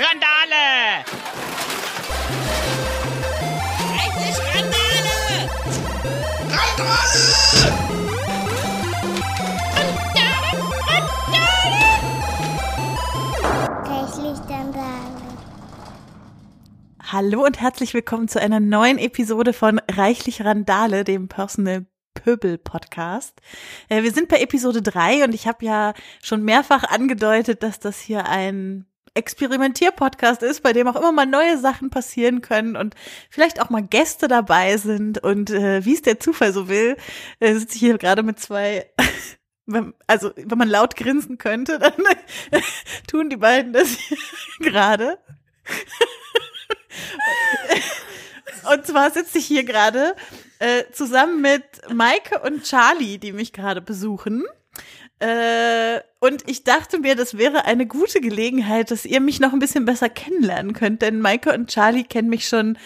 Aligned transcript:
Randale! 0.00 1.04
Endlich 4.02 4.38
Randale! 4.54 5.50
Sagen. 14.72 15.16
Hallo 17.02 17.44
und 17.44 17.60
herzlich 17.60 17.92
willkommen 17.92 18.28
zu 18.28 18.40
einer 18.40 18.58
neuen 18.58 18.96
Episode 18.96 19.52
von 19.52 19.82
Reichlich 19.90 20.42
Randale, 20.42 21.04
dem 21.04 21.28
Personal 21.28 21.84
Pöbel 22.14 22.56
Podcast. 22.56 23.42
Äh, 23.90 24.02
wir 24.02 24.12
sind 24.12 24.28
bei 24.28 24.40
Episode 24.40 24.80
3 24.80 25.24
und 25.24 25.34
ich 25.34 25.46
habe 25.46 25.62
ja 25.62 25.92
schon 26.22 26.42
mehrfach 26.42 26.84
angedeutet, 26.84 27.62
dass 27.62 27.80
das 27.80 28.00
hier 28.00 28.26
ein 28.26 28.86
Experimentier-Podcast 29.14 30.42
ist, 30.42 30.62
bei 30.62 30.72
dem 30.72 30.88
auch 30.88 30.96
immer 30.96 31.12
mal 31.12 31.26
neue 31.26 31.58
Sachen 31.58 31.90
passieren 31.90 32.40
können 32.40 32.76
und 32.76 32.94
vielleicht 33.28 33.60
auch 33.60 33.70
mal 33.70 33.82
Gäste 33.82 34.28
dabei 34.28 34.76
sind. 34.76 35.18
Und 35.18 35.50
äh, 35.50 35.84
wie 35.84 35.94
es 35.94 36.02
der 36.02 36.20
Zufall 36.20 36.52
so 36.52 36.68
will, 36.68 36.96
äh, 37.40 37.54
sitze 37.54 37.74
ich 37.74 37.80
hier 37.80 37.98
gerade 37.98 38.22
mit 38.22 38.38
zwei 38.38 38.86
wenn, 39.66 39.94
also 40.06 40.32
wenn 40.36 40.58
man 40.58 40.68
laut 40.68 40.96
grinsen 40.96 41.38
könnte, 41.38 41.78
dann 41.78 41.94
tun 43.06 43.30
die 43.30 43.36
beiden 43.36 43.72
das 43.72 43.88
hier 43.88 44.18
gerade. 44.60 45.18
Und 48.72 48.86
zwar 48.86 49.10
sitze 49.10 49.38
ich 49.38 49.46
hier 49.46 49.64
gerade 49.64 50.14
äh, 50.58 50.84
zusammen 50.92 51.40
mit 51.40 51.64
Maike 51.92 52.40
und 52.40 52.64
Charlie, 52.64 53.18
die 53.18 53.32
mich 53.32 53.52
gerade 53.52 53.80
besuchen. 53.80 54.44
Äh, 55.20 56.00
und 56.18 56.48
ich 56.48 56.64
dachte 56.64 56.98
mir, 56.98 57.14
das 57.14 57.36
wäre 57.36 57.66
eine 57.66 57.86
gute 57.86 58.20
Gelegenheit, 58.20 58.90
dass 58.90 59.04
ihr 59.04 59.20
mich 59.20 59.38
noch 59.38 59.52
ein 59.52 59.58
bisschen 59.58 59.84
besser 59.84 60.08
kennenlernen 60.08 60.72
könnt, 60.72 61.02
denn 61.02 61.20
Maike 61.20 61.52
und 61.52 61.68
Charlie 61.68 62.04
kennen 62.04 62.30
mich 62.30 62.48
schon 62.48 62.78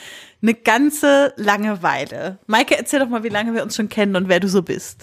eine 0.42 0.54
ganze 0.54 1.32
lange 1.36 1.82
Weile. 1.82 2.38
Maike, 2.46 2.76
erzähl 2.76 2.98
doch 2.98 3.08
mal, 3.08 3.22
wie 3.22 3.28
lange 3.28 3.54
wir 3.54 3.62
uns 3.62 3.76
schon 3.76 3.88
kennen 3.88 4.16
und 4.16 4.28
wer 4.28 4.40
du 4.40 4.48
so 4.48 4.62
bist. 4.62 5.02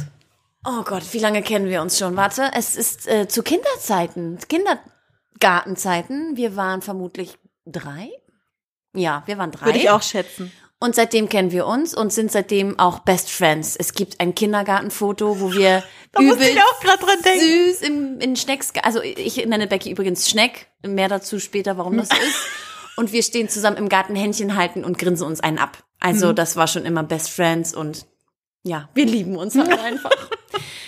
Oh 0.65 0.83
Gott, 0.83 1.03
wie 1.13 1.19
lange 1.19 1.41
kennen 1.41 1.67
wir 1.67 1.81
uns 1.81 1.97
schon? 1.97 2.17
Warte, 2.17 2.51
es 2.53 2.75
ist 2.75 3.07
äh, 3.07 3.27
zu 3.27 3.43
Kinderzeiten, 3.43 4.37
Kindergartenzeiten. 4.47 6.35
Wir 6.35 6.55
waren 6.55 6.81
vermutlich 6.81 7.37
drei. 7.65 8.09
Ja, 8.93 9.23
wir 9.25 9.37
waren 9.37 9.51
drei. 9.51 9.67
Würde 9.67 9.79
ich 9.79 9.89
auch 9.89 10.03
schätzen. 10.03 10.51
Und 10.83 10.95
seitdem 10.95 11.29
kennen 11.29 11.51
wir 11.51 11.67
uns 11.67 11.93
und 11.95 12.11
sind 12.11 12.31
seitdem 12.31 12.79
auch 12.79 12.99
Best 12.99 13.29
Friends. 13.29 13.75
Es 13.77 13.93
gibt 13.93 14.19
ein 14.19 14.33
Kindergartenfoto, 14.33 15.39
wo 15.39 15.53
wir 15.53 15.83
Da 16.11 16.21
übel 16.21 16.41
ich 16.41 16.57
auch 16.59 16.79
gerade 16.81 17.05
dran 17.05 17.21
denken. 17.23 17.45
süß 17.69 17.81
im, 17.83 18.19
in 18.19 18.35
Schnecks, 18.35 18.73
also 18.83 18.99
ich 19.01 19.37
nenne 19.45 19.67
Becky 19.67 19.91
übrigens 19.91 20.27
Schneck, 20.29 20.67
mehr 20.85 21.07
dazu 21.07 21.39
später, 21.39 21.77
warum 21.77 21.95
das 21.97 22.09
ist. 22.27 22.35
Und 22.97 23.11
wir 23.13 23.21
stehen 23.23 23.47
zusammen 23.47 23.77
im 23.77 23.87
Garten 23.89 24.15
Händchen 24.15 24.55
halten 24.57 24.83
und 24.83 24.97
grinsen 24.97 25.25
uns 25.27 25.39
einen 25.39 25.59
ab. 25.59 25.77
Also 25.99 26.29
Mhm. 26.31 26.35
das 26.35 26.55
war 26.57 26.67
schon 26.67 26.83
immer 26.85 27.03
Best 27.03 27.29
Friends 27.29 27.73
und 27.75 28.07
ja, 28.63 28.89
wir 28.95 29.05
lieben 29.05 29.37
uns 29.37 29.55
halt 29.55 29.79
einfach. 29.83 30.11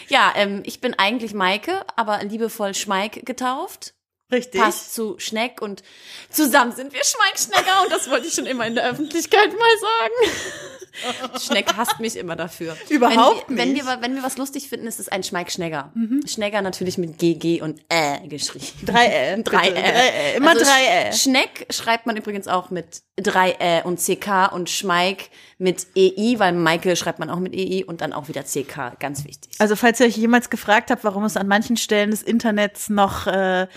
Ja, 0.10 0.34
ähm, 0.36 0.64
ich 0.66 0.82
bin 0.82 0.94
eigentlich 0.96 1.34
Maike, 1.36 1.86
aber 1.96 2.22
liebevoll 2.24 2.74
Schmeik 2.74 3.26
getauft. 3.26 3.94
Richtig. 4.34 4.60
Passt 4.60 4.94
zu 4.94 5.16
Schneck 5.20 5.62
und 5.62 5.84
zusammen 6.30 6.74
sind 6.74 6.92
wir 6.94 7.02
Schmeik-Schnecker 7.04 7.84
und 7.84 7.92
das 7.92 8.10
wollte 8.10 8.28
ich 8.28 8.34
schon 8.34 8.46
immer 8.48 8.66
in 8.68 8.76
der 8.76 8.90
Öffentlichkeit 8.90 9.50
mal 9.52 9.78
sagen. 9.80 11.40
Schneck 11.40 11.74
hasst 11.76 12.00
mich 12.00 12.16
immer 12.16 12.36
dafür. 12.36 12.76
Überhaupt 12.90 13.46
wenn 13.48 13.58
wir, 13.58 13.64
Wenn 13.64 13.74
nicht. 13.74 13.86
wir, 13.86 14.02
wenn 14.02 14.16
wir 14.16 14.24
was 14.24 14.38
lustig 14.38 14.70
finden, 14.70 14.86
ist 14.88 15.00
es 15.00 15.10
ein 15.10 15.24
Schmeik-Schnegger. 15.24 15.92
Schnegger 16.28 16.62
natürlich 16.62 16.98
mit 16.98 17.18
GG 17.18 17.62
und 17.62 17.82
Ä 17.92 18.28
geschrieben. 18.28 18.68
Drei 18.86 19.08
Ä. 19.36 19.38
Drei. 19.44 19.70
Ä. 19.70 19.74
Drei 19.74 20.34
Ä. 20.34 20.38
Immer 20.38 20.52
Also 20.52 20.66
drei 20.66 20.86
Ä. 20.86 21.10
Sch- 21.12 21.24
Schneck 21.24 21.66
schreibt 21.72 22.06
man 22.06 22.16
übrigens 22.18 22.48
auch 22.48 22.70
mit 22.70 23.02
drei 23.16 23.56
Ä 23.60 23.82
und 23.84 24.00
CK 24.00 24.52
und 24.54 24.70
Schmeik 24.70 25.30
mit 25.58 25.88
EI, 25.96 26.36
weil 26.38 26.52
Maike 26.54 26.96
schreibt 26.96 27.20
man 27.20 27.30
auch 27.30 27.40
mit 27.40 27.54
EI 27.56 27.84
und 27.86 28.02
dann 28.02 28.14
auch 28.14 28.28
wieder 28.28 28.44
CK. 28.44 29.00
Ganz 29.00 29.24
wichtig. 29.26 29.52
Also 29.60 29.76
falls 29.76 30.00
ihr 30.00 30.06
euch 30.08 30.18
jemals 30.18 30.50
gefragt 30.50 30.92
habt, 30.92 31.04
warum 31.04 31.24
es 31.24 31.38
an 31.38 31.48
manchen 31.48 31.78
Stellen 31.78 32.12
des 32.12 32.22
Internets 32.22 32.90
noch 32.90 33.26
äh, 33.28 33.68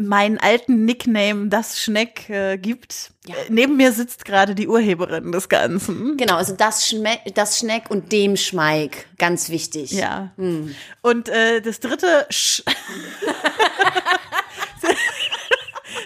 meinen 0.00 0.38
alten 0.38 0.84
Nickname 0.84 1.48
das 1.48 1.80
Schneck 1.80 2.28
äh, 2.30 2.56
gibt, 2.58 3.10
Ja. 3.26 3.34
äh, 3.34 3.38
neben 3.48 3.76
mir 3.76 3.92
sitzt 3.92 4.24
gerade 4.24 4.54
die 4.54 4.68
Urheberin 4.68 5.32
des 5.32 5.48
Ganzen. 5.48 6.16
Genau, 6.16 6.36
also 6.36 6.54
das, 6.54 6.86
Schme 6.88 7.18
das 7.34 7.58
Schneck 7.58 7.90
und 7.90 8.12
dem 8.12 8.36
Schmeik. 8.36 9.08
Ganz 9.18 9.48
wichtig. 9.50 9.92
Ja. 9.92 10.32
Und 11.02 11.28
äh, 11.28 11.60
das 11.60 11.80
dritte 11.80 12.26
Sch 12.30 12.62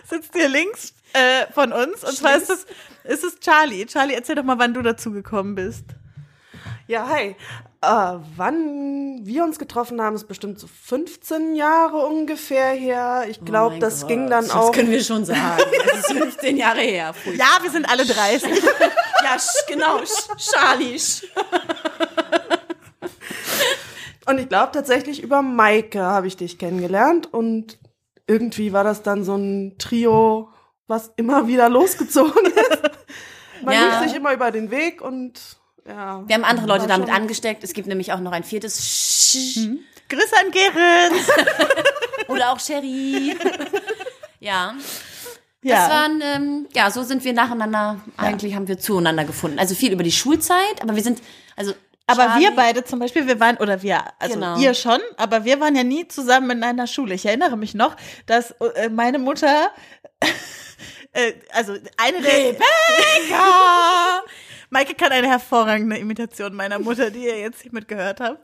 sitzt 0.08 0.32
hier 0.34 0.48
links 0.48 0.94
äh, 1.12 1.46
von 1.52 1.72
uns. 1.72 2.04
Und 2.04 2.16
zwar 2.16 2.36
ist 2.36 2.50
es, 2.50 2.66
ist 3.04 3.24
es 3.24 3.40
Charlie. 3.40 3.86
Charlie, 3.86 4.14
erzähl 4.14 4.34
doch 4.34 4.44
mal, 4.44 4.58
wann 4.58 4.74
du 4.74 4.82
dazu 4.82 5.10
gekommen 5.12 5.54
bist. 5.54 5.84
Ja, 6.86 7.08
hi. 7.08 7.36
Äh, 7.84 8.18
wann 8.36 9.20
wir 9.24 9.42
uns 9.42 9.58
getroffen 9.58 10.00
haben, 10.00 10.14
ist 10.14 10.28
bestimmt 10.28 10.58
so 10.60 10.68
15 10.68 11.56
Jahre 11.56 11.96
ungefähr 12.06 12.70
her. 12.70 13.24
Ich 13.28 13.44
glaube, 13.44 13.74
Oh 13.76 13.80
das 13.80 14.00
Gott, 14.02 14.08
ging 14.08 14.30
dann 14.30 14.44
das 14.46 14.54
auch. 14.54 14.70
können 14.72 14.90
wir 14.90 15.02
schon 15.02 15.24
sagen. 15.24 15.60
Das 15.86 15.96
ist 16.10 16.12
15 16.12 16.56
Jahre 16.56 16.80
her. 16.80 17.12
Pfui. 17.12 17.34
Ja, 17.36 17.46
wir 17.60 17.70
sind 17.70 17.88
alle 17.90 18.04
30. 18.06 18.50
Ja, 19.24 19.36
sch- 19.36 19.68
genau, 19.68 20.00
Charlie. 20.36 20.96
sch- 20.96 21.24
Und 24.26 24.38
ich 24.38 24.48
glaube 24.48 24.72
tatsächlich 24.72 25.22
über 25.22 25.42
Maike 25.42 26.00
habe 26.00 26.26
ich 26.26 26.36
dich 26.36 26.58
kennengelernt 26.58 27.32
und 27.32 27.78
irgendwie 28.26 28.72
war 28.72 28.82
das 28.84 29.02
dann 29.02 29.24
so 29.24 29.36
ein 29.36 29.76
Trio, 29.78 30.48
was 30.86 31.12
immer 31.16 31.46
wieder 31.46 31.68
losgezogen 31.68 32.46
ist. 32.46 32.80
Man 33.64 33.74
Ja. 33.74 34.00
lief 34.00 34.08
sich 34.10 34.16
immer 34.16 34.32
über 34.32 34.50
den 34.50 34.70
Weg 34.72 35.02
und 35.02 35.40
ja. 35.86 36.22
Wir 36.26 36.34
haben 36.34 36.44
andere 36.44 36.66
Leute 36.66 36.86
damit 36.86 37.10
angesteckt. 37.10 37.64
Es 37.64 37.72
gibt 37.72 37.88
nämlich 37.88 38.12
auch 38.12 38.20
noch 38.20 38.32
ein 38.32 38.44
viertes 38.44 38.78
Sch 38.84 39.58
Grüß 40.08 40.32
an 40.44 40.50
Gerrit. 40.50 41.12
oder 42.28 42.52
auch 42.52 42.60
Sherry. 42.60 43.36
Ja, 44.40 44.74
Ja. 45.62 45.76
das 45.76 45.88
waren, 45.90 46.20
ähm, 46.20 46.68
ja, 46.74 46.90
so 46.90 47.04
sind 47.04 47.24
wir 47.24 47.32
nacheinander, 47.32 48.00
eigentlich 48.16 48.56
haben 48.56 48.66
wir 48.66 48.76
zueinander 48.76 49.24
gefunden. 49.24 49.60
Also 49.60 49.76
viel 49.76 49.92
über 49.92 50.02
die 50.02 50.10
Schulzeit, 50.10 50.82
aber 50.82 50.96
wir 50.96 51.02
sind, 51.04 51.22
also 51.54 51.74
Aber 52.08 52.24
Charlie- 52.26 52.40
wir 52.46 52.50
beide 52.56 52.82
zum 52.82 52.98
Beispiel, 52.98 53.28
wir 53.28 53.38
waren, 53.38 53.56
oder 53.58 53.82
wir, 53.82 54.02
also 54.18 54.34
Genau. 54.34 54.58
ihr 54.58 54.74
schon, 54.74 54.98
aber 55.16 55.44
wir 55.44 55.60
waren 55.60 55.76
ja 55.76 55.84
nie 55.84 56.08
zusammen 56.08 56.50
in 56.50 56.64
einer 56.64 56.88
Schule. 56.88 57.14
Ich 57.14 57.24
erinnere 57.24 57.56
mich 57.56 57.74
noch, 57.74 57.94
dass 58.26 58.50
äh, 58.74 58.88
meine 58.88 59.20
Mutter, 59.20 59.70
äh, 61.12 61.34
also 61.52 61.74
eine 61.96 62.20
der... 62.20 62.32
Rebecca! 62.48 64.22
Maike 64.72 64.94
kann 64.94 65.12
eine 65.12 65.28
hervorragende 65.28 65.98
Imitation 65.98 66.54
meiner 66.54 66.78
Mutter, 66.78 67.10
die 67.10 67.24
ihr 67.24 67.38
jetzt 67.38 67.60
hiermit 67.60 67.88
gehört 67.88 68.20
habt. 68.20 68.40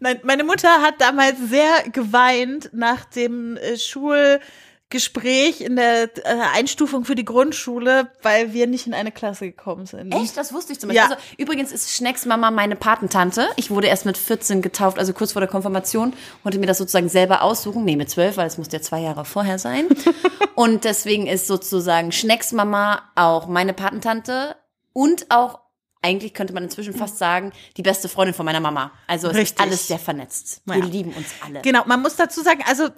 Nein, 0.00 0.20
meine 0.22 0.44
Mutter 0.44 0.68
hat 0.82 1.00
damals 1.00 1.38
sehr 1.48 1.88
geweint 1.90 2.68
nach 2.74 3.06
dem 3.06 3.56
äh, 3.56 3.78
Schulgespräch 3.78 5.62
in 5.62 5.76
der 5.76 6.10
äh, 6.26 6.40
Einstufung 6.52 7.06
für 7.06 7.14
die 7.14 7.24
Grundschule, 7.24 8.10
weil 8.20 8.52
wir 8.52 8.66
nicht 8.66 8.86
in 8.86 8.92
eine 8.92 9.12
Klasse 9.12 9.46
gekommen 9.46 9.86
sind. 9.86 10.12
Echt? 10.12 10.36
Das 10.36 10.52
wusste 10.52 10.74
ich 10.74 10.78
zum 10.78 10.88
Beispiel. 10.88 11.08
Ja. 11.08 11.16
Also, 11.16 11.24
übrigens 11.38 11.72
ist 11.72 11.96
Schnecks 11.96 12.26
Mama 12.26 12.50
meine 12.50 12.76
Patentante. 12.76 13.48
Ich 13.56 13.70
wurde 13.70 13.86
erst 13.86 14.04
mit 14.04 14.18
14 14.18 14.60
getauft, 14.60 14.98
also 14.98 15.14
kurz 15.14 15.32
vor 15.32 15.40
der 15.40 15.48
Konfirmation. 15.48 16.12
Wollte 16.42 16.58
mir 16.58 16.66
das 16.66 16.76
sozusagen 16.76 17.08
selber 17.08 17.40
aussuchen. 17.40 17.86
Nee, 17.86 17.96
mit 17.96 18.10
12, 18.10 18.36
weil 18.36 18.46
es 18.46 18.58
musste 18.58 18.76
ja 18.76 18.82
zwei 18.82 19.00
Jahre 19.00 19.24
vorher 19.24 19.58
sein. 19.58 19.86
und 20.54 20.84
deswegen 20.84 21.26
ist 21.26 21.46
sozusagen 21.46 22.12
Schnecks 22.12 22.52
Mama 22.52 23.10
auch 23.14 23.46
meine 23.46 23.72
Patentante 23.72 24.54
und 24.92 25.30
auch 25.30 25.61
eigentlich 26.02 26.34
könnte 26.34 26.52
man 26.52 26.64
inzwischen 26.64 26.94
fast 26.94 27.18
sagen, 27.18 27.52
die 27.76 27.82
beste 27.82 28.08
Freundin 28.08 28.34
von 28.34 28.44
meiner 28.44 28.60
Mama. 28.60 28.92
Also 29.06 29.28
es 29.28 29.36
Richtig. 29.36 29.58
ist 29.58 29.60
alles 29.64 29.86
sehr 29.88 29.98
vernetzt. 29.98 30.60
Wir 30.64 30.76
Ja. 30.78 30.84
lieben 30.84 31.12
uns 31.12 31.28
alle. 31.44 31.60
Genau, 31.62 31.84
man 31.86 32.02
muss 32.02 32.16
dazu 32.16 32.42
sagen, 32.42 32.62
also 32.68 32.86
äh, 32.86 32.90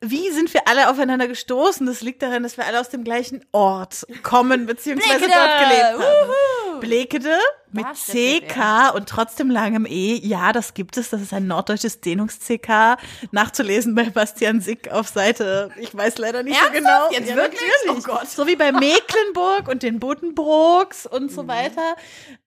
wie 0.00 0.30
sind 0.30 0.52
wir 0.52 0.66
alle 0.66 0.90
aufeinander 0.90 1.28
gestoßen? 1.28 1.86
Das 1.86 2.00
liegt 2.02 2.22
daran, 2.22 2.42
dass 2.42 2.56
wir 2.56 2.66
alle 2.66 2.80
aus 2.80 2.88
dem 2.88 3.04
gleichen 3.04 3.44
Ort 3.52 4.06
kommen, 4.22 4.66
beziehungsweise 4.66 5.18
Blekede! 5.18 5.32
dort 5.34 5.58
gelebt 5.60 6.08
haben. 6.08 6.80
Blekede 6.80 7.38
mit 7.72 7.86
CK 7.94 8.94
und 8.94 9.08
trotzdem 9.08 9.50
langem 9.50 9.86
E. 9.86 10.14
Ja, 10.22 10.52
das 10.52 10.74
gibt 10.74 10.96
es. 10.96 11.10
Das 11.10 11.20
ist 11.20 11.32
ein 11.32 11.46
norddeutsches 11.46 12.00
Dehnungs-CK. 12.00 12.96
Nachzulesen 13.30 13.94
bei 13.94 14.04
Bastian 14.10 14.60
Sick 14.60 14.90
auf 14.90 15.08
Seite, 15.08 15.70
ich 15.78 15.94
weiß 15.94 16.18
leider 16.18 16.42
nicht 16.42 16.56
Ernsthaft? 16.60 16.76
so 16.76 16.82
genau. 16.82 17.10
Jetzt 17.12 17.28
ja, 17.30 17.36
wirklich? 17.36 17.60
Natürlich. 17.86 18.06
Oh 18.06 18.12
Gott. 18.14 18.28
So 18.28 18.46
wie 18.46 18.56
bei 18.56 18.72
Mecklenburg 18.72 19.68
und 19.68 19.82
den 19.82 19.98
Botenbrooks 20.00 21.06
und 21.06 21.30
so 21.30 21.46
weiter. 21.48 21.96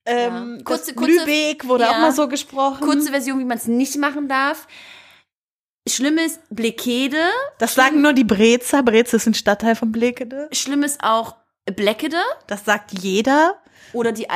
Ähm, 0.06 0.56
Ja. 0.57 0.63
Kurze- 0.63 0.94
kurze- 0.95 1.12
Lübeck 1.12 1.67
wurde 1.67 1.83
ja. 1.83 1.91
auch 1.91 1.97
mal 2.00 2.12
so 2.12 2.27
gesprochen. 2.27 2.81
Kurze 2.81 3.09
Version, 3.12 3.39
wie 3.39 3.45
man 3.45 3.57
es 3.57 3.67
nicht 3.67 3.97
machen 3.97 4.27
darf. 4.27 4.67
Schlimm 5.88 6.17
ist 6.19 6.39
Blekede. 6.50 7.17
Das 7.57 7.74
sagen 7.74 8.01
nur 8.01 8.13
die 8.13 8.24
Brezer. 8.24 8.83
Breze 8.83 9.15
ist 9.15 9.25
ein 9.25 9.33
Stadtteil 9.33 9.75
von 9.75 9.91
Blekede. 9.91 10.47
Schlimm 10.51 10.83
ist 10.83 11.03
auch 11.03 11.35
Bleckede 11.65 12.17
Das 12.47 12.65
sagt 12.65 12.91
jeder. 13.00 13.56
oder 13.94 14.12
die 14.12 14.29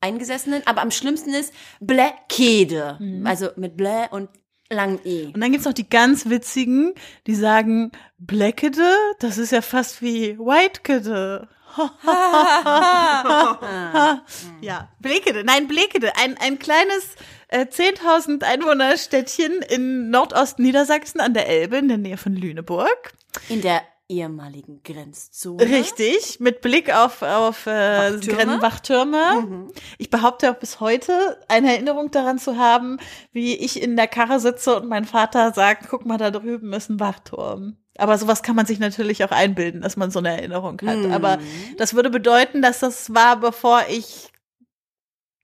Alteingesessenen. 0.00 0.62
Aber 0.66 0.82
am 0.82 0.90
schlimmsten 0.90 1.34
ist 1.34 1.52
Bläkede. 1.80 2.96
Mhm. 2.98 3.26
Also 3.26 3.50
mit 3.56 3.76
Blä 3.76 4.06
und 4.10 4.28
Lang 4.72 5.00
E. 5.04 5.26
Und 5.26 5.40
dann 5.40 5.50
gibt's 5.50 5.66
noch 5.66 5.72
die 5.72 5.88
ganz 5.88 6.30
witzigen, 6.30 6.94
die 7.26 7.34
sagen, 7.34 7.90
Blackede, 8.18 8.94
das 9.18 9.36
ist 9.36 9.50
ja 9.50 9.62
fast 9.62 10.00
wie 10.00 10.38
Whitekede. 10.38 11.48
ja, 14.60 14.88
Blekede, 15.00 15.44
nein, 15.44 15.68
Blekede, 15.68 16.16
ein, 16.16 16.36
ein 16.38 16.58
kleines 16.58 17.14
äh, 17.48 17.66
10.000 17.66 18.42
Einwohnerstädtchen 18.42 19.62
in 19.62 20.10
Nordosten 20.10 20.62
Niedersachsen 20.62 21.20
an 21.20 21.34
der 21.34 21.48
Elbe 21.48 21.76
in 21.78 21.88
der 21.88 21.98
Nähe 21.98 22.16
von 22.16 22.34
Lüneburg. 22.34 23.12
In 23.48 23.60
der 23.62 23.82
ehemaligen 24.10 24.82
Grenzzone. 24.82 25.62
Richtig, 25.62 26.40
mit 26.40 26.60
Blick 26.60 26.92
auf, 26.92 27.22
auf 27.22 27.66
äh, 27.66 28.14
Wachtürme? 28.14 28.60
Wachtürme. 28.60 29.68
Ich 29.98 30.10
behaupte 30.10 30.50
auch 30.50 30.56
bis 30.56 30.80
heute 30.80 31.38
eine 31.48 31.72
Erinnerung 31.72 32.10
daran 32.10 32.38
zu 32.38 32.56
haben, 32.56 32.98
wie 33.32 33.54
ich 33.54 33.80
in 33.80 33.96
der 33.96 34.08
Karre 34.08 34.40
sitze 34.40 34.76
und 34.76 34.88
mein 34.88 35.04
Vater 35.04 35.52
sagt, 35.52 35.88
guck 35.88 36.04
mal, 36.04 36.18
da 36.18 36.30
drüben 36.30 36.72
ist 36.72 36.90
ein 36.90 37.00
Wachturm. 37.00 37.76
Aber 37.96 38.18
sowas 38.18 38.42
kann 38.42 38.56
man 38.56 38.66
sich 38.66 38.78
natürlich 38.78 39.24
auch 39.24 39.30
einbilden, 39.30 39.82
dass 39.82 39.96
man 39.96 40.10
so 40.10 40.18
eine 40.18 40.30
Erinnerung 40.30 40.80
hat. 40.84 40.98
Mhm. 40.98 41.12
Aber 41.12 41.38
das 41.76 41.94
würde 41.94 42.10
bedeuten, 42.10 42.62
dass 42.62 42.80
das 42.80 43.14
war, 43.14 43.38
bevor 43.38 43.82
ich 43.88 44.32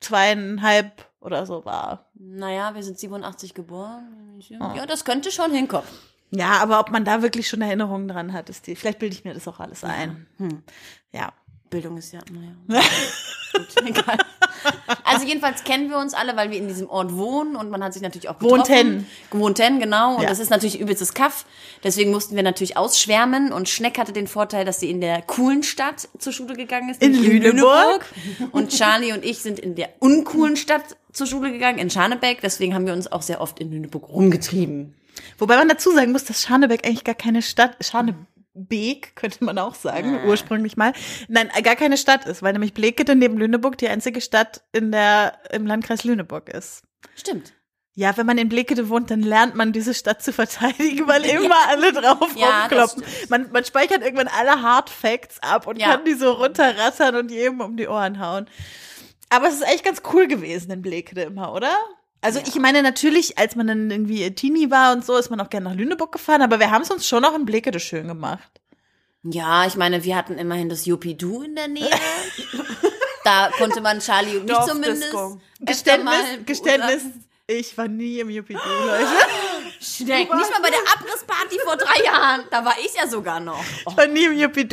zweieinhalb 0.00 1.06
oder 1.20 1.46
so 1.46 1.64
war. 1.64 2.10
Naja, 2.14 2.74
wir 2.74 2.82
sind 2.82 2.98
87 2.98 3.54
geboren. 3.54 4.40
Ah. 4.60 4.74
Ja, 4.76 4.86
das 4.86 5.04
könnte 5.04 5.30
schon 5.30 5.52
hinkommen. 5.52 5.88
Ja, 6.30 6.58
aber 6.60 6.80
ob 6.80 6.90
man 6.90 7.04
da 7.04 7.22
wirklich 7.22 7.48
schon 7.48 7.62
Erinnerungen 7.62 8.08
dran 8.08 8.32
hat, 8.32 8.50
ist 8.50 8.66
die. 8.66 8.76
Vielleicht 8.76 8.98
bilde 8.98 9.14
ich 9.14 9.24
mir 9.24 9.34
das 9.34 9.46
auch 9.48 9.60
alles 9.60 9.84
ein. 9.84 10.26
Hm. 10.38 10.62
Ja. 11.12 11.32
Bildung 11.70 11.96
ist 11.96 12.12
ja, 12.12 12.20
naja. 12.30 12.80
Egal. 13.84 14.18
Also 15.04 15.26
jedenfalls 15.26 15.64
kennen 15.64 15.90
wir 15.90 15.98
uns 15.98 16.14
alle, 16.14 16.36
weil 16.36 16.50
wir 16.50 16.58
in 16.58 16.68
diesem 16.68 16.88
Ort 16.88 17.14
wohnen 17.16 17.56
und 17.56 17.70
man 17.70 17.82
hat 17.82 17.92
sich 17.92 18.02
natürlich 18.02 18.28
auch 18.28 18.38
getroffen. 18.38 18.68
Wohnten. 18.68 19.06
Gewohnten, 19.30 19.80
genau. 19.80 20.16
Und 20.16 20.22
Ja. 20.22 20.28
das 20.28 20.38
ist 20.38 20.50
natürlich 20.50 20.78
übelstes 20.78 21.14
Kaff. 21.14 21.44
Deswegen 21.82 22.10
mussten 22.10 22.36
wir 22.36 22.42
natürlich 22.42 22.76
ausschwärmen 22.76 23.52
und 23.52 23.68
Schneck 23.68 23.98
hatte 23.98 24.12
den 24.12 24.26
Vorteil, 24.28 24.64
dass 24.64 24.78
sie 24.78 24.90
in 24.90 25.00
der 25.00 25.22
coolen 25.22 25.62
Stadt 25.62 26.08
zur 26.18 26.32
Schule 26.32 26.54
gegangen 26.54 26.90
ist. 26.90 27.02
In 27.02 27.12
nämlich 27.12 27.42
Lüneburg. 27.42 28.04
Und 28.52 28.70
Charlie 28.70 29.12
und 29.12 29.24
ich 29.24 29.38
sind 29.38 29.58
in 29.58 29.74
der 29.74 29.88
uncoolen 30.00 30.56
Stadt 30.56 30.96
zur 31.12 31.26
Schule 31.26 31.50
gegangen, 31.50 31.78
in 31.78 31.90
Scharnebeck. 31.90 32.40
Deswegen 32.42 32.74
haben 32.74 32.86
wir 32.86 32.92
uns 32.92 33.10
auch 33.10 33.22
sehr 33.22 33.40
oft 33.40 33.58
in 33.58 33.70
Lüneburg 33.72 34.08
rumgetrieben. 34.08 34.94
Wobei 35.38 35.56
man 35.56 35.68
dazu 35.68 35.90
sagen 35.92 36.12
muss, 36.12 36.24
dass 36.24 36.42
Scharnebeck 36.42 36.86
eigentlich 36.86 37.04
gar 37.04 37.14
keine 37.14 37.42
Stadt, 37.42 37.76
Scharnebeek 37.80 39.16
könnte 39.16 39.44
man 39.44 39.58
auch 39.58 39.74
sagen, 39.74 40.20
ursprünglich 40.26 40.76
mal, 40.76 40.92
nein, 41.28 41.50
gar 41.62 41.76
keine 41.76 41.96
Stadt 41.96 42.26
ist, 42.26 42.42
weil 42.42 42.52
nämlich 42.52 42.74
Blekede 42.74 43.14
neben 43.16 43.36
Lüneburg 43.38 43.78
die 43.78 43.88
einzige 43.88 44.20
Stadt 44.20 44.62
in 44.72 44.92
der, 44.92 45.38
im 45.52 45.66
Landkreis 45.66 46.04
Lüneburg 46.04 46.48
ist. 46.48 46.82
Stimmt. 47.14 47.52
Ja, 47.98 48.14
wenn 48.18 48.26
man 48.26 48.36
in 48.36 48.50
Blekede 48.50 48.90
wohnt, 48.90 49.10
dann 49.10 49.22
lernt 49.22 49.54
man 49.54 49.72
diese 49.72 49.94
Stadt 49.94 50.22
zu 50.22 50.30
verteidigen, 50.30 51.08
weil 51.08 51.24
immer 51.24 51.56
alle 51.68 51.94
drauf 51.94 52.36
Ja, 52.36 52.60
rumkloppen. 52.60 53.02
Man, 53.30 53.50
man 53.52 53.64
speichert 53.64 54.02
irgendwann 54.02 54.28
alle 54.28 54.60
Hard 54.60 54.90
Facts 54.90 55.38
ab 55.42 55.66
und 55.66 55.78
Ja. 55.80 55.92
kann 55.92 56.04
die 56.04 56.12
so 56.12 56.32
runterrattern 56.32 57.16
und 57.16 57.30
jedem 57.30 57.60
um 57.62 57.78
die 57.78 57.88
Ohren 57.88 58.20
hauen. 58.20 58.50
Aber 59.30 59.48
es 59.48 59.54
ist 59.54 59.66
echt 59.66 59.82
ganz 59.82 60.02
cool 60.12 60.28
gewesen 60.28 60.70
in 60.70 60.82
Blekede 60.82 61.22
immer, 61.22 61.54
oder? 61.54 61.74
Also 62.20 62.40
ich 62.40 62.54
meine 62.56 62.82
natürlich, 62.82 63.38
als 63.38 63.56
man 63.56 63.66
dann 63.66 63.90
irgendwie 63.90 64.30
Teenie 64.34 64.70
war 64.70 64.92
und 64.92 65.04
so, 65.04 65.16
ist 65.16 65.30
man 65.30 65.40
auch 65.40 65.50
gerne 65.50 65.68
nach 65.68 65.76
Lüneburg 65.76 66.12
gefahren, 66.12 66.42
aber 66.42 66.58
wir 66.58 66.70
haben 66.70 66.82
es 66.82 66.90
uns 66.90 67.06
schon 67.06 67.24
auch 67.24 67.34
in 67.34 67.44
Blekede 67.44 67.78
schön 67.78 68.08
gemacht. 68.08 68.60
Ja, 69.22 69.66
ich 69.66 69.76
meine, 69.76 70.04
wir 70.04 70.16
hatten 70.16 70.38
immerhin 70.38 70.68
das 70.68 70.86
Yuppie-Du 70.86 71.42
in 71.42 71.54
der 71.56 71.68
Nähe. 71.68 71.90
da 73.24 73.50
konnte 73.58 73.80
man 73.80 73.98
Charlie 73.98 74.36
und 74.36 74.46
mich 74.46 74.58
zumindest 74.66 75.12
Geständnis, 75.60 76.14
Geständnis, 76.46 77.02
ich 77.48 77.78
war 77.78 77.86
nie 77.86 78.18
im 78.18 78.28
Yuppie 78.28 78.54
Leute. 78.86 79.06
Schneck, 79.80 80.32
nicht 80.34 80.50
mal 80.50 80.60
bei 80.62 80.70
der 80.70 80.80
Abrissparty 80.94 81.58
vor 81.64 81.76
drei 81.76 82.04
Jahren. 82.04 82.44
Da 82.50 82.64
war 82.64 82.74
ich 82.84 82.94
ja 82.94 83.06
sogar 83.06 83.40
noch. 83.40 83.62
Oh. 83.84 83.90
Ich 83.90 83.96
war 83.96 84.06
nie 84.06 84.24
im 84.24 84.32
Yuppie 84.32 84.68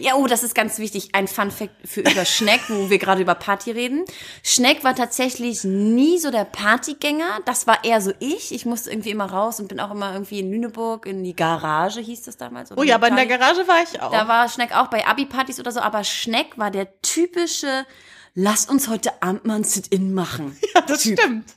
Ja, 0.00 0.14
oh, 0.16 0.26
das 0.26 0.42
ist 0.42 0.54
ganz 0.54 0.78
wichtig. 0.78 1.14
Ein 1.14 1.28
Fun-Fact 1.28 1.70
für 1.84 2.00
über 2.00 2.24
Schneck, 2.24 2.60
wo 2.68 2.90
wir 2.90 2.98
gerade 2.98 3.22
über 3.22 3.34
Party 3.34 3.70
reden. 3.70 4.04
Schneck 4.42 4.84
war 4.84 4.94
tatsächlich 4.94 5.64
nie 5.64 6.18
so 6.18 6.30
der 6.30 6.44
Partygänger. 6.44 7.40
Das 7.46 7.66
war 7.66 7.84
eher 7.84 8.00
so 8.00 8.12
ich. 8.18 8.52
Ich 8.52 8.66
musste 8.66 8.90
irgendwie 8.90 9.10
immer 9.10 9.30
raus 9.30 9.60
und 9.60 9.68
bin 9.68 9.80
auch 9.80 9.90
immer 9.90 10.12
irgendwie 10.12 10.40
in 10.40 10.50
Lüneburg 10.50 11.06
in 11.06 11.24
die 11.24 11.36
Garage, 11.36 12.00
hieß 12.00 12.22
das 12.22 12.36
damals. 12.36 12.76
Oh 12.76 12.82
ja, 12.82 12.96
aber 12.96 13.08
in 13.08 13.16
der. 13.16 13.26
Garage 13.26 13.66
war 13.68 13.82
ich 13.82 14.02
auch. 14.02 14.10
Da 14.10 14.26
war 14.26 14.48
Schneck 14.48 14.76
auch 14.76 14.88
bei 14.88 15.06
Abi-Partys 15.06 15.60
oder 15.60 15.70
so, 15.70 15.80
aber 15.80 16.04
Schneck 16.04 16.58
war 16.58 16.70
der 16.70 17.00
typische, 17.00 17.86
lass 18.34 18.66
uns 18.66 18.88
heute 18.88 19.22
Abend 19.22 19.44
mal 19.44 19.56
ein 19.56 19.64
Sit-In 19.64 20.12
machen. 20.12 20.58
ja, 20.74 20.80
das 20.82 21.02
stimmt. 21.02 21.54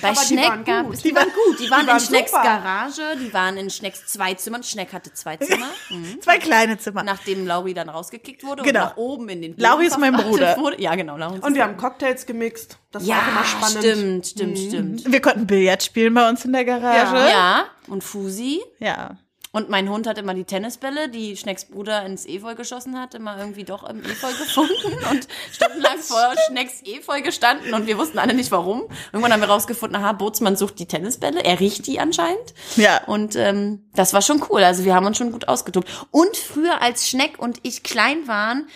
Bei 0.00 0.08
Aber 0.10 0.20
die 0.20 0.26
Schneck 0.26 0.64
gab 0.64 0.92
es, 0.92 1.02
die 1.02 1.14
waren 1.14 1.28
gut, 1.28 1.60
die 1.60 1.70
waren, 1.70 1.86
waren 1.86 1.98
in 1.98 2.04
Schnecks 2.04 2.30
super. 2.30 2.42
Garage, 2.42 3.02
die 3.20 3.32
waren 3.32 3.56
in 3.56 3.70
Schnecks 3.70 4.06
zwei 4.06 4.34
Zimmern. 4.34 4.62
Schneck 4.62 4.92
hatte 4.92 5.12
zwei 5.12 5.36
Zimmer. 5.36 5.66
Mhm. 5.90 6.22
Zwei 6.22 6.38
kleine 6.38 6.78
Zimmer. 6.78 7.02
Nachdem 7.02 7.46
Lauri 7.46 7.74
dann 7.74 7.88
rausgekickt 7.88 8.44
wurde 8.44 8.62
Genau. 8.62 8.80
und 8.80 8.86
nach 8.90 8.96
oben 8.96 9.28
in 9.28 9.42
den 9.42 9.54
Lauri 9.58 9.86
ist 9.86 9.98
mein 9.98 10.14
Bruder. 10.14 10.56
Wurde. 10.56 10.80
Ja, 10.80 10.94
genau. 10.94 11.16
Lauri 11.18 11.38
Und 11.40 11.54
wir 11.54 11.64
haben 11.64 11.76
Cocktails 11.76 12.24
gemixt. 12.24 12.78
Das 12.92 13.06
war 13.06 13.16
auch 13.18 13.22
ja, 13.22 13.28
immer 13.30 13.44
spannend. 13.44 13.78
stimmt, 13.84 14.26
stimmt, 14.26 14.58
stimmt. 14.58 15.12
Wir 15.12 15.20
konnten 15.20 15.46
Billard 15.46 15.82
spielen 15.82 16.14
bei 16.14 16.28
uns 16.28 16.44
in 16.44 16.52
der 16.52 16.64
Garage. 16.64 17.16
Ja, 17.30 17.64
und 17.88 18.02
Fusi. 18.02 18.62
Ja. 18.78 19.16
Und 19.54 19.68
mein 19.68 19.90
Hund 19.90 20.06
hat 20.06 20.16
immer 20.16 20.32
die 20.32 20.44
Tennisbälle, 20.44 21.10
die 21.10 21.36
Schnecks 21.36 21.66
Bruder 21.66 22.06
ins 22.06 22.24
Efeu 22.24 22.54
geschossen 22.54 22.98
hat, 22.98 23.14
immer 23.14 23.38
irgendwie 23.38 23.64
doch 23.64 23.86
im 23.86 24.02
Efeu 24.02 24.32
gefunden 24.38 24.98
und 25.10 25.28
stundenlang 25.52 25.98
vor 25.98 26.34
Schnecks 26.48 26.82
Efeu 26.84 27.20
gestanden 27.20 27.74
und 27.74 27.86
wir 27.86 27.98
wussten 27.98 28.18
alle 28.18 28.32
nicht 28.32 28.50
warum. 28.50 28.88
Irgendwann 29.12 29.30
haben 29.30 29.42
wir 29.42 29.50
rausgefunden, 29.50 30.02
aha, 30.02 30.12
Bootsmann 30.12 30.56
sucht 30.56 30.78
die 30.78 30.86
Tennisbälle, 30.86 31.44
er 31.44 31.60
riecht 31.60 31.86
die 31.86 32.00
anscheinend. 32.00 32.54
Ja. 32.76 33.04
Und 33.04 33.36
ähm, 33.36 33.90
das 33.94 34.14
war 34.14 34.22
schon 34.22 34.42
cool, 34.48 34.64
also 34.64 34.86
wir 34.86 34.94
haben 34.94 35.04
uns 35.04 35.18
schon 35.18 35.32
gut 35.32 35.46
ausgetobt. 35.48 35.86
Und 36.10 36.34
früher, 36.34 36.80
als 36.80 37.10
Schneck 37.10 37.38
und 37.38 37.58
ich 37.62 37.82
klein 37.82 38.26
waren, 38.26 38.66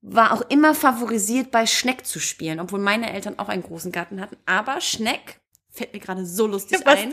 war 0.00 0.32
auch 0.32 0.42
immer 0.48 0.74
favorisiert, 0.74 1.52
bei 1.52 1.64
Schneck 1.64 2.06
zu 2.06 2.18
spielen, 2.18 2.58
obwohl 2.58 2.80
meine 2.80 3.12
Eltern 3.12 3.38
auch 3.38 3.48
einen 3.48 3.62
großen 3.62 3.92
Garten 3.92 4.20
hatten. 4.20 4.36
Aber 4.46 4.80
Schneck, 4.80 5.40
fällt 5.70 5.92
mir 5.92 6.00
gerade 6.00 6.26
so 6.26 6.48
lustig 6.48 6.80
Was 6.84 6.98
ein, 6.98 7.12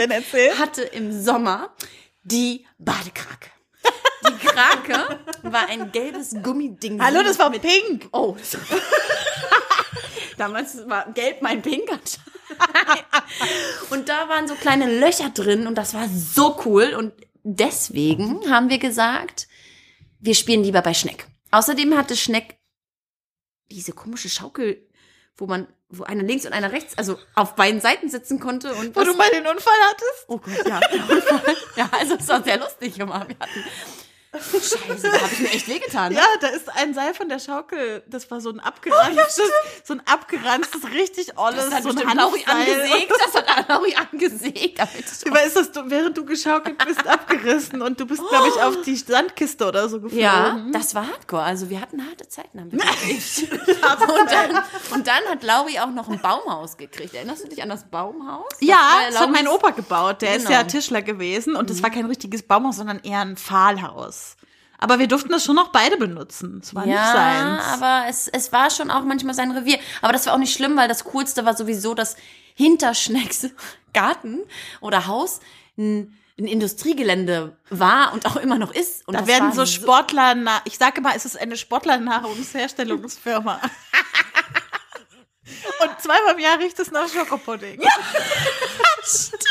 hatte 0.60 0.82
im 0.82 1.12
Sommer 1.24 1.70
die 2.26 2.66
Badekrake. 2.78 3.50
Die 4.28 4.48
Krake 4.48 5.20
war 5.44 5.70
ein 5.70 5.92
gelbes 5.92 6.36
Gummiding. 6.42 7.02
Hallo, 7.02 7.22
das 7.24 7.38
war 7.38 7.50
mit 7.50 7.62
pink. 7.62 8.10
Oh. 8.12 8.36
Damals 10.38 10.88
war 10.90 11.12
gelb 11.14 11.42
mein 11.42 11.62
Pink. 11.62 11.88
Und 13.92 14.10
da 14.10 14.28
waren 14.28 14.48
so 14.48 14.56
kleine 14.56 15.00
Löcher 15.00 15.30
drin 15.30 15.68
und 15.68 15.76
das 15.76 15.94
war 15.94 16.10
so 16.10 16.60
cool. 16.66 16.96
Und 16.96 17.14
deswegen 17.44 18.50
haben 18.50 18.70
wir 18.70 18.80
gesagt, 18.80 19.48
wir 20.20 20.34
spielen 20.34 20.64
lieber 20.64 20.82
bei 20.82 20.94
Schneck. 20.94 21.28
Außerdem 21.52 21.96
hatte 21.96 22.18
Schneck 22.18 22.58
diese 23.72 23.94
komische 23.94 24.30
Schaukel, 24.30 24.88
wo 25.38 25.46
man, 25.46 25.68
wo 25.90 26.04
einer 26.04 26.24
links 26.24 26.46
und 26.46 26.54
einer 26.54 26.72
rechts, 26.72 26.98
also 26.98 27.18
auf 27.36 27.56
beiden 27.56 27.80
Seiten 27.80 28.10
sitzen 28.10 28.40
konnte. 28.40 28.74
Und 28.74 28.96
Wo 28.96 29.04
du 29.04 29.14
mal 29.14 29.30
den 29.30 29.46
Unfall 29.46 29.74
hattest? 29.90 30.26
Oh 30.28 30.38
Gott, 30.38 30.68
ja. 30.68 30.80
ja, 31.76 31.90
also 31.92 32.16
es 32.16 32.28
war 32.28 32.44
sehr 32.44 32.58
lustig 32.58 33.00
immer. 33.00 33.28
Wir 33.28 33.36
hatten. 33.40 33.64
Scheiße, 34.40 35.10
da 35.12 35.22
habe 35.22 35.30
ich 35.34 35.40
mir 35.40 35.50
echt 35.52 35.68
wehgetan. 35.68 36.12
Ne? 36.14 36.20
Ja, 36.20 36.26
da 36.42 36.48
ist 36.48 36.70
ein 36.76 36.94
Seil 36.94 37.14
von 37.14 37.30
der 37.30 37.40
Schaukel. 37.40 38.04
Das 38.08 38.30
war 38.32 38.42
so 38.42 38.50
ein 38.50 38.60
abgeranztes, 38.60 39.50
so 39.84 39.94
ein 39.94 40.02
abgeranztes, 40.06 40.84
richtig 40.92 41.38
olles, 41.38 41.66
Das 41.66 41.74
hat 41.76 41.84
so 41.84 41.90
ein 41.90 41.98
Hanfseil. 42.00 42.44
angesägt. 42.46 43.12
Das 43.26 43.34
hat 43.44 43.70
Lauri 43.70 43.96
angesägt. 43.96 44.80
Wie 44.80 45.46
ist 45.46 45.56
das, 45.56 45.72
du, 45.72 45.90
während 45.90 46.18
du 46.18 46.26
geschaukelt 46.26 46.78
bist, 46.86 47.06
abgerissen 47.08 47.82
und 47.82 48.00
du 48.00 48.06
bist, 48.06 48.22
glaube 48.30 48.48
ich, 48.50 48.62
auf 48.62 48.82
die 48.84 48.96
Sandkiste 48.96 49.66
oder 49.68 49.90
so 49.90 50.00
geflogen. 50.00 50.20
ja, 50.20 50.60
das 50.72 50.94
war 50.96 51.08
hardcore. 51.08 51.44
Also 51.44 51.70
wir 51.70 51.82
hatten 51.82 52.06
harte 52.08 52.28
Zeiten. 52.28 52.60
Haben 52.60 52.72
wir 52.72 52.80
und, 52.82 54.32
dann, 54.32 54.64
und 54.94 55.08
dann 55.08 55.24
hat 55.30 55.44
Lauri 55.44 55.80
auch 55.80 55.90
noch 55.92 56.08
ein 56.10 56.20
Baumhaus 56.20 56.78
gekriegt. 56.78 57.14
Erinnerst 57.14 57.44
du 57.44 57.48
dich 57.50 57.62
an 57.64 57.70
das 57.70 57.84
Baumhaus? 57.90 58.46
Das 58.60 58.62
Ja, 58.68 58.76
war 58.76 59.10
das 59.10 59.20
hat 59.20 59.32
mein 59.32 59.48
Opa 59.48 59.72
gebaut. 59.72 60.22
Der 60.22 60.36
ist 60.36 60.46
Genau. 60.48 60.58
ja 60.60 60.64
Tischler 60.64 61.02
gewesen 61.02 61.56
und 61.56 61.70
das 61.70 61.82
war 61.84 61.90
kein 61.90 62.06
richtiges 62.06 62.44
Baumhaus, 62.44 62.78
sondern 62.78 63.00
eher 63.00 63.20
ein 63.22 63.38
Pfahlhaus. 63.38 64.25
Aber 64.78 65.00
wir 65.00 65.08
durften 65.08 65.30
das 65.30 65.44
schon 65.46 65.56
noch 65.56 65.70
beide 65.70 65.98
benutzen. 65.98 66.60
Es 66.62 66.76
war 66.76 66.86
nicht 66.86 66.96
Ja, 66.96 67.12
seins. 67.14 67.64
aber 67.82 68.06
es, 68.10 68.28
es 68.28 68.52
war 68.52 68.70
schon 68.70 68.92
auch 68.92 69.04
manchmal 69.04 69.34
sein 69.34 69.52
Revier. 69.52 69.80
Aber 70.02 70.14
das 70.14 70.26
war 70.26 70.34
auch 70.34 70.38
nicht 70.38 70.54
schlimm, 70.54 70.76
weil 70.78 70.88
das 70.88 71.04
Coolste 71.06 71.46
war 71.46 71.56
sowieso, 71.56 71.94
dass 71.94 72.16
hinter 72.56 72.94
Schnecks 72.94 73.48
Garten 73.94 74.40
oder 74.82 75.08
Haus 75.08 75.40
ein, 75.78 76.18
ein 76.38 76.46
Industriegelände 76.46 77.56
war 77.70 78.14
und 78.14 78.26
auch 78.26 78.36
immer 78.36 78.58
noch 78.58 78.74
ist. 78.74 79.08
Und 79.08 79.14
da 79.14 79.28
werden 79.28 79.54
so 79.54 79.66
Sportler, 79.66 80.36
ich 80.66 80.78
sage 80.78 81.02
mal, 81.02 81.14
es 81.16 81.26
ist 81.26 81.40
eine 81.40 81.56
Sportlernahrungsherstellungsfirma. 81.58 83.62
und 85.84 86.02
zweimal 86.02 86.34
im 86.34 86.40
Jahr 86.40 86.60
riecht 86.60 86.78
es 86.80 86.92
nach 86.92 87.08
Schokopudding. 87.08 87.82
Das 89.02 89.32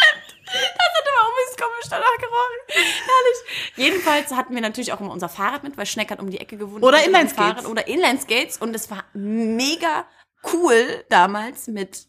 hat 0.55 1.09
aber 1.09 1.21
auch 1.21 1.29
ein 1.29 1.45
bisschen 1.45 1.65
komisch 1.65 1.87
danach 1.91 2.17
gerochen. 2.19 2.59
Herrlich. 2.69 3.77
Jedenfalls 3.77 4.33
hatten 4.33 4.55
wir 4.55 4.63
natürlich 4.63 4.93
auch 4.93 5.01
immer 5.01 5.13
unser 5.13 5.29
Fahrrad 5.29 5.63
mit, 5.65 5.77
weil 5.77 5.87
Schneck 5.87 6.11
hat 6.11 6.21
um 6.21 6.31
die 6.31 6.41
Ecke 6.41 6.57
gewohnt. 6.57 6.83
Oder 6.83 7.05
Inlineskates. 7.05 7.67
Oder 7.67 7.87
Inlineskates. 7.87 8.59
Und 8.59 8.75
es 8.75 8.91
war 8.91 9.05
mega 9.13 10.07
cool 10.53 11.05
damals 11.09 11.67
mit 11.69 12.07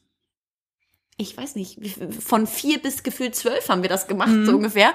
ich 1.17 1.37
weiß 1.37 1.55
nicht, 1.55 1.79
von 2.19 2.45
vier 2.45 2.81
bis 2.81 3.01
gefühlt 3.01 3.35
zwölf 3.35 3.69
haben 3.69 3.83
wir 3.83 3.89
das 3.89 4.07
gemacht, 4.07 4.33
so 4.43 4.51
ungefähr, 4.51 4.93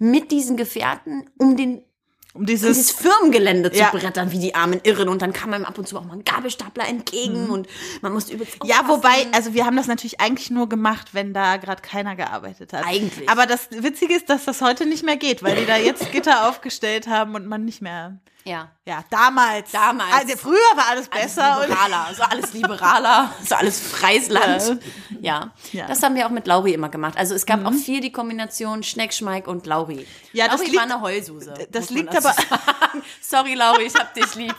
mit 0.00 0.32
diesen 0.32 0.56
Gefährten, 0.56 1.30
um 1.38 1.56
den 1.56 1.84
Um 2.32 2.46
dieses 2.46 2.76
dieses, 2.76 2.90
Firmengelände 2.92 3.70
Ja. 3.74 3.90
zu 3.90 3.98
brettern, 3.98 4.30
wie 4.30 4.38
die 4.38 4.54
armen 4.54 4.80
Irren. 4.84 5.08
Und 5.08 5.20
dann 5.20 5.32
kam 5.32 5.52
einem 5.52 5.64
ab 5.64 5.76
und 5.78 5.88
zu 5.88 5.98
auch 5.98 6.04
mal 6.04 6.14
ein 6.14 6.24
Gabelstapler 6.24 6.86
entgegen 6.86 7.50
und 7.50 7.66
man 8.02 8.12
musste 8.12 8.34
übelst 8.34 8.58
ja, 8.64 8.86
wobei, 8.86 9.26
also 9.32 9.52
wir 9.52 9.66
haben 9.66 9.76
das 9.76 9.88
natürlich 9.88 10.20
eigentlich 10.20 10.50
nur 10.50 10.68
gemacht, 10.68 11.08
wenn 11.12 11.34
da 11.34 11.56
gerade 11.56 11.82
keiner 11.82 12.14
gearbeitet 12.14 12.72
hat. 12.72 12.86
Eigentlich. 12.86 13.28
Aber 13.28 13.46
das 13.46 13.68
Witzige 13.70 14.14
ist, 14.14 14.30
dass 14.30 14.44
das 14.44 14.60
heute 14.60 14.86
nicht 14.86 15.04
mehr 15.04 15.16
geht, 15.16 15.42
weil 15.42 15.56
die 15.56 15.66
da 15.66 15.76
jetzt 15.76 16.12
Gitter 16.12 16.48
aufgestellt 16.48 17.08
haben 17.08 17.34
und 17.34 17.46
man 17.46 17.64
nicht 17.64 17.82
mehr. 17.82 18.18
Ja. 18.44 18.70
Ja, 18.86 19.04
damals. 19.10 19.70
Damals. 19.70 20.12
Also 20.12 20.36
früher 20.36 20.56
war 20.74 20.88
alles 20.88 21.08
Alles 21.12 21.34
besser. 21.34 21.60
und 21.60 21.68
liberaler, 21.68 22.08
so 22.16 22.22
alles 22.24 22.52
liberaler, 22.52 23.32
so 23.46 23.54
alles 23.54 23.80
freies 23.80 24.28
Land. 24.28 24.80
Ja. 25.20 25.52
Ja. 25.72 25.84
Mhm. 25.84 25.88
das 25.88 26.02
haben 26.02 26.14
wir 26.16 26.26
auch 26.26 26.30
mit 26.30 26.46
Lauri 26.46 26.72
immer 26.74 26.88
gemacht. 26.88 27.16
Also 27.16 27.34
es 27.34 27.46
gab 27.46 27.64
auch 27.66 27.72
viel 27.72 28.00
die 28.00 28.10
Kombination 28.10 28.82
Schneck, 28.82 29.12
Schmeik 29.14 29.46
und 29.46 29.66
Lauri. 29.66 30.06
Ja, 30.32 30.46
das 30.46 30.54
Lauri 30.54 30.64
liegt- 30.66 30.76
war 30.76 30.82
eine 30.84 31.00
Heulsuse. 31.00 31.54
das 31.70 31.90
liegt 31.90 32.10
aber- 32.16 32.32
sagen. 32.32 33.02
Sorry, 33.20 33.54
Lauri, 33.54 33.84
ich 33.84 33.94
hab 33.94 34.12
dich 34.14 34.34
lieb. 34.34 34.54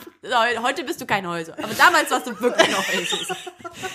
Heute 0.62 0.84
bist 0.84 1.00
du 1.00 1.06
kein 1.06 1.26
Heulsuse. 1.26 1.58
Aber 1.58 1.74
damals 1.74 2.10
warst 2.10 2.26
du 2.28 2.40
wirklich 2.40 2.68
eine 2.68 2.78
Heulsuse. 2.78 3.36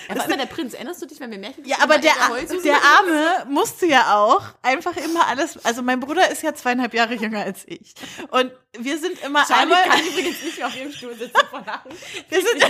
Er 0.08 0.16
war 0.16 0.24
immer 0.26 0.36
der 0.36 0.46
Prinz. 0.46 0.74
Erinnerst 0.74 1.02
du 1.02 1.06
dich, 1.06 1.18
wenn 1.20 1.30
wir 1.30 1.38
Märchen 1.38 1.64
Ja, 1.64 1.78
aber 1.82 1.98
der, 1.98 2.12
er 2.12 2.44
der 2.44 2.72
war? 2.74 2.80
Arme 2.98 3.46
musste 3.50 3.86
ja 3.86 4.14
auch 4.16 4.42
einfach 4.62 4.96
immer 4.96 5.26
alles, 5.26 5.64
also 5.64 5.82
mein 5.82 5.98
Bruder 6.00 6.30
ist 6.30 6.42
ja 6.42 6.54
zweieinhalb 6.54 6.94
Jahre 6.94 7.14
jünger 7.14 7.40
als 7.42 7.62
ich. 7.66 7.94
Und 8.30 8.52
wir 8.78 8.98
sind 8.98 9.18
immer 9.24 9.44
Charlie 9.46 9.74
einmal, 9.82 9.98
kann 9.98 10.06
übrigens 10.06 10.42
nicht 10.42 10.58
mehr 10.58 10.66
auf 10.66 10.76
ihrem 10.76 10.92
Stuhl 10.92 11.14
sitzen 11.14 11.46
vor 11.50 11.62
Lachen. 11.64 11.90
wir 12.28 12.40
sind, 12.40 12.64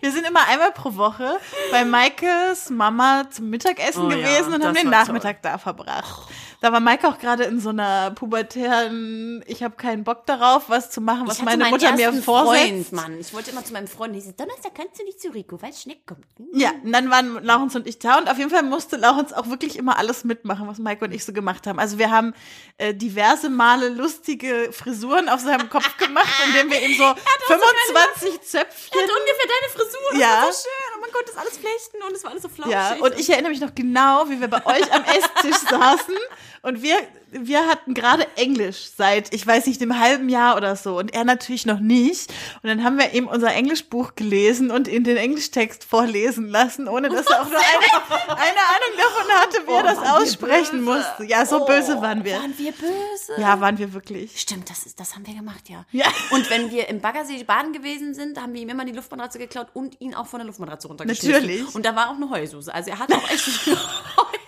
wir 0.00 0.12
sind 0.12 0.26
immer 0.26 0.46
einmal 0.48 0.72
pro 0.72 0.94
Woche 0.96 1.38
bei 1.70 1.84
Maikes 1.84 2.70
Mama 2.70 3.24
zum 3.30 3.50
Mittagessen 3.50 4.06
Oh 4.06 4.10
ja, 4.10 4.16
gewesen 4.16 4.54
und 4.54 4.64
haben 4.64 4.74
den 4.74 4.90
Nachmittag 4.90 5.42
da 5.42 5.58
verbracht. 5.58 6.28
Da 6.62 6.70
war 6.70 6.78
Maike 6.78 7.08
auch 7.08 7.18
gerade 7.18 7.42
in 7.42 7.58
so 7.58 7.70
einer 7.70 8.12
pubertären, 8.12 9.42
ich 9.48 9.64
habe 9.64 9.74
keinen 9.74 10.04
Bock 10.04 10.26
darauf, 10.26 10.68
was 10.68 10.90
zu 10.90 11.00
machen, 11.00 11.26
was 11.26 11.38
Ich 11.38 11.44
meine 11.44 11.64
Mutter 11.64 11.90
mir 11.90 12.12
vorsetzt. 12.12 12.62
Freund, 12.62 12.92
Mann. 12.92 13.18
Ich 13.20 13.34
wollte 13.34 13.50
immer 13.50 13.64
zu 13.64 13.72
meinem 13.72 13.88
Freund, 13.88 14.14
hieß 14.14 14.28
es, 14.28 14.36
Donnerstag 14.36 14.72
kannst 14.76 15.00
du 15.00 15.04
nicht 15.04 15.20
zu 15.20 15.30
Rico, 15.30 15.60
weil 15.60 15.72
Schneck 15.74 16.06
kommt. 16.06 16.24
Ja, 16.54 16.70
und 16.84 16.92
dann 16.92 17.10
waren 17.10 17.42
Laurens 17.42 17.74
und 17.74 17.88
ich 17.88 17.98
da 17.98 18.16
und 18.16 18.30
auf 18.30 18.38
jeden 18.38 18.50
Fall 18.50 18.62
musste 18.62 18.96
Laurens 18.96 19.32
auch 19.32 19.48
wirklich 19.48 19.76
immer 19.76 19.98
alles 19.98 20.22
mitmachen, 20.22 20.68
was 20.68 20.78
Maike 20.78 21.04
und 21.04 21.12
ich 21.12 21.24
so 21.24 21.32
gemacht 21.32 21.66
haben. 21.66 21.80
Also 21.80 21.98
wir 21.98 22.12
haben 22.12 22.32
äh, 22.78 22.94
diverse 22.94 23.50
Male 23.50 23.88
lustige 23.88 24.70
Frisuren 24.70 25.28
auf 25.28 25.40
seinem 25.40 25.68
Kopf 25.68 25.96
gemacht, 25.96 26.32
indem 26.46 26.70
wir 26.70 26.80
ihm 26.80 26.96
so 26.96 27.04
25 27.48 28.40
Zöpfchen. 28.40 29.00
hatte 29.00 29.12
ungefähr 29.12 29.48
deine 29.48 29.72
Frisur. 29.72 30.20
Ja. 30.20 30.20
Das 30.20 30.44
war 30.46 30.52
so 30.52 30.58
schön. 30.62 30.81
Man 31.02 31.10
konnte 31.10 31.32
das 31.32 31.36
alles 31.36 31.58
flechten 31.58 31.96
und 32.06 32.14
es 32.14 32.22
war 32.22 32.30
alles 32.30 32.44
so 32.44 32.48
flauschig. 32.48 32.72
Ja, 32.72 32.94
und 33.00 33.18
ich 33.18 33.28
erinnere 33.28 33.50
mich 33.50 33.60
noch 33.60 33.74
genau, 33.74 34.28
wie 34.28 34.40
wir 34.40 34.46
bei 34.46 34.64
euch 34.64 34.92
am 34.92 35.02
Esstisch 35.02 35.56
saßen 35.68 36.14
und 36.62 36.80
wir, 36.80 36.96
wir 37.32 37.66
hatten 37.66 37.94
gerade 37.94 38.26
Englisch 38.36 38.90
seit, 38.96 39.32
ich 39.34 39.46
weiß 39.46 39.66
nicht, 39.66 39.80
einem 39.80 39.98
halben 39.98 40.28
Jahr 40.28 40.56
oder 40.56 40.76
so 40.76 40.98
und 40.98 41.14
er 41.14 41.24
natürlich 41.24 41.64
noch 41.64 41.80
nicht. 41.80 42.30
Und 42.62 42.68
dann 42.68 42.84
haben 42.84 42.98
wir 42.98 43.12
ihm 43.14 43.26
unser 43.26 43.52
Englischbuch 43.54 44.14
gelesen 44.14 44.70
und 44.70 44.86
ihn 44.86 45.04
den 45.04 45.16
Englischtext 45.16 45.84
vorlesen 45.84 46.48
lassen, 46.48 46.88
ohne 46.88 47.08
dass 47.08 47.26
er 47.26 47.42
auch 47.42 47.48
nur 47.48 47.58
eine, 47.58 48.26
eine 48.28 48.36
Ahnung 48.36 48.96
davon 48.96 49.32
hatte, 49.40 49.66
wie 49.66 49.72
er 49.72 49.82
das 49.82 49.98
aussprechen 49.98 50.82
musste. 50.82 51.24
Ja, 51.24 51.46
so 51.46 51.64
böse 51.64 52.00
waren 52.02 52.24
wir. 52.24 52.34
Waren 52.36 52.56
wir 52.58 52.72
böse? 52.72 53.40
Ja, 53.40 53.60
waren 53.60 53.78
wir 53.78 53.92
wirklich. 53.94 54.38
Stimmt, 54.38 54.68
das, 54.68 54.84
ist, 54.84 55.00
das 55.00 55.14
haben 55.14 55.26
wir 55.26 55.34
gemacht, 55.34 55.68
ja. 55.68 55.86
Ja. 55.90 56.06
Und 56.30 56.50
wenn 56.50 56.70
wir 56.70 56.88
im 56.88 57.00
Baggersee 57.00 57.42
baden 57.44 57.72
gewesen 57.72 58.14
sind, 58.14 58.40
haben 58.40 58.52
wir 58.52 58.60
ihm 58.60 58.68
immer 58.68 58.84
die 58.84 58.92
Luftmatratze 58.92 59.38
geklaut 59.38 59.68
und 59.72 60.00
ihn 60.00 60.14
auch 60.14 60.26
von 60.26 60.40
der 60.40 60.46
Luftmatratze 60.46 60.88
runtergeschmissen. 60.88 61.32
Natürlich. 61.32 61.74
Und 61.74 61.86
da 61.86 61.96
war 61.96 62.10
auch 62.10 62.16
eine 62.16 62.28
Heususe. 62.28 62.72
Also 62.72 62.90
er 62.90 62.98
hatte 62.98 63.16
auch 63.16 63.30
echt 63.30 63.48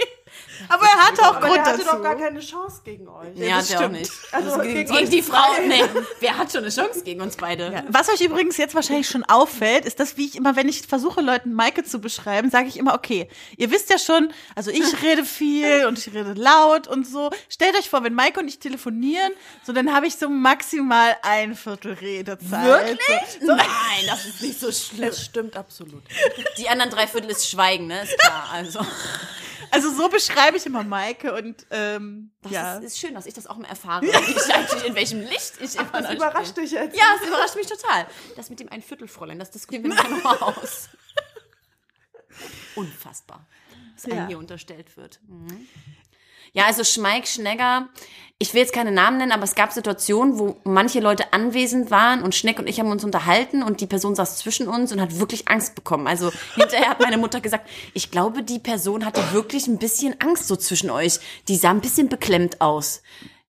Aber 0.69 0.85
er 0.85 0.97
hatte 1.09 1.23
auch 1.23 1.37
Aber 1.37 1.47
Grund 1.47 1.57
der 1.57 1.65
hatte 1.67 1.79
dazu. 1.85 1.97
doch 1.97 2.03
gar 2.03 2.17
keine 2.17 2.41
Chance 2.41 2.81
gegen 2.85 3.09
euch. 3.09 3.29
Ja, 3.37 3.57
das 3.59 3.69
der 3.69 3.79
auch 3.79 3.83
stimmt. 3.83 3.99
nicht. 4.01 4.13
Also 4.33 4.51
Also 4.53 4.63
gegen 4.63 4.93
gegen, 4.93 5.11
die 5.11 5.23
Frau, 5.23 5.43
nee. 5.67 5.85
Wer 6.21 6.39
hat 6.39 6.51
schon 6.53 6.61
eine 6.63 6.71
Chance 6.71 7.03
gegen 7.05 7.21
uns 7.21 7.37
beide? 7.37 7.85
Was 7.89 8.09
euch 8.09 8.21
übrigens 8.21 8.57
jetzt 8.57 8.75
wahrscheinlich 8.75 9.09
schon 9.09 9.25
auffällt, 9.25 9.85
ist, 9.85 10.01
dass 10.01 10.17
wie 10.17 10.27
ich 10.27 10.37
immer, 10.37 10.57
wenn 10.57 10.69
ich 10.69 10.83
versuche, 10.87 11.21
Leuten 11.21 11.53
Maike 11.53 11.85
zu 11.85 12.01
beschreiben, 12.01 12.51
sage 12.51 12.69
ich 12.69 12.77
immer, 12.77 12.95
okay, 12.95 13.29
ihr 13.57 13.71
wisst 13.71 13.91
ja 13.91 13.99
schon, 13.99 14.33
also 14.55 14.71
ich 14.71 15.03
rede 15.03 15.25
viel 15.25 15.87
und 15.87 15.99
ich 15.99 16.13
rede 16.15 16.35
laut 16.35 16.87
und 16.87 17.07
so. 17.07 17.31
Stellt 17.49 17.77
euch 17.77 17.89
vor, 17.91 18.03
wenn 18.05 18.15
Maike 18.15 18.41
und 18.41 18.49
ich 18.49 18.59
telefonieren, 18.59 19.33
so 19.65 19.73
dann 19.73 19.93
habe 19.95 20.07
ich 20.07 20.17
so 20.17 20.29
maximal 20.29 21.17
ein 21.23 21.55
Viertel 21.55 21.93
Redezeit. 21.95 22.65
Wirklich? 22.65 23.21
So, 23.41 23.47
so, 23.47 23.55
Nein, 23.55 23.67
das 24.07 24.25
ist 24.27 24.43
nicht 24.43 24.59
so 24.61 24.71
schlimm. 24.73 25.07
Das 25.09 25.25
stimmt 25.25 25.57
absolut. 25.57 26.03
Die 26.59 26.69
anderen 26.69 26.91
drei 26.91 27.07
Viertel 27.07 27.31
ist 27.31 27.49
Schweigen, 27.49 27.87
ne? 27.87 28.03
Ist 28.03 28.19
klar. 28.19 28.49
Also, 28.53 28.81
also 29.71 29.93
so 29.95 30.09
beschreibe 30.09 30.57
ich 30.57 30.67
immer 30.67 30.83
Maike 30.85 31.35
und 31.35 31.67
ähm, 31.71 32.31
das 32.43 32.53
ja. 32.53 32.77
ist, 32.79 32.85
ist 32.85 32.99
schön, 32.99 33.15
dass 33.15 33.27
ich 33.27 33.35
das 33.35 33.47
auch 33.47 33.57
mal 33.57 33.69
erfahre. 33.69 34.05
Ich 34.07 34.55
eigentlich, 34.55 34.85
in 34.85 34.95
welchem 34.95 35.21
Licht 35.21 35.55
ich 35.61 35.75
immer 35.77 35.91
Das 35.93 36.03
da 36.09 36.13
überrascht 36.15 36.53
stehe. 36.53 36.63
dich 36.67 36.73
jetzt. 36.73 36.97
Ja, 36.97 37.05
es 37.21 37.27
überrascht 37.27 37.57
mich 37.57 37.67
total. 37.67 38.07
Das 38.37 38.51
mit 38.51 38.61
dem 38.61 38.69
ein 38.71 38.83
Viertelfräulein, 38.83 39.39
das 39.39 39.51
diskutieren 39.51 39.85
wir 39.85 39.91
nicht 39.95 40.11
nochmal 40.25 40.39
aus. 40.39 40.89
Unfassbar, 42.75 43.47
was 43.95 44.05
einem 44.07 44.17
Ja. 44.19 44.27
hier 44.27 44.39
unterstellt 44.39 44.97
wird. 44.97 45.21
Mhm. 45.27 45.69
Ja, 46.55 46.67
also 46.67 46.85
Schmeik, 46.85 47.27
Schnegger, 47.27 47.89
ich 48.39 48.55
will 48.55 48.61
jetzt 48.61 48.73
keine 48.73 48.93
Namen 48.93 49.19
nennen, 49.19 49.33
aber 49.33 49.43
es 49.43 49.55
gab 49.55 49.73
Situationen, 49.73 50.39
wo 50.39 50.57
manche 50.65 51.01
Leute 51.01 51.33
anwesend 51.33 51.91
waren 51.91 52.23
und 52.23 52.35
Schneck 52.35 52.59
und 52.59 52.69
ich 52.69 52.81
haben 52.81 52.91
uns 52.91 53.05
unterhalten 53.05 53.63
und 53.63 53.81
die 53.81 53.87
Person 53.87 54.15
saß 54.15 54.39
zwischen 54.39 54.69
uns 54.69 54.93
und 54.93 55.01
hat 55.01 55.19
wirklich 55.19 55.49
Angst 55.49 55.75
bekommen. 55.75 56.07
Also 56.07 56.33
hinterher 56.55 56.91
hat 56.91 57.01
meine 57.01 57.19
Mutter 57.19 57.41
gesagt, 57.41 57.69
ich 57.93 58.11
glaube, 58.11 58.43
die 58.43 58.59
Person 58.59 59.05
hatte 59.05 59.33
wirklich 59.33 59.67
ein 59.67 59.79
bisschen 59.79 60.21
Angst 60.21 60.49
so 60.49 60.57
zwischen 60.57 60.91
euch. 60.91 61.21
Die 61.49 61.57
sah 61.57 61.71
ein 61.71 61.81
bisschen 61.81 62.09
beklemmt 62.09 62.61
aus. 62.61 63.03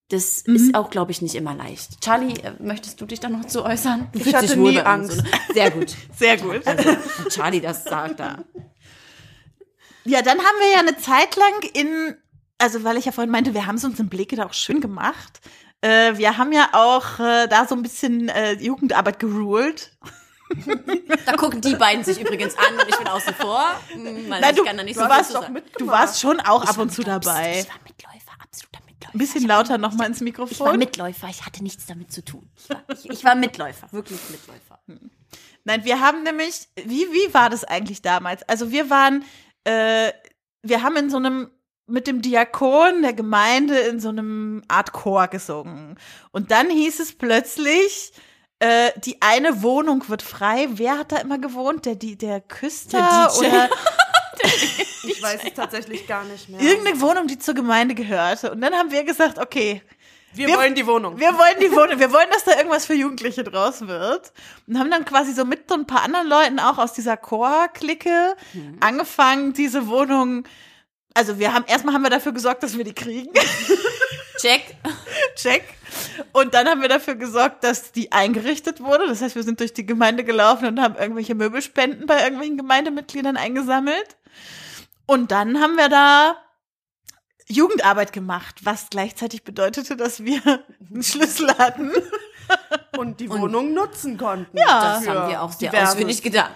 Das 0.10 0.42
ist 0.42 0.76
auch, 0.76 0.92
glaube 0.92 1.12
ich, 1.12 1.24
nicht 1.24 1.34
immer 1.34 1.56
leicht. 1.56 2.00
Charlie, 2.02 2.40
äh, 2.42 2.54
möchtest 2.60 3.02
du 3.02 3.08
dich 3.08 3.20
da 3.20 3.28
noch 3.28 3.46
zu 3.46 3.66
äußern? 3.66 4.08
Du 4.14 4.20
Ich 4.20 4.36
hatte 4.36 4.56
nie 4.56 4.80
Angst. 4.80 5.18
oder? 5.18 5.30
Sehr 5.54 5.72
gut. 5.72 5.96
Sehr 6.16 6.38
gut. 6.38 6.66
Also, 6.66 6.96
Charlie 7.30 7.60
das 7.60 7.84
sagt 7.86 8.20
da. 8.20 8.44
Ja, 10.04 10.22
dann 10.22 10.38
haben 10.38 10.60
wir 10.60 10.72
ja 10.72 10.80
eine 10.80 10.98
Zeit 10.98 11.36
lang 11.36 11.64
in, 11.74 12.16
also 12.58 12.84
weil 12.84 12.98
ich 12.98 13.06
ja 13.06 13.12
vorhin 13.12 13.32
meinte, 13.32 13.54
wir 13.54 13.66
haben 13.66 13.76
es 13.76 13.84
uns 13.84 14.00
in 14.00 14.10
Bleke 14.10 14.36
da 14.36 14.46
auch 14.46 14.54
schön 14.54 14.82
gemacht. 14.82 15.40
Äh, 15.82 16.18
wir 16.18 16.38
haben 16.38 16.52
ja 16.52 16.70
auch 16.74 17.20
äh, 17.20 17.48
da 17.48 17.68
so 17.68 17.76
ein 17.76 17.82
bisschen 17.82 18.30
äh, 18.30 18.54
Jugendarbeit 18.54 19.20
geruled. 19.20 19.92
Da 21.26 21.34
gucken 21.34 21.60
die 21.60 21.74
beiden 21.76 22.04
sich 22.04 22.22
übrigens 22.22 22.56
an 22.56 22.76
und 22.76 22.88
ich 22.88 22.96
bin 22.96 23.08
außen 23.08 23.34
vor. 23.34 23.66
Hm, 23.90 24.30
weil 24.30 24.42
Nein, 24.42 24.52
ich 24.52 24.58
du, 24.58 24.64
kann 24.64 24.78
da 24.78 24.84
nicht 24.84 24.96
du 24.96 25.02
so 25.02 25.10
warst. 25.10 25.34
Du 25.80 25.88
warst 25.88 26.22
schon 26.22 26.40
auch 26.40 26.64
Ich 26.64 26.70
ab 26.70 26.78
und 26.78 26.92
zu 26.92 27.02
dabei. 27.02 27.62
Ich 27.62 27.68
war 27.68 27.80
Mitläufer, 27.84 28.32
absoluter 28.40 28.80
Mitläufer. 28.86 29.16
Ein 29.16 29.18
bisschen 29.18 29.42
Ich 29.42 29.48
lauter 29.48 29.78
nochmal 29.80 30.08
ins 30.08 30.18
Ich 30.18 30.22
war 30.22 30.26
Mikrofon. 30.26 30.78
Mitläufer, 30.78 31.28
ich 31.30 31.44
hatte 31.46 31.64
nichts 31.64 31.88
damit 31.88 32.12
zu 32.12 32.24
tun. 32.24 32.48
Ich 32.56 32.70
war, 32.70 32.84
ich, 32.90 33.10
ich 33.10 33.24
war 33.24 33.34
Mitläufer, 33.34 33.92
wirklich 33.92 34.20
Mitläufer. 34.30 34.80
Nein, 35.64 35.84
wir 35.84 36.00
haben 36.00 36.22
nämlich, 36.22 36.68
wie, 36.76 37.08
wie 37.12 37.34
war 37.34 37.50
das 37.50 37.64
eigentlich 37.64 38.04
damals? 38.04 38.44
Also 38.44 38.70
wir 38.70 38.92
waren, 38.92 39.26
äh, 39.64 40.12
wir 40.62 40.84
haben 40.84 40.96
in 40.96 41.10
so 41.10 41.18
einem, 41.18 41.50
mit 41.88 42.08
dem 42.08 42.22
Diakon 42.22 43.02
der 43.04 43.14
Gemeinde 43.14 43.78
in 43.78 44.00
so 44.00 44.10
einem 44.10 44.64
Art 44.68 44.92
Chor 44.92 45.28
gesungen. 45.28 45.98
Und 46.32 46.52
dann 46.52 46.70
hieß 46.70 47.00
es 47.00 47.14
plötzlich, 47.14 48.12
äh, 48.60 48.92
die 49.04 49.22
eine 49.22 49.62
Wohnung 49.62 50.08
wird 50.08 50.22
frei. 50.22 50.68
Wer 50.72 50.98
hat 50.98 51.12
da 51.12 51.18
immer 51.18 51.38
gewohnt? 51.38 51.86
Der, 51.86 51.96
die, 51.96 52.18
der 52.18 52.42
Küster 52.42 52.98
Der 52.98 53.28
DJ. 53.28 53.48
oder 53.48 53.70
Ich 55.08 55.22
weiß 55.22 55.42
es 55.46 55.54
tatsächlich 55.54 56.08
gar 56.08 56.24
nicht 56.24 56.50
mehr. 56.50 56.60
irgendeine 56.60 57.00
Wohnung, 57.02 57.28
die 57.28 57.38
zur 57.38 57.54
Gemeinde 57.54 57.96
gehörte. 57.96 58.52
Und 58.52 58.62
dann 58.62 58.74
haben 58.74 58.92
wir 58.92 59.04
gesagt, 59.04 59.38
okay, 59.40 59.82
wir, 60.34 60.48
wir- 60.48 60.58
wollen 60.58 60.76
die 60.76 60.86
Wohnung. 60.88 61.20
wir 61.20 61.34
wollen 61.38 61.56
die 61.62 61.72
Wohnung, 61.72 62.00
wir 62.00 62.12
wollen, 62.12 62.28
dass 62.32 62.44
da 62.44 62.58
irgendwas 62.58 62.86
für 62.86 62.94
Jugendliche 62.96 63.44
draus 63.44 63.88
wird. 63.88 64.34
Und 64.68 64.80
haben 64.80 64.90
dann 64.92 65.06
quasi 65.06 65.34
so 65.34 65.46
mit 65.46 65.70
so 65.70 65.76
ein 65.76 65.86
paar 65.88 66.02
anderen 66.04 66.28
Leuten 66.28 66.60
auch 66.60 66.78
aus 66.78 66.94
dieser 66.94 67.18
Chor-Clique 67.18 68.36
angefangen, 68.80 69.54
diese 69.54 69.88
Wohnung, 69.88 70.44
also 71.16 71.40
wir 71.40 71.54
haben, 71.54 71.66
erstmal 71.66 71.96
haben 71.96 72.04
wir 72.04 72.10
dafür 72.10 72.34
gesorgt, 72.34 72.62
dass 72.62 72.78
wir 72.78 72.84
die 72.84 72.94
kriegen. 72.94 73.32
Check. 74.38 74.76
Check. 75.36 75.64
Und 76.34 76.54
dann 76.54 76.68
haben 76.68 76.82
wir 76.82 76.90
dafür 76.90 77.16
gesorgt, 77.16 77.64
dass 77.64 77.94
die 77.94 78.12
eingerichtet 78.12 78.82
wurde. 78.82 79.08
Das 79.08 79.22
heißt, 79.22 79.36
wir 79.36 79.44
sind 79.44 79.62
durch 79.62 79.74
die 79.74 79.86
Gemeinde 79.86 80.26
gelaufen 80.26 80.68
und 80.68 80.82
haben 80.82 80.96
irgendwelche 80.96 81.34
Möbelspenden 81.34 82.06
bei 82.06 82.22
irgendwelchen 82.22 82.58
Gemeindemitgliedern 82.58 83.38
eingesammelt. 83.38 84.18
Und 85.06 85.32
dann 85.32 85.62
haben 85.62 85.78
wir 85.78 85.88
da 85.88 86.36
Jugendarbeit 87.48 88.12
gemacht, 88.12 88.66
was 88.66 88.90
gleichzeitig 88.90 89.44
bedeutete, 89.44 89.96
dass 89.96 90.24
wir 90.24 90.42
einen 90.92 91.02
Schlüssel 91.04 91.58
hatten. 91.58 91.92
und 92.98 93.22
die 93.22 93.30
Wohnung 93.32 93.74
nutzen 93.74 94.18
konnten. 94.18 94.58
Ja. 94.58 94.98
Das 95.00 95.08
haben 95.08 95.30
wir 95.30 95.42
auch 95.42 95.54
sehr 95.54 95.72
Diverses. 95.72 95.92
ausführlich 95.94 96.22
getan. 96.22 96.52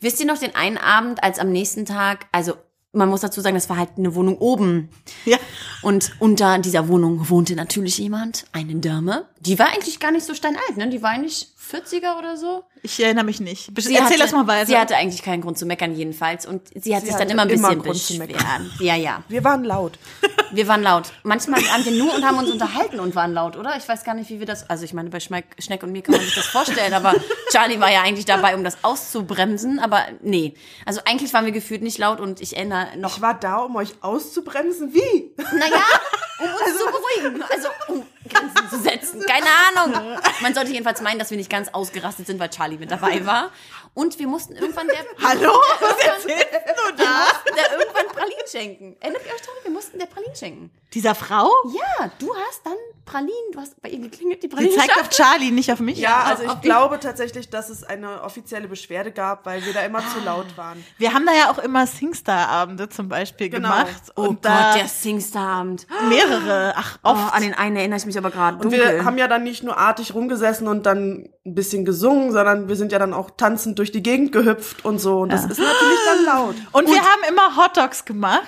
Wisst 0.00 0.20
ihr 0.20 0.26
noch 0.26 0.38
den 0.38 0.54
einen 0.54 0.76
Abend, 0.76 1.22
als 1.24 1.38
am 1.38 1.50
nächsten 1.50 1.86
Tag, 1.86 2.26
also 2.32 2.56
man 2.92 3.08
muss 3.08 3.20
dazu 3.20 3.40
sagen, 3.40 3.54
das 3.54 3.68
war 3.68 3.76
halt 3.76 3.90
eine 3.96 4.14
Wohnung 4.14 4.38
oben. 4.38 4.88
Ja. 5.24 5.38
Und 5.82 6.12
unter 6.18 6.58
dieser 6.58 6.88
Wohnung 6.88 7.28
wohnte 7.28 7.54
natürlich 7.54 7.98
jemand, 7.98 8.46
eine 8.52 8.76
Dame. 8.76 9.28
Die 9.40 9.58
war 9.58 9.68
eigentlich 9.68 10.00
gar 10.00 10.10
nicht 10.10 10.26
so 10.26 10.34
steinalt, 10.34 10.76
ne? 10.76 10.88
Die 10.88 11.02
war 11.02 11.10
eigentlich 11.10 11.48
40er 11.58 12.18
oder 12.18 12.36
so. 12.36 12.64
Ich 12.82 13.02
erinnere 13.02 13.24
mich 13.24 13.40
nicht. 13.40 13.70
Sie 13.76 13.94
Erzähl 13.94 14.00
hatte, 14.04 14.18
das 14.18 14.32
mal 14.32 14.46
weiter. 14.46 14.66
Sie 14.66 14.78
hatte 14.78 14.96
eigentlich 14.96 15.22
keinen 15.22 15.40
Grund 15.42 15.58
zu 15.58 15.66
meckern 15.66 15.94
jedenfalls. 15.94 16.46
Und 16.46 16.62
sie 16.74 16.94
hat 16.94 17.02
Sie 17.02 17.08
sich 17.08 17.16
dann 17.16 17.28
immer 17.28 17.42
ein 17.42 17.50
immer 17.50 17.74
bisschen 17.74 18.18
meckern. 18.18 18.36
beschwert. 18.38 18.80
Ja, 18.80 18.94
ja. 18.94 19.22
Wir 19.28 19.42
waren 19.42 19.64
laut. 19.64 19.98
Wir 20.52 20.66
waren 20.66 20.82
laut. 20.82 21.12
Manchmal 21.24 21.60
waren 21.66 21.84
wir 21.84 21.92
nur 21.92 22.14
und 22.14 22.24
haben 22.24 22.38
uns 22.38 22.50
unterhalten 22.50 23.00
und 23.00 23.14
waren 23.14 23.34
laut, 23.34 23.54
oder? 23.54 23.76
Ich 23.76 23.86
weiß 23.86 24.02
gar 24.04 24.14
nicht, 24.14 24.30
wie 24.30 24.38
wir 24.38 24.46
das. 24.46 24.70
Also 24.70 24.82
ich 24.86 24.94
meine, 24.94 25.10
bei 25.10 25.20
Schmeck, 25.20 25.44
Schneck 25.58 25.82
und 25.82 25.92
mir 25.92 26.00
kann 26.00 26.14
man 26.14 26.24
sich 26.24 26.34
das 26.34 26.46
vorstellen, 26.46 26.94
aber 26.94 27.12
Charlie 27.50 27.78
war 27.80 27.92
ja 27.92 28.00
eigentlich 28.00 28.24
dabei, 28.24 28.54
um 28.54 28.64
das 28.64 28.82
auszubremsen. 28.82 29.78
Aber 29.78 30.06
nee. 30.22 30.54
Also 30.86 31.02
eigentlich 31.04 31.34
waren 31.34 31.44
wir 31.44 31.52
gefühlt 31.52 31.82
nicht 31.82 31.98
laut 31.98 32.18
und 32.18 32.40
ich 32.40 32.56
erinnere 32.56 32.96
noch. 32.96 33.16
Ich 33.16 33.20
war 33.20 33.34
da, 33.34 33.58
um 33.58 33.76
euch 33.76 33.92
auszubremsen. 34.00 34.94
Wie? 34.94 35.32
Naja, 35.36 35.82
um 36.38 36.46
uns 36.46 36.78
zu 36.78 36.84
beruhigen. 36.86 37.42
Also 37.42 37.68
um 37.88 38.02
Grenzen 38.28 38.70
zu 38.70 38.78
setzen. 38.80 39.22
Keine 39.26 39.46
Ahnung. 39.84 40.18
Man 40.40 40.54
sollte 40.54 40.70
jedenfalls 40.70 41.00
meinen, 41.00 41.18
dass 41.18 41.30
wir 41.30 41.36
nicht 41.36 41.50
ganz 41.50 41.57
ausgerastet 41.66 42.26
sind, 42.26 42.38
weil 42.38 42.50
Charlie 42.50 42.78
mit 42.78 42.90
dabei 42.90 43.26
war. 43.26 43.50
Und 43.98 44.16
wir 44.20 44.28
mussten 44.28 44.54
irgendwann 44.54 44.86
der. 44.86 44.98
Hallo? 45.28 45.50
Was 45.80 45.90
erzählst 46.06 46.28
du 46.28 46.28
Wir 46.98 47.04
da? 47.04 47.24
mussten 47.26 47.56
der 47.56 47.78
irgendwann 47.78 48.06
Pralinen 48.06 48.46
schenken. 48.48 48.96
Erinnert 49.00 49.22
ihr 49.26 49.34
euch 49.34 49.40
dran? 49.42 49.54
Wir 49.64 49.72
mussten 49.72 49.98
der 49.98 50.06
Pralinen 50.06 50.36
schenken. 50.36 50.70
Dieser 50.94 51.14
Frau? 51.16 51.50
Ja, 51.74 52.10
du 52.20 52.32
hast 52.34 52.64
dann 52.64 52.76
Pralinen, 53.04 53.32
du 53.52 53.60
hast 53.60 53.80
bei 53.82 53.88
ihr 53.90 53.98
geklingelt, 53.98 54.42
die 54.42 54.48
Die 54.48 54.54
Pralinen. 54.54 54.78
zeigt 54.78 54.98
auf 55.00 55.08
Charlie, 55.10 55.50
nicht 55.50 55.70
auf 55.72 55.80
mich. 55.80 55.98
Ja, 55.98 56.22
also 56.24 56.44
ich 56.44 56.60
glaube 56.60 56.98
tatsächlich, 57.00 57.50
dass 57.50 57.68
es 57.70 57.82
eine 57.84 58.22
offizielle 58.22 58.68
Beschwerde 58.68 59.10
gab, 59.12 59.44
weil 59.46 59.64
wir 59.66 59.72
da 59.74 59.80
immer 59.80 59.98
zu 60.00 60.20
laut 60.24 60.56
waren. 60.56 60.82
Wir 60.98 61.12
haben 61.12 61.26
da 61.26 61.32
ja 61.32 61.50
auch 61.50 61.58
immer 61.58 61.86
Singstar-Abende 61.86 62.88
zum 62.88 63.08
Beispiel 63.08 63.48
Genau. 63.50 63.68
gemacht. 63.70 64.12
Oh 64.16 64.22
und 64.22 64.42
Gott, 64.42 64.76
der 64.76 64.86
Singstar-Abend. 64.88 65.86
mehrere. 66.08 66.72
Ach, 66.76 66.98
Oh, 67.04 67.10
oft. 67.10 67.34
an 67.34 67.42
den 67.42 67.54
einen 67.54 67.76
erinnere 67.76 67.98
ich 67.98 68.06
mich 68.06 68.16
aber 68.16 68.30
gerade 68.30 68.58
Und 68.58 68.70
wir 68.72 69.04
haben 69.04 69.18
ja 69.18 69.26
dann 69.28 69.42
nicht 69.42 69.62
nur 69.64 69.76
artig 69.76 70.14
rumgesessen 70.14 70.68
und 70.68 70.86
dann 70.86 71.28
ein 71.44 71.54
bisschen 71.54 71.84
gesungen, 71.84 72.32
sondern 72.32 72.68
wir 72.68 72.76
sind 72.76 72.92
ja 72.92 72.98
dann 72.98 73.12
auch 73.14 73.30
tanzend 73.36 73.78
durch 73.78 73.87
die 73.94 74.02
Gegend 74.02 74.32
gehüpft 74.32 74.84
und 74.84 74.98
so. 74.98 75.20
Und 75.20 75.30
das 75.30 75.44
ist 75.44 75.58
natürlich 75.58 75.98
dann 76.06 76.24
laut. 76.24 76.54
und, 76.72 76.88
wir 76.88 77.00
haben 77.02 77.22
immer 77.28 77.56
Hotdogs 77.56 78.04
gemacht. 78.04 78.46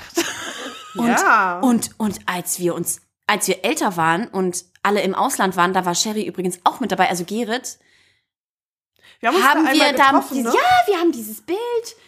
ja. 0.94 1.60
Und, 1.60 1.90
und 1.98 2.18
als 2.26 2.58
wir 2.58 2.74
uns, 2.74 3.00
als 3.26 3.46
wir 3.48 3.64
älter 3.64 3.96
waren 3.96 4.28
und 4.28 4.64
alle 4.82 5.02
im 5.02 5.14
Ausland 5.14 5.56
waren, 5.56 5.72
da 5.72 5.84
war 5.84 5.94
Sherry 5.94 6.24
übrigens 6.26 6.58
auch 6.64 6.80
mit 6.80 6.90
dabei, 6.92 7.08
also 7.08 7.24
Gerrit, 7.24 7.78
wir 9.20 9.28
haben 9.28 9.36
uns 9.36 9.44
haben 9.44 9.64
da 9.66 9.72
wir 9.72 9.92
da, 9.92 10.12
ne? 10.12 10.44
ja, 10.54 10.86
wir 10.92 10.98
haben 10.98 11.12
dieses 11.12 11.42
Bild, 11.42 11.58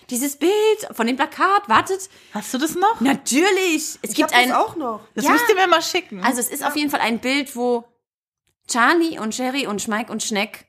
dieses 0.08 0.36
Bild 0.36 0.52
von 0.92 1.06
dem 1.06 1.16
Plakat, 1.16 1.68
wartet, 1.68 2.08
Hast 2.32 2.54
du 2.54 2.58
das 2.58 2.74
noch? 2.74 3.00
natürlich, 3.02 3.98
es 4.00 4.10
Ich 4.10 4.14
gibt 4.14 4.32
hab 4.32 4.38
ein, 4.38 4.48
das 4.48 4.56
auch 4.56 4.76
noch. 4.76 5.00
Das 5.14 5.26
Ja. 5.26 5.32
müsst 5.32 5.44
ihr 5.50 5.54
mir 5.54 5.66
mal 5.66 5.82
schicken. 5.82 6.24
also 6.24 6.40
es 6.40 6.48
ist 6.48 6.64
auf 6.64 6.74
jeden 6.74 6.90
Fall 6.90 7.00
ein 7.00 7.18
Bild, 7.18 7.54
wo 7.54 7.84
Charlie 8.66 9.18
und 9.18 9.34
Sherry 9.34 9.66
und 9.66 9.82
Schmeik 9.82 10.08
und 10.08 10.22
Schneck 10.22 10.64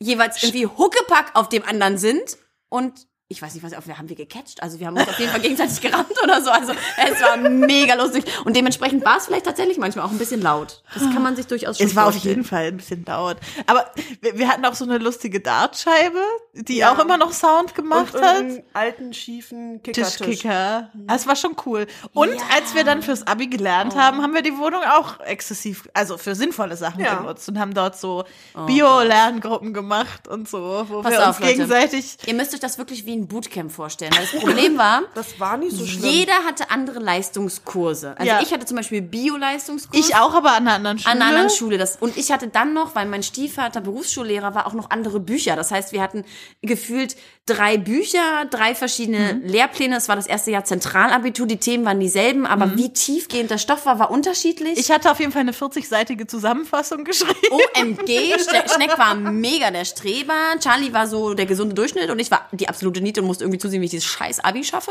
jeweils 0.00 0.42
irgendwie 0.42 0.66
Huckepack 0.66 1.34
auf 1.34 1.48
dem 1.48 1.64
anderen 1.64 1.98
sind 1.98 2.38
und 2.68 3.06
ich 3.32 3.40
weiß 3.40 3.54
nicht, 3.54 3.62
was 3.62 3.70
wir 3.86 3.96
haben 3.96 4.08
wir 4.08 4.16
gecatcht. 4.16 4.60
Also 4.60 4.80
wir 4.80 4.88
haben 4.88 4.96
uns 4.96 5.08
auf 5.08 5.16
jeden 5.20 5.30
Fall 5.30 5.40
gegenseitig 5.40 5.80
gerannt 5.80 6.10
oder 6.20 6.42
so. 6.42 6.50
Also 6.50 6.72
es 6.96 7.22
war 7.22 7.36
mega 7.36 7.94
lustig. 7.94 8.24
Und 8.44 8.56
dementsprechend 8.56 9.04
war 9.04 9.18
es 9.18 9.26
vielleicht 9.26 9.46
tatsächlich 9.46 9.78
manchmal 9.78 10.04
auch 10.04 10.10
ein 10.10 10.18
bisschen 10.18 10.42
laut. 10.42 10.82
Das 10.92 11.04
kann 11.04 11.22
man 11.22 11.36
sich 11.36 11.46
durchaus 11.46 11.78
schon 11.78 11.86
es 11.86 11.94
war 11.94 12.06
auf 12.08 12.12
vorstellen. 12.14 12.34
jeden 12.38 12.44
Fall 12.48 12.64
ein 12.66 12.76
bisschen 12.78 13.04
laut. 13.06 13.36
Aber 13.68 13.88
wir, 14.20 14.36
wir 14.36 14.48
hatten 14.48 14.64
auch 14.64 14.74
so 14.74 14.84
eine 14.84 14.98
lustige 14.98 15.38
Dartscheibe, 15.38 16.18
die 16.54 16.78
Ja. 16.78 16.92
auch 16.92 16.98
immer 16.98 17.16
noch 17.18 17.32
Sound 17.32 17.76
gemacht 17.76 18.16
Und 18.16 18.22
hat. 18.24 18.44
alten, 18.72 19.14
schiefen 19.14 19.80
Kickertisch. 19.80 20.16
Tischkicker. 20.16 20.90
Das 20.94 21.28
war 21.28 21.36
schon 21.36 21.54
cool. 21.66 21.86
Und 22.12 22.34
Ja. 22.34 22.40
als 22.56 22.74
wir 22.74 22.82
dann 22.82 23.00
fürs 23.00 23.24
Abi 23.28 23.46
gelernt 23.46 23.94
haben, 23.94 24.22
haben 24.22 24.34
wir 24.34 24.42
die 24.42 24.58
Wohnung 24.58 24.82
auch 24.82 25.20
exzessiv, 25.20 25.88
also 25.94 26.18
für 26.18 26.34
sinnvolle 26.34 26.76
Sachen 26.76 27.00
Ja. 27.04 27.14
genutzt 27.14 27.48
und 27.48 27.60
haben 27.60 27.74
dort 27.74 27.96
so 27.96 28.24
Bio-Lerngruppen 28.66 29.72
gemacht 29.72 30.26
und 30.26 30.48
so, 30.48 30.84
wo 30.88 31.02
Pass 31.02 31.12
wir 31.12 31.20
auf, 31.22 31.28
uns 31.28 31.38
Leute. 31.40 31.52
gegenseitig. 31.52 32.16
Ihr 32.26 32.34
müsst 32.34 32.54
euch 32.54 32.60
das 32.60 32.76
wirklich 32.78 33.06
wie 33.06 33.12
ein 33.12 33.19
Bootcamp 33.28 33.72
vorstellen. 33.72 34.12
Weil 34.14 34.26
das 34.30 34.40
Problem 34.40 34.78
war, 34.78 35.02
Das 35.14 35.38
war 35.40 35.56
nicht 35.56 35.76
so 35.76 35.86
schlimm. 35.86 36.04
jeder 36.10 36.34
hatte 36.46 36.70
andere 36.70 36.98
Leistungskurse. 36.98 38.14
Also 38.18 38.26
Ja. 38.30 38.40
ich 38.42 38.52
hatte 38.52 38.66
zum 38.66 38.76
Beispiel 38.76 39.02
Bio-Leistungskurs. 39.02 39.98
Ich 40.08 40.14
auch, 40.16 40.34
aber 40.34 40.52
an 40.52 40.66
einer 40.68 40.74
anderen 40.74 40.98
Schule. 40.98 41.12
An 41.12 41.18
einer 41.22 41.26
anderen 41.30 41.50
Schule. 41.50 41.78
Das, 41.78 41.96
und 41.96 42.16
ich 42.16 42.30
hatte 42.32 42.48
dann 42.48 42.72
noch, 42.74 42.94
weil 42.94 43.06
mein 43.06 43.22
Stiefvater 43.22 43.80
Berufsschullehrer 43.80 44.54
war, 44.54 44.66
auch 44.66 44.74
noch 44.74 44.90
andere 44.90 45.20
Bücher. 45.20 45.56
Das 45.56 45.70
heißt, 45.70 45.92
wir 45.92 46.02
hatten 46.02 46.24
gefühlt 46.62 47.16
drei 47.54 47.76
Bücher, 47.76 48.46
drei 48.50 48.74
verschiedene 48.74 49.34
Mhm. 49.34 49.46
Lehrpläne. 49.46 49.96
Es 49.96 50.08
war 50.08 50.16
das 50.16 50.26
erste 50.26 50.50
Jahr 50.50 50.64
Zentralabitur. 50.64 51.46
Die 51.46 51.56
Themen 51.58 51.84
waren 51.84 52.00
dieselben, 52.00 52.46
aber 52.46 52.76
wie 52.76 52.92
tiefgehend 52.92 53.50
der 53.50 53.58
Stoff 53.58 53.86
war, 53.86 53.98
war 53.98 54.10
unterschiedlich. 54.10 54.74
Mhm. 54.74 54.80
Ich 54.80 54.90
hatte 54.90 55.10
auf 55.10 55.18
jeden 55.20 55.32
Fall 55.32 55.40
eine 55.42 55.52
40-seitige 55.52 56.26
Zusammenfassung 56.26 57.04
geschrieben. 57.04 57.34
OMG, 57.50 58.34
Schne- 58.38 58.72
Schneck 58.74 58.96
war 58.98 59.14
mega 59.14 59.70
der 59.70 59.84
Streber, 59.84 60.34
Charlie 60.60 60.92
war 60.92 61.06
so 61.06 61.34
der 61.34 61.46
gesunde 61.46 61.74
Durchschnitt 61.74 62.08
und 62.10 62.18
ich 62.18 62.30
war 62.30 62.48
die 62.52 62.68
absolute 62.68 63.00
Niete 63.00 63.20
und 63.20 63.26
musste 63.26 63.44
irgendwie 63.44 63.58
zusehen, 63.58 63.80
wie 63.80 63.86
ich 63.86 63.90
dieses 63.90 64.06
scheiß 64.06 64.40
Abi 64.40 64.64
schaffe. 64.64 64.90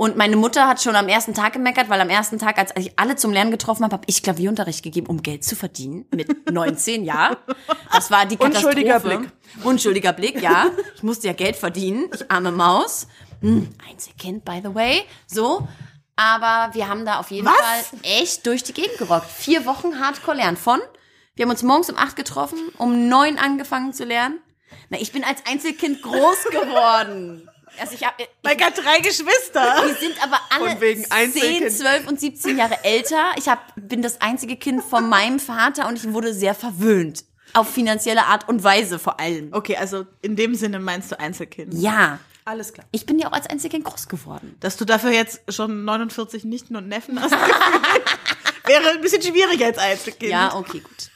Und 0.00 0.16
meine 0.16 0.36
Mutter 0.36 0.66
hat 0.66 0.80
schon 0.80 0.96
am 0.96 1.08
ersten 1.08 1.34
Tag 1.34 1.52
gemeckert, 1.52 1.90
weil 1.90 2.00
am 2.00 2.08
ersten 2.08 2.38
Tag, 2.38 2.56
als 2.56 2.72
ich 2.74 2.98
alle 2.98 3.16
zum 3.16 3.34
Lernen 3.34 3.50
getroffen 3.50 3.84
habe, 3.84 3.92
habe 3.92 4.04
ich 4.06 4.22
Klavierunterricht 4.22 4.82
gegeben, 4.82 5.08
um 5.08 5.22
Geld 5.22 5.44
zu 5.44 5.56
verdienen. 5.56 6.06
Mit 6.10 6.50
19, 6.50 7.04
ja. 7.04 7.36
Das 7.92 8.10
war 8.10 8.24
die 8.24 8.38
Katastrophe. 8.38 8.68
Unschuldiger 8.68 9.00
Blick. 9.00 9.32
Unschuldiger 9.62 10.12
Blick, 10.14 10.40
ja. 10.40 10.70
Ich 10.96 11.02
musste 11.02 11.26
ja 11.26 11.34
Geld 11.34 11.54
verdienen. 11.54 12.08
Ich 12.14 12.30
arme 12.30 12.50
Maus. 12.50 13.08
Hm, 13.42 13.68
Einzelkind, 13.90 14.42
by 14.42 14.62
the 14.64 14.74
way. 14.74 15.02
So. 15.26 15.68
Aber 16.16 16.72
wir 16.72 16.88
haben 16.88 17.04
da 17.04 17.18
auf 17.18 17.30
jeden 17.30 17.46
Was? 17.46 17.56
Fall 17.60 18.00
echt 18.02 18.46
durch 18.46 18.62
die 18.62 18.72
Gegend 18.72 18.96
gerockt. 18.96 19.30
Vier 19.30 19.66
Wochen 19.66 20.00
Hardcore 20.00 20.38
lernen. 20.38 20.56
Von, 20.56 20.80
wir 21.34 21.44
haben 21.44 21.50
uns 21.50 21.62
morgens 21.62 21.90
um 21.90 21.98
acht 21.98 22.16
getroffen, 22.16 22.70
um 22.78 23.10
neun 23.10 23.36
angefangen 23.36 23.92
zu 23.92 24.04
lernen. 24.04 24.40
Na, 24.88 24.98
ich 24.98 25.12
bin 25.12 25.24
als 25.24 25.44
Einzelkind 25.46 26.00
groß 26.00 26.44
geworden. 26.50 27.50
Also 27.78 27.94
ich 27.94 28.04
hab, 28.04 28.14
Mein 28.42 28.58
Gott, 28.58 28.72
drei 28.76 28.98
Geschwister. 29.00 29.84
die 29.88 30.04
sind 30.04 30.22
aber 30.22 30.38
alle 30.50 30.70
Von 30.72 30.80
wegen 30.80 31.02
10, 31.04 31.12
Einzelkind. 31.12 31.72
12 31.72 32.08
und 32.08 32.20
17 32.20 32.58
Jahre 32.58 32.84
älter. 32.84 33.32
Ich 33.36 33.48
hab, 33.48 33.72
bin 33.76 34.02
das 34.02 34.20
einzige 34.20 34.56
Kind 34.56 34.82
von 34.84 35.08
meinem 35.08 35.38
Vater 35.40 35.88
und 35.88 35.96
ich 35.96 36.12
wurde 36.12 36.34
sehr 36.34 36.54
verwöhnt. 36.54 37.24
Auf 37.54 37.68
finanzielle 37.72 38.26
Art 38.26 38.48
und 38.48 38.62
Weise 38.62 38.98
vor 38.98 39.18
allem. 39.18 39.52
Okay, 39.52 39.76
also 39.76 40.06
in 40.22 40.36
dem 40.36 40.54
Sinne 40.54 40.78
meinst 40.78 41.10
du 41.10 41.18
Einzelkind. 41.18 41.74
Ja, 41.74 42.18
Alles 42.44 42.72
klar. 42.72 42.86
ich 42.92 43.06
bin 43.06 43.18
ja 43.18 43.28
auch 43.28 43.32
als 43.32 43.46
Einzelkind 43.48 43.84
groß 43.84 44.08
geworden. 44.08 44.56
Dass 44.60 44.76
du 44.76 44.84
dafür 44.84 45.10
jetzt 45.10 45.40
schon 45.48 45.84
49 45.84 46.44
Nichten 46.44 46.76
und 46.76 46.86
Neffen 46.86 47.20
hast, 47.20 47.32
wäre 48.66 48.90
ein 48.90 49.00
bisschen 49.00 49.22
schwieriger 49.22 49.66
als 49.66 49.78
Einzelkind. 49.78 50.30
Ja, 50.30 50.54
okay, 50.54 50.80
gut. 50.80 51.10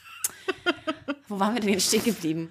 Wo 1.27 1.39
waren 1.39 1.53
wir 1.53 1.61
denn 1.61 1.69
jetzt 1.71 1.87
stehen 1.87 2.03
geblieben? 2.03 2.49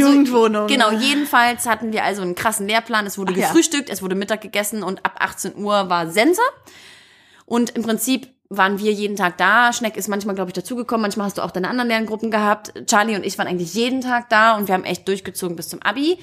Jugendwohnung. 0.00 0.66
Genau, 0.66 0.90
jedenfalls 0.90 1.66
hatten 1.66 1.92
wir 1.92 2.04
also 2.04 2.22
einen 2.22 2.34
krassen 2.34 2.66
Lehrplan. 2.66 3.06
Es 3.06 3.18
wurde 3.18 3.32
Ach 3.34 3.38
ja. 3.38 3.46
gefrühstückt, 3.48 3.90
es 3.90 4.02
wurde 4.02 4.14
Mittag 4.14 4.40
gegessen 4.40 4.82
und 4.82 5.04
ab 5.04 5.16
18 5.18 5.56
Uhr 5.56 5.88
war 5.88 6.10
Sense. 6.10 6.40
Und 7.44 7.70
im 7.70 7.82
Prinzip 7.82 8.28
waren 8.48 8.78
wir 8.78 8.92
jeden 8.92 9.16
Tag 9.16 9.38
da. 9.38 9.72
Schneck 9.72 9.96
ist 9.96 10.08
manchmal, 10.08 10.34
glaube 10.34 10.50
ich, 10.50 10.54
dazugekommen. 10.54 11.02
Manchmal 11.02 11.26
hast 11.26 11.38
du 11.38 11.42
auch 11.42 11.50
deine 11.50 11.68
anderen 11.68 11.88
Lerngruppen 11.88 12.30
gehabt. 12.30 12.72
Charlie 12.86 13.16
und 13.16 13.24
ich 13.24 13.38
waren 13.38 13.46
eigentlich 13.46 13.74
jeden 13.74 14.00
Tag 14.00 14.28
da 14.28 14.56
und 14.56 14.68
wir 14.68 14.74
haben 14.74 14.84
echt 14.84 15.06
durchgezogen 15.08 15.56
bis 15.56 15.68
zum 15.68 15.82
Abi. 15.82 16.18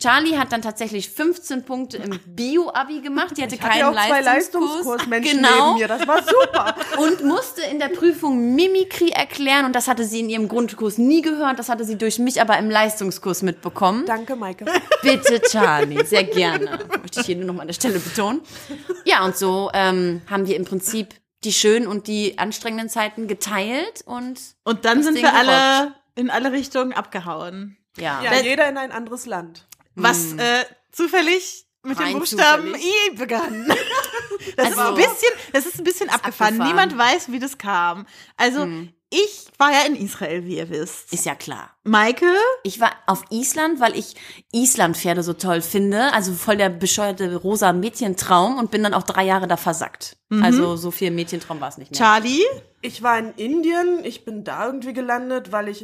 Charlie 0.00 0.36
hat 0.38 0.52
dann 0.52 0.62
tatsächlich 0.62 1.10
15 1.10 1.64
Punkte 1.64 1.96
im 1.96 2.20
Bio-Abi 2.24 3.00
gemacht. 3.00 3.36
Die 3.36 3.42
hatte 3.42 3.56
Ich 3.56 3.60
hatte 3.60 3.72
keinen 3.72 3.80
ja 3.80 3.88
auch 3.90 4.06
zwei 4.06 4.20
Leistungskurs. 4.20 4.86
Leistungskursmenschen 4.86 5.38
genau 5.38 5.66
neben 5.74 5.78
mir. 5.80 5.88
Das 5.88 6.06
war 6.06 6.22
super. 6.22 6.76
und 6.98 7.24
musste 7.24 7.62
in 7.62 7.80
der 7.80 7.88
Prüfung 7.88 8.54
Mimikry 8.54 9.10
erklären 9.10 9.64
und 9.64 9.74
das 9.74 9.88
hatte 9.88 10.04
sie 10.04 10.20
in 10.20 10.30
ihrem 10.30 10.46
Grundkurs 10.46 10.98
nie 10.98 11.20
gehört, 11.20 11.58
das 11.58 11.68
hatte 11.68 11.84
sie 11.84 11.98
durch 11.98 12.20
mich 12.20 12.40
aber 12.40 12.56
im 12.58 12.70
Leistungskurs 12.70 13.42
mitbekommen. 13.42 14.04
Danke, 14.06 14.36
Maike. 14.36 14.66
Bitte, 15.02 15.40
Charlie, 15.40 16.04
sehr 16.04 16.24
gerne. 16.24 16.78
Möchte 17.02 17.20
ich 17.20 17.26
hier 17.26 17.36
nur 17.36 17.46
noch 17.46 17.54
mal 17.54 17.62
an 17.62 17.68
der 17.68 17.74
Stelle 17.74 17.98
betonen. 17.98 18.40
Ja, 19.04 19.24
und 19.24 19.36
so 19.36 19.70
ähm, 19.74 20.22
haben 20.30 20.46
wir 20.46 20.54
im 20.54 20.64
Prinzip 20.64 21.14
die 21.42 21.52
schönen 21.52 21.88
und 21.88 22.06
die 22.06 22.38
anstrengenden 22.38 22.88
Zeiten 22.88 23.26
geteilt 23.26 24.02
und 24.06 24.40
Und 24.62 24.84
dann 24.84 25.02
sind 25.02 25.16
Ding 25.16 25.24
wir 25.24 25.34
alle 25.34 25.94
in 26.14 26.30
alle 26.30 26.52
Richtungen 26.52 26.92
abgehauen. 26.92 27.76
ja. 27.96 28.22
Ja, 28.22 28.40
jeder 28.40 28.68
in 28.68 28.76
ein 28.76 28.90
anderes 28.92 29.26
Land. 29.26 29.66
Was 30.02 30.32
äh, 30.34 30.64
zufällig 30.92 31.66
mit 31.82 31.98
dem 31.98 32.04
Rein 32.04 32.18
Buchstaben 32.18 32.66
zufällig. 32.68 32.86
I 33.12 33.16
begann. 33.16 33.72
Das 34.56 34.70
ist 34.70 34.78
Also- 34.78 34.90
ein 34.90 34.94
bisschen, 34.96 35.32
das 35.52 35.66
ist 35.66 35.78
ein 35.78 35.84
bisschen 35.84 36.08
abgefahren. 36.10 36.54
abgefahren. 36.60 36.68
Niemand 36.68 36.96
weiß, 36.98 37.30
wie 37.32 37.38
das 37.38 37.58
kam. 37.58 38.06
Also, 38.36 38.66
ich 39.10 39.46
war 39.58 39.72
ja 39.72 39.80
in 39.86 39.94
Israel, 39.96 40.44
wie 40.46 40.56
ihr 40.56 40.68
wisst. 40.70 41.12
Ist 41.12 41.26
ja 41.26 41.34
klar. 41.34 41.70
Maike, 41.84 42.26
Ich 42.62 42.80
war 42.80 42.92
auf 43.06 43.24
Island, 43.30 43.80
weil 43.80 43.96
ich 43.96 44.14
Islandpferde 44.52 45.22
so 45.22 45.32
toll 45.32 45.60
finde. 45.60 46.12
Also 46.12 46.32
voll 46.32 46.56
der 46.56 46.68
bescheuerte 46.70 47.34
rosa 47.36 47.72
Mädchentraum 47.72 48.58
und 48.58 48.70
bin 48.70 48.82
dann 48.82 48.94
auch 48.94 49.02
drei 49.02 49.24
Jahre 49.24 49.48
da 49.48 49.56
versackt. 49.56 50.16
Also 50.42 50.76
so 50.76 50.90
viel 50.90 51.10
Mädchentraum 51.10 51.60
war 51.60 51.68
es 51.68 51.78
nicht 51.78 51.90
mehr. 51.90 51.98
Charlie, 51.98 52.42
Ich 52.80 53.02
war 53.02 53.18
in 53.18 53.32
Indien. 53.34 54.04
Ich 54.04 54.24
bin 54.24 54.44
da 54.44 54.66
irgendwie 54.66 54.92
gelandet, 54.92 55.52
weil 55.52 55.68
ich 55.68 55.82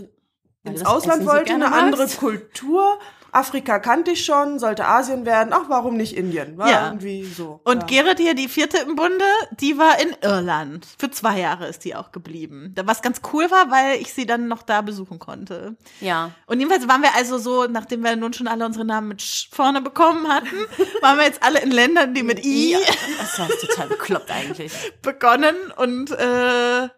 ins 0.64 0.84
Ausland 0.86 1.20
Essen 1.20 1.26
so 1.26 1.32
wollte, 1.32 1.44
gerne 1.44 1.66
eine 1.66 1.74
andere 1.76 2.02
magst. 2.02 2.18
Kultur. 2.18 2.98
Afrika 3.34 3.78
kannte 3.78 4.12
ich 4.12 4.24
schon, 4.24 4.58
sollte 4.58 4.86
Asien 4.86 5.26
werden. 5.26 5.52
Ach, 5.52 5.64
warum 5.68 5.96
nicht 5.96 6.16
Indien? 6.16 6.56
War 6.56 6.70
Ja. 6.70 6.86
irgendwie 6.86 7.24
so. 7.24 7.60
Und 7.64 7.90
ja. 7.90 8.02
Gerrit 8.02 8.18
hier, 8.18 8.34
die 8.34 8.48
vierte 8.48 8.78
im 8.78 8.94
Bunde, 8.96 9.24
die 9.60 9.76
war 9.78 9.98
in 10.00 10.14
Irland. 10.22 10.86
Für 10.98 11.10
zwei 11.10 11.40
Jahre 11.40 11.66
ist 11.66 11.84
die 11.84 11.94
auch 11.96 12.12
geblieben. 12.12 12.74
Was 12.84 13.02
ganz 13.02 13.20
cool 13.32 13.50
war, 13.50 13.70
weil 13.70 14.00
ich 14.00 14.12
sie 14.14 14.26
dann 14.26 14.48
noch 14.48 14.62
da 14.62 14.80
besuchen 14.82 15.18
konnte. 15.18 15.76
Ja. 16.00 16.30
Und 16.46 16.60
jedenfalls 16.60 16.86
waren 16.88 17.02
wir 17.02 17.14
also 17.14 17.38
so, 17.38 17.66
nachdem 17.66 18.02
wir 18.04 18.14
nun 18.16 18.32
schon 18.32 18.48
alle 18.48 18.64
unsere 18.64 18.84
Namen 18.84 19.08
mit 19.08 19.22
Sch 19.22 19.48
vorne 19.52 19.80
bekommen 19.80 20.28
hatten, 20.28 20.56
waren 21.02 21.18
wir 21.18 21.24
jetzt 21.24 21.42
alle 21.42 21.60
in 21.60 21.70
Ländern, 21.70 22.14
die 22.14 22.22
mit 22.22 22.44
I 22.44 22.76
Das 23.18 23.38
war 23.38 23.48
total 23.48 23.88
bekloppt 23.88 24.30
eigentlich. 24.30 24.72
begonnen 25.02 25.56
und 25.76 26.10
äh, 26.12 26.88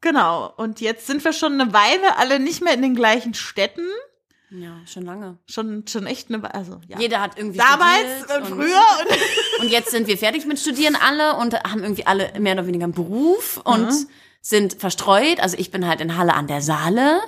genau. 0.00 0.52
Und 0.56 0.80
jetzt 0.80 1.06
sind 1.06 1.24
wir 1.24 1.32
schon 1.32 1.60
eine 1.60 1.72
Weile 1.72 2.16
alle 2.18 2.40
nicht 2.40 2.62
mehr 2.62 2.74
in 2.74 2.82
den 2.82 2.94
gleichen 2.94 3.34
Städten. 3.34 3.86
Ja, 4.58 4.76
schon 4.86 5.02
lange. 5.04 5.38
Schon, 5.48 5.86
schon 5.86 6.06
echt 6.06 6.32
eine. 6.32 6.54
Also, 6.54 6.80
ja. 6.88 6.98
Jeder 6.98 7.20
hat 7.20 7.36
irgendwie 7.36 7.58
Damals 7.58 8.00
studiert 8.24 8.42
und 8.42 8.52
und- 8.52 8.58
früher 8.62 8.82
und 9.00 9.18
Und 9.60 9.68
jetzt 9.70 9.90
sind 9.90 10.06
wir 10.06 10.18
fertig 10.18 10.44
mit 10.46 10.58
Studieren 10.58 10.96
alle 10.96 11.36
und 11.36 11.54
haben 11.54 11.82
irgendwie 11.82 12.06
alle 12.06 12.30
mehr 12.38 12.52
oder 12.54 12.66
weniger 12.66 12.84
einen 12.84 12.92
Beruf 12.92 13.58
und 13.64 13.88
sind 14.42 14.74
verstreut. 14.74 15.40
Also 15.40 15.56
ich 15.58 15.70
bin 15.70 15.86
halt 15.86 16.00
in 16.00 16.16
Halle 16.16 16.34
an 16.34 16.46
der 16.46 16.60
Saale. 16.60 17.20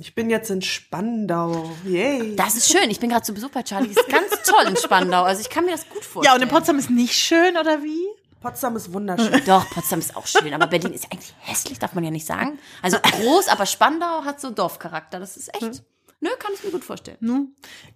Ich 0.00 0.14
bin 0.14 0.30
jetzt 0.30 0.50
in 0.50 0.62
Spandau. 0.62 1.70
Yay. 1.84 2.36
Das 2.36 2.54
ist 2.56 2.70
schön. 2.70 2.90
Ich 2.90 3.00
bin 3.00 3.10
gerade 3.10 3.22
zu 3.24 3.34
Besuch 3.34 3.50
bei 3.50 3.62
Charlie. 3.62 3.88
Das 3.94 4.04
ist 4.04 4.08
ganz 4.12 4.42
toll 4.44 4.64
in 4.68 4.76
Spandau. 4.76 5.22
Also 5.22 5.40
ich 5.40 5.48
kann 5.50 5.64
mir 5.64 5.72
das 5.72 5.88
gut 5.88 6.04
vorstellen. 6.04 6.24
ja, 6.24 6.34
und 6.34 6.42
in 6.42 6.48
Potsdam 6.48 6.78
ist 6.78 6.90
nicht 6.90 7.14
schön, 7.14 7.56
oder 7.56 7.82
wie? 7.82 8.06
Potsdam 8.40 8.76
ist 8.76 8.92
wunderschön. 8.92 9.42
Doch, 9.46 9.68
Potsdam 9.70 9.98
ist 9.98 10.16
auch 10.16 10.26
schön, 10.26 10.54
aber 10.54 10.66
Berlin 10.68 10.92
ist 10.92 11.04
ja 11.04 11.10
eigentlich 11.12 11.34
hässlich, 11.40 11.78
darf 11.80 11.94
man 11.94 12.04
ja 12.04 12.10
nicht 12.10 12.26
sagen. 12.26 12.58
Also 12.82 12.98
groß, 13.00 13.48
aber 13.48 13.66
Spandau 13.66 14.24
hat 14.24 14.40
so 14.40 14.50
Dorfcharakter. 14.50 15.18
Das 15.18 15.36
ist 15.36 15.52
echt. 15.54 15.82
Nö, 16.20 16.30
kann 16.38 16.52
ich 16.54 16.64
mir 16.64 16.70
gut 16.70 16.84
vorstellen. 16.84 17.18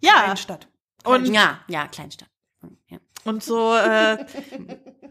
Ja. 0.00 0.22
Kleinstadt. 0.24 0.68
Und 1.04 1.26
Ja, 1.26 1.60
ja, 1.68 1.88
Kleinstadt. 1.88 2.28
Ja. 2.88 2.98
Und 3.24 3.42
so, 3.42 3.74
äh, 3.74 4.24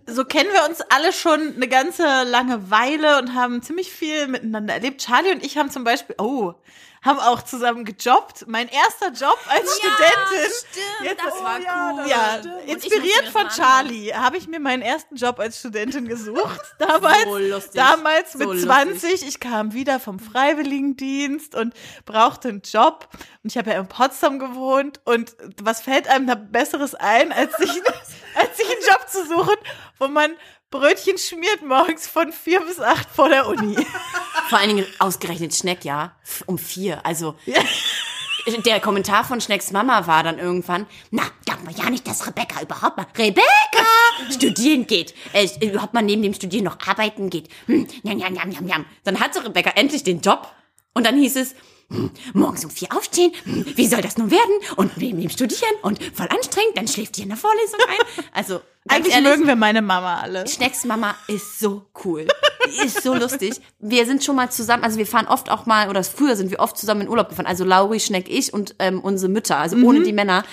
so 0.05 0.25
kennen 0.25 0.49
wir 0.51 0.69
uns 0.69 0.81
alle 0.89 1.13
schon 1.13 1.55
eine 1.55 1.67
ganze 1.67 2.23
lange 2.23 2.69
Weile 2.69 3.19
und 3.19 3.33
haben 3.33 3.61
ziemlich 3.61 3.91
viel 3.91 4.27
miteinander 4.27 4.73
erlebt. 4.73 5.01
Charlie 5.01 5.31
und 5.31 5.45
ich 5.45 5.57
haben 5.57 5.69
zum 5.69 5.83
Beispiel, 5.83 6.15
oh, 6.17 6.53
haben 7.03 7.19
auch 7.19 7.41
zusammen 7.41 7.83
gejobbt. 7.83 8.45
Mein 8.47 8.67
erster 8.69 9.07
Job 9.11 9.39
als 9.47 9.75
Studentin. 9.77 10.53
Stimmt, 10.69 11.09
Jetzt- 11.09 11.23
das 11.25 11.33
war 11.43 11.57
Oh 11.59 11.63
ja, 11.63 11.93
cool. 11.95 12.07
Ja, 12.09 12.35
inspiriert 12.71 13.27
von. 13.31 13.47
Charlie 13.49 14.13
habe 14.13 14.37
ich 14.37 14.47
mir 14.47 14.59
meinen 14.59 14.81
ersten 14.83 15.15
Job 15.15 15.39
als 15.39 15.59
Studentin 15.59 16.07
gesucht. 16.07 16.59
Damals, 16.79 17.23
So 17.23 17.37
lustig. 17.37 17.71
damals 17.73 18.31
So 18.33 18.37
mit 18.39 18.47
lustig. 18.49 18.65
20. 18.65 19.27
Ich 19.27 19.39
kam 19.39 19.73
wieder 19.73 19.99
vom 19.99 20.19
Freiwilligendienst 20.19 21.55
und 21.55 21.73
brauchte 22.05 22.49
einen 22.49 22.61
Job. 22.61 23.07
Und 23.43 23.51
ich 23.51 23.57
habe 23.57 23.71
ja 23.71 23.79
in 23.79 23.87
Potsdam 23.87 24.39
gewohnt. 24.39 25.01
Und 25.03 25.35
was 25.61 25.81
fällt 25.81 26.07
einem 26.07 26.27
da 26.27 26.35
Besseres 26.35 26.95
ein, 26.95 27.31
als 27.31 27.55
sich, 27.57 27.69
als 28.35 28.57
sich 28.57 28.67
einen 28.71 28.81
Job 28.87 29.07
zu 29.09 29.25
suchen, 29.27 29.57
wo 29.99 30.07
man 30.07 30.31
Brötchen 30.71 31.17
schmiert 31.17 31.61
morgens 31.67 32.07
von 32.07 32.31
vier 32.31 32.61
bis 32.61 32.79
acht 32.79 33.09
vor 33.09 33.27
der 33.27 33.45
Uni. 33.47 33.75
Vor 34.49 34.57
allen 34.57 34.75
Dingen 34.75 34.85
ausgerechnet 34.99 35.53
Schneck, 35.53 35.85
ja. 35.85 36.15
Um 36.45 36.57
vier. 36.57 37.05
Also. 37.05 37.35
Der 38.65 38.79
Kommentar 38.79 39.23
von 39.23 39.39
Schnecks 39.39 39.71
Mama 39.71 40.07
war 40.07 40.23
dann 40.23 40.39
irgendwann, 40.39 40.87
na, 41.11 41.21
glaubt 41.45 41.63
man 41.63 41.75
ja 41.75 41.89
nicht, 41.91 42.07
dass 42.07 42.25
Rebecca 42.25 42.59
überhaupt 42.61 42.97
mal, 42.97 43.05
Rebecca, 43.15 43.45
studieren 44.31 44.87
geht, 44.87 45.13
äh, 45.33 45.47
überhaupt 45.63 45.93
mal 45.93 46.01
neben 46.01 46.23
dem 46.23 46.33
Studieren 46.33 46.65
noch 46.65 46.79
arbeiten 46.87 47.29
geht. 47.29 47.49
Hm, 47.67 47.87
jam, 48.01 48.17
jam, 48.17 48.51
jam, 48.51 48.67
jam. 48.67 48.85
Dann 49.03 49.19
hatte 49.19 49.45
Rebecca 49.45 49.69
endlich 49.71 50.03
den 50.03 50.21
Job 50.21 50.51
und 50.95 51.05
dann 51.05 51.19
hieß 51.19 51.35
es, 51.35 51.53
morgens 52.33 52.65
um 52.65 52.71
vier 52.71 52.89
aufstehen, 52.95 53.31
wie 53.45 53.87
soll 53.87 54.01
das 54.01 54.17
nun 54.17 54.31
werden? 54.31 54.53
Und 54.75 54.97
neben 54.97 55.19
dem 55.19 55.29
Studieren 55.29 55.75
und 55.81 56.03
voll 56.03 56.27
anstrengend, 56.29 56.75
dann 56.77 56.87
schläft 56.87 57.17
die 57.17 57.23
in 57.23 57.29
der 57.29 57.37
Vorlesung 57.37 57.79
ein. 57.87 58.23
Also, 58.33 58.61
Eigentlich 58.87 59.13
ehrlich, 59.13 59.29
mögen 59.29 59.47
wir 59.47 59.55
meine 59.55 59.81
Mama 59.81 60.21
alle. 60.21 60.47
Schnecks 60.47 60.85
Mama 60.85 61.15
ist 61.27 61.59
so 61.59 61.85
cool. 62.03 62.27
Die 62.65 62.87
ist 62.87 63.03
so 63.03 63.13
lustig. 63.13 63.61
Wir 63.79 64.05
sind 64.07 64.23
schon 64.23 64.35
mal 64.35 64.49
zusammen, 64.49 64.83
also 64.83 64.97
wir 64.97 65.05
fahren 65.05 65.27
oft 65.27 65.51
auch 65.51 65.67
mal, 65.67 65.87
oder 65.89 66.03
früher 66.03 66.35
sind 66.35 66.49
wir 66.49 66.59
oft 66.59 66.77
zusammen 66.77 67.01
in 67.01 67.09
Urlaub 67.09 67.29
gefahren. 67.29 67.45
Also 67.45 67.63
Lauri, 67.63 67.99
Schneck, 67.99 68.27
ich 68.27 68.53
und 68.53 68.75
ähm, 68.79 68.99
unsere 68.99 69.31
Mütter, 69.31 69.57
also 69.57 69.77
ohne 69.77 70.01
die 70.01 70.13
Männer. 70.13 70.43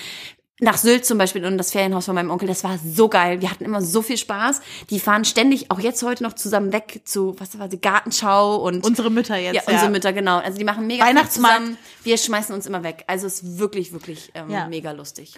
Nach 0.61 0.77
Sylt 0.77 1.07
zum 1.07 1.19
Beispiel 1.19 1.45
und 1.45 1.57
das 1.57 1.71
Ferienhaus 1.71 2.07
von 2.07 2.17
meinem 2.17 2.31
Onkel, 2.31 2.49
das 2.49 2.65
war 2.65 2.79
so 2.85 3.09
geil. 3.09 3.41
Wir 3.41 3.51
hatten 3.51 3.65
immer 3.65 3.81
so 3.81 4.03
viel 4.03 4.17
Spaß. 4.17 4.61
Die 4.91 4.99
fahren 4.99 5.25
ständig, 5.25 5.71
auch 5.71 5.79
jetzt 5.79 6.03
heute 6.03 6.25
noch 6.25 6.33
zusammen 6.33 6.73
weg 6.73 7.03
zu, 7.05 7.37
was 7.39 7.57
war 7.59 7.69
die 7.69 7.81
Gartenschau 7.81 8.57
und 8.57 8.85
Unsere 8.85 9.11
Mütter 9.11 9.37
jetzt. 9.37 9.55
ja, 9.55 9.63
unsere 9.73 9.91
Mütter, 9.91 10.13
genau. 10.13 10.39
Also 10.39 10.59
die 10.59 10.65
machen 10.65 10.87
mega 10.89 11.05
Weihnachtsmarkt. 11.05 11.59
zusammen. 11.59 11.79
Wir 12.03 12.19
schmeißen 12.19 12.55
uns 12.55 12.67
immer 12.67 12.83
weg. 12.83 13.05
Also 13.07 13.27
es 13.29 13.41
ist 13.43 13.59
wirklich, 13.59 13.93
wirklich 13.93 14.33
ähm, 14.35 14.51
Ja. 14.51 14.67
mega 14.67 14.91
lustig. 14.91 15.35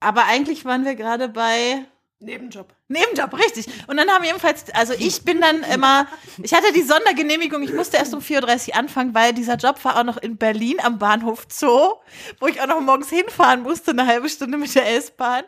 Aber 0.00 0.24
eigentlich 0.24 0.64
waren 0.64 0.84
wir 0.84 0.94
gerade 0.96 1.28
bei 1.28 1.84
Nebenjob. 2.18 2.74
Nebenjob, 2.88 3.34
richtig. 3.34 3.66
Und 3.88 3.98
dann 3.98 4.08
haben 4.08 4.24
jedenfalls, 4.24 4.70
also 4.74 4.94
ich 4.98 5.22
bin 5.22 5.40
dann 5.40 5.62
immer, 5.64 6.06
ich 6.42 6.54
hatte 6.54 6.72
die 6.72 6.80
Sondergenehmigung, 6.80 7.62
ich 7.62 7.74
musste 7.74 7.98
erst 7.98 8.14
um 8.14 8.20
4.30 8.20 8.68
Uhr 8.68 8.76
anfangen, 8.76 9.14
weil 9.14 9.34
dieser 9.34 9.56
Job 9.56 9.84
war 9.84 9.98
auch 9.98 10.04
noch 10.04 10.16
in 10.16 10.38
Berlin 10.38 10.78
am 10.82 10.98
Bahnhof 10.98 11.46
Zoo, 11.50 11.96
wo 12.40 12.46
ich 12.46 12.60
auch 12.62 12.66
noch 12.66 12.80
morgens 12.80 13.10
hinfahren 13.10 13.62
musste, 13.62 13.90
eine 13.90 14.06
halbe 14.06 14.30
Stunde 14.30 14.56
mit 14.56 14.74
der 14.74 14.94
S-Bahn. 14.96 15.44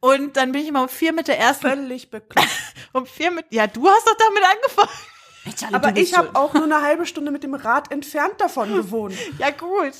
Und 0.00 0.36
dann 0.36 0.52
bin 0.52 0.60
ich 0.60 0.68
immer 0.68 0.82
um 0.82 0.90
vier 0.90 1.14
mit 1.14 1.26
der 1.26 1.38
ersten, 1.38 1.68
Völlig 1.68 2.10
bekloppt. 2.10 2.50
um 2.92 3.06
vier 3.06 3.30
mit, 3.30 3.46
ja, 3.48 3.66
du 3.66 3.88
hast 3.88 4.06
doch 4.06 4.16
damit 4.18 4.42
angefangen. 4.44 4.90
Charlie, 5.56 5.74
Aber 5.74 5.96
ich 5.96 6.16
habe 6.16 6.30
auch 6.34 6.52
nur 6.54 6.64
eine 6.64 6.82
halbe 6.82 7.06
Stunde 7.06 7.30
mit 7.30 7.42
dem 7.42 7.54
Rad 7.54 7.90
entfernt 7.90 8.34
davon 8.38 8.74
gewohnt. 8.74 9.14
Ja, 9.38 9.50
gut. 9.50 9.92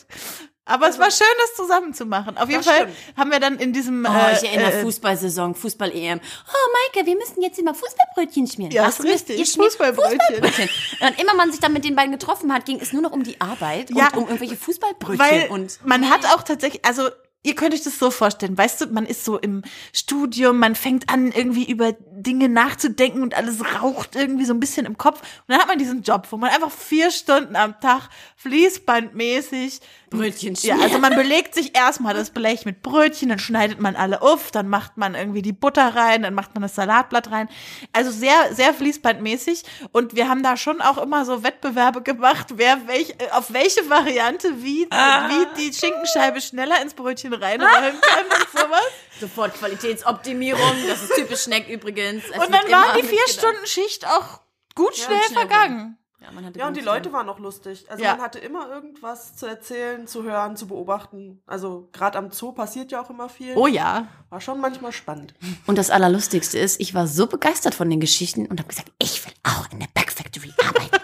Aber 0.67 0.89
es 0.89 0.99
war 0.99 1.11
schön, 1.11 1.27
das 1.41 1.55
zusammen 1.57 1.93
zu 1.93 2.07
machen. 2.07 2.39
Auf 2.39 2.49
jeden 2.49 2.63
Fall 2.63 2.89
stimmt. 2.89 2.97
haben 3.19 3.31
wir 3.31 3.39
dann 3.39 3.59
in 3.59 3.75
diesem, 3.75 4.07
Oh, 4.09 4.13
äh, 4.13 4.33
ich 4.33 4.45
erinnere 4.49 4.73
äh, 4.73 4.83
Fußballsaison, 4.83 5.55
Fußball-EM. 5.55 6.21
Oh, 6.21 6.95
Maike, 6.95 7.07
wir 7.07 7.17
müssen 7.17 7.43
jetzt 7.43 7.59
immer 7.59 7.75
Fußballbrötchen 7.75 8.47
schmieren. 8.47 8.73
Ja, 8.73 8.87
Was 8.87 8.99
ist 8.99 9.05
richtig. 9.07 9.39
ihr? 9.39 9.45
Fußballbrötchen. 9.63 10.19
Fußballbrötchen. 10.21 10.69
Und 11.01 11.21
immer 11.21 11.35
man 11.35 11.51
sich 11.51 11.61
dann 11.61 11.75
mit 11.75 11.85
den 11.85 11.95
beiden 11.95 12.13
getroffen 12.13 12.53
hat, 12.53 12.65
ging 12.65 12.81
es 12.81 12.93
nur 12.95 13.03
noch 13.03 13.13
um 13.13 13.23
die 13.25 13.39
Arbeit 13.43 13.91
Ja. 13.91 14.07
und 14.09 14.17
um 14.17 14.25
irgendwelche 14.25 14.57
Fußballbrötchen. 14.57 15.19
Weil 15.19 15.49
und 15.51 15.81
man 15.85 16.09
hat 16.09 16.25
auch 16.35 16.43
tatsächlich, 16.43 16.83
also 16.85 17.11
ihr 17.45 17.55
könnt 17.55 17.75
euch 17.75 17.83
das 17.83 17.99
so 17.99 18.11
vorstellen, 18.11 18.59
weißt 18.59 18.81
du, 18.81 18.87
man 18.87 19.07
ist 19.07 19.25
so 19.25 19.39
im 19.39 19.63
Studium, 19.93 20.59
man 20.59 20.75
fängt 20.75 21.11
an 21.11 21.31
irgendwie 21.31 21.71
über 21.71 21.93
Dinge 21.93 22.49
nachzudenken 22.49 23.23
und 23.23 23.35
alles 23.35 23.61
raucht 23.81 24.17
irgendwie 24.17 24.47
so 24.47 24.55
ein 24.55 24.61
bisschen 24.61 24.87
im 24.87 24.99
Kopf. 24.99 25.21
Und 25.21 25.49
dann 25.49 25.61
hat 25.61 25.69
man 25.69 25.79
diesen 25.79 26.03
Job, 26.03 26.27
wo 26.31 26.39
man 26.39 26.51
einfach 26.51 26.71
vier 26.71 27.11
Stunden 27.11 27.55
am 27.55 27.79
Tag 27.81 28.09
fließbandmäßig 28.37 29.81
Brötchen 30.11 30.55
ja, 30.55 30.75
schmieren. 30.75 30.81
also 30.83 30.99
man 30.99 31.15
belegt 31.15 31.55
sich 31.55 31.77
erstmal 31.77 32.15
das 32.15 32.31
Blech 32.31 32.65
mit 32.65 32.83
Brötchen, 32.83 33.29
dann 33.29 33.39
schneidet 33.39 33.81
man 33.81 33.97
alle 33.97 34.23
auf, 34.23 34.51
dann 34.51 34.69
macht 34.69 34.97
man 34.97 35.15
irgendwie 35.15 35.43
die 35.43 35.53
Butter 35.53 35.95
rein, 35.95 36.23
dann 36.23 36.35
macht 36.35 36.55
man 36.55 36.63
das 36.63 36.75
Salatblatt 36.75 37.31
rein. 37.31 37.49
Also 37.93 38.11
sehr, 38.11 38.55
sehr 38.55 38.73
fließbandmäßig. 38.73 39.65
Und 39.93 40.15
wir 40.17 40.29
haben 40.29 40.43
da 40.43 40.57
schon 40.57 40.81
auch 40.81 40.99
immer 40.99 41.25
so 41.25 41.43
Wettbewerbe 41.43 42.03
gemacht, 42.03 42.55
wer 42.57 42.87
welch, 42.87 43.11
äh, 43.19 43.31
auf 43.33 43.53
welche 43.53 43.89
Variante 43.91 44.63
wie, 44.63 44.87
wie 44.89 45.47
die 45.59 45.73
Schinkenscheibe 45.73 46.41
schneller 46.41 46.81
ins 46.81 46.95
Brötchen 46.95 47.34
reinrollen 47.41 48.01
kann 48.01 48.25
und 48.27 48.51
sowas. 48.61 48.89
Sofort 49.21 49.55
Qualitätsoptimierung. 49.55 50.73
Das 50.89 51.03
ist 51.03 51.15
typisch 51.15 51.43
Schneck 51.43 51.69
übrigens. 51.69 52.25
Es 52.33 52.39
Und 52.45 52.53
dann 52.53 52.67
immer 52.67 52.95
die 52.97 53.03
vier. 53.03 53.27
Stunden 53.29 53.67
Schicht 53.67 54.07
auch 54.07 54.41
gut 54.75 54.97
schnell 54.97 55.21
schnell 55.23 55.39
vergangen. 55.47 55.99
Ja, 56.21 56.31
man 56.33 56.47
hatte 56.47 56.59
Ja, 56.59 56.69
und 56.69 56.77
die 56.77 56.81
Leute 56.81 57.13
waren 57.13 57.29
auch 57.29 57.39
lustig. 57.39 57.85
Also 57.91 58.03
Ja. 58.03 58.13
man 58.15 58.23
hatte 58.25 58.39
immer 58.39 58.71
irgendwas 58.71 59.37
zu 59.37 59.45
erzählen, 59.47 60.07
zu 60.07 60.23
hören, 60.23 60.57
zu 60.57 60.67
beobachten. 60.67 61.43
Also 61.47 61.91
gerade 61.93 62.17
am 62.17 62.31
Zoo 62.31 62.53
passiert 62.53 62.91
ja 62.93 63.03
auch 63.03 63.11
immer 63.11 63.29
viel. 63.29 63.55
Oh 63.57 63.67
ja. 63.67 64.09
War 64.31 64.41
schon 64.41 64.59
manchmal 64.59 64.93
spannend. 64.93 65.35
Und 65.67 65.77
das 65.77 65.91
Allerlustigste 65.91 66.59
ist, 66.59 66.81
ich 66.81 66.95
war 66.95 67.07
so 67.07 67.27
begeistert 67.27 67.75
von 67.75 67.91
den 67.91 68.01
Geschichten 68.01 68.47
und 68.47 68.59
habe 68.59 68.69
gesagt, 68.71 68.91
ich 68.99 69.23
will 69.27 69.33
auch 69.43 69.71
in 69.71 69.81
der 69.81 69.89
Back 69.93 70.11
Factory 70.11 70.53
arbeiten. 70.67 71.04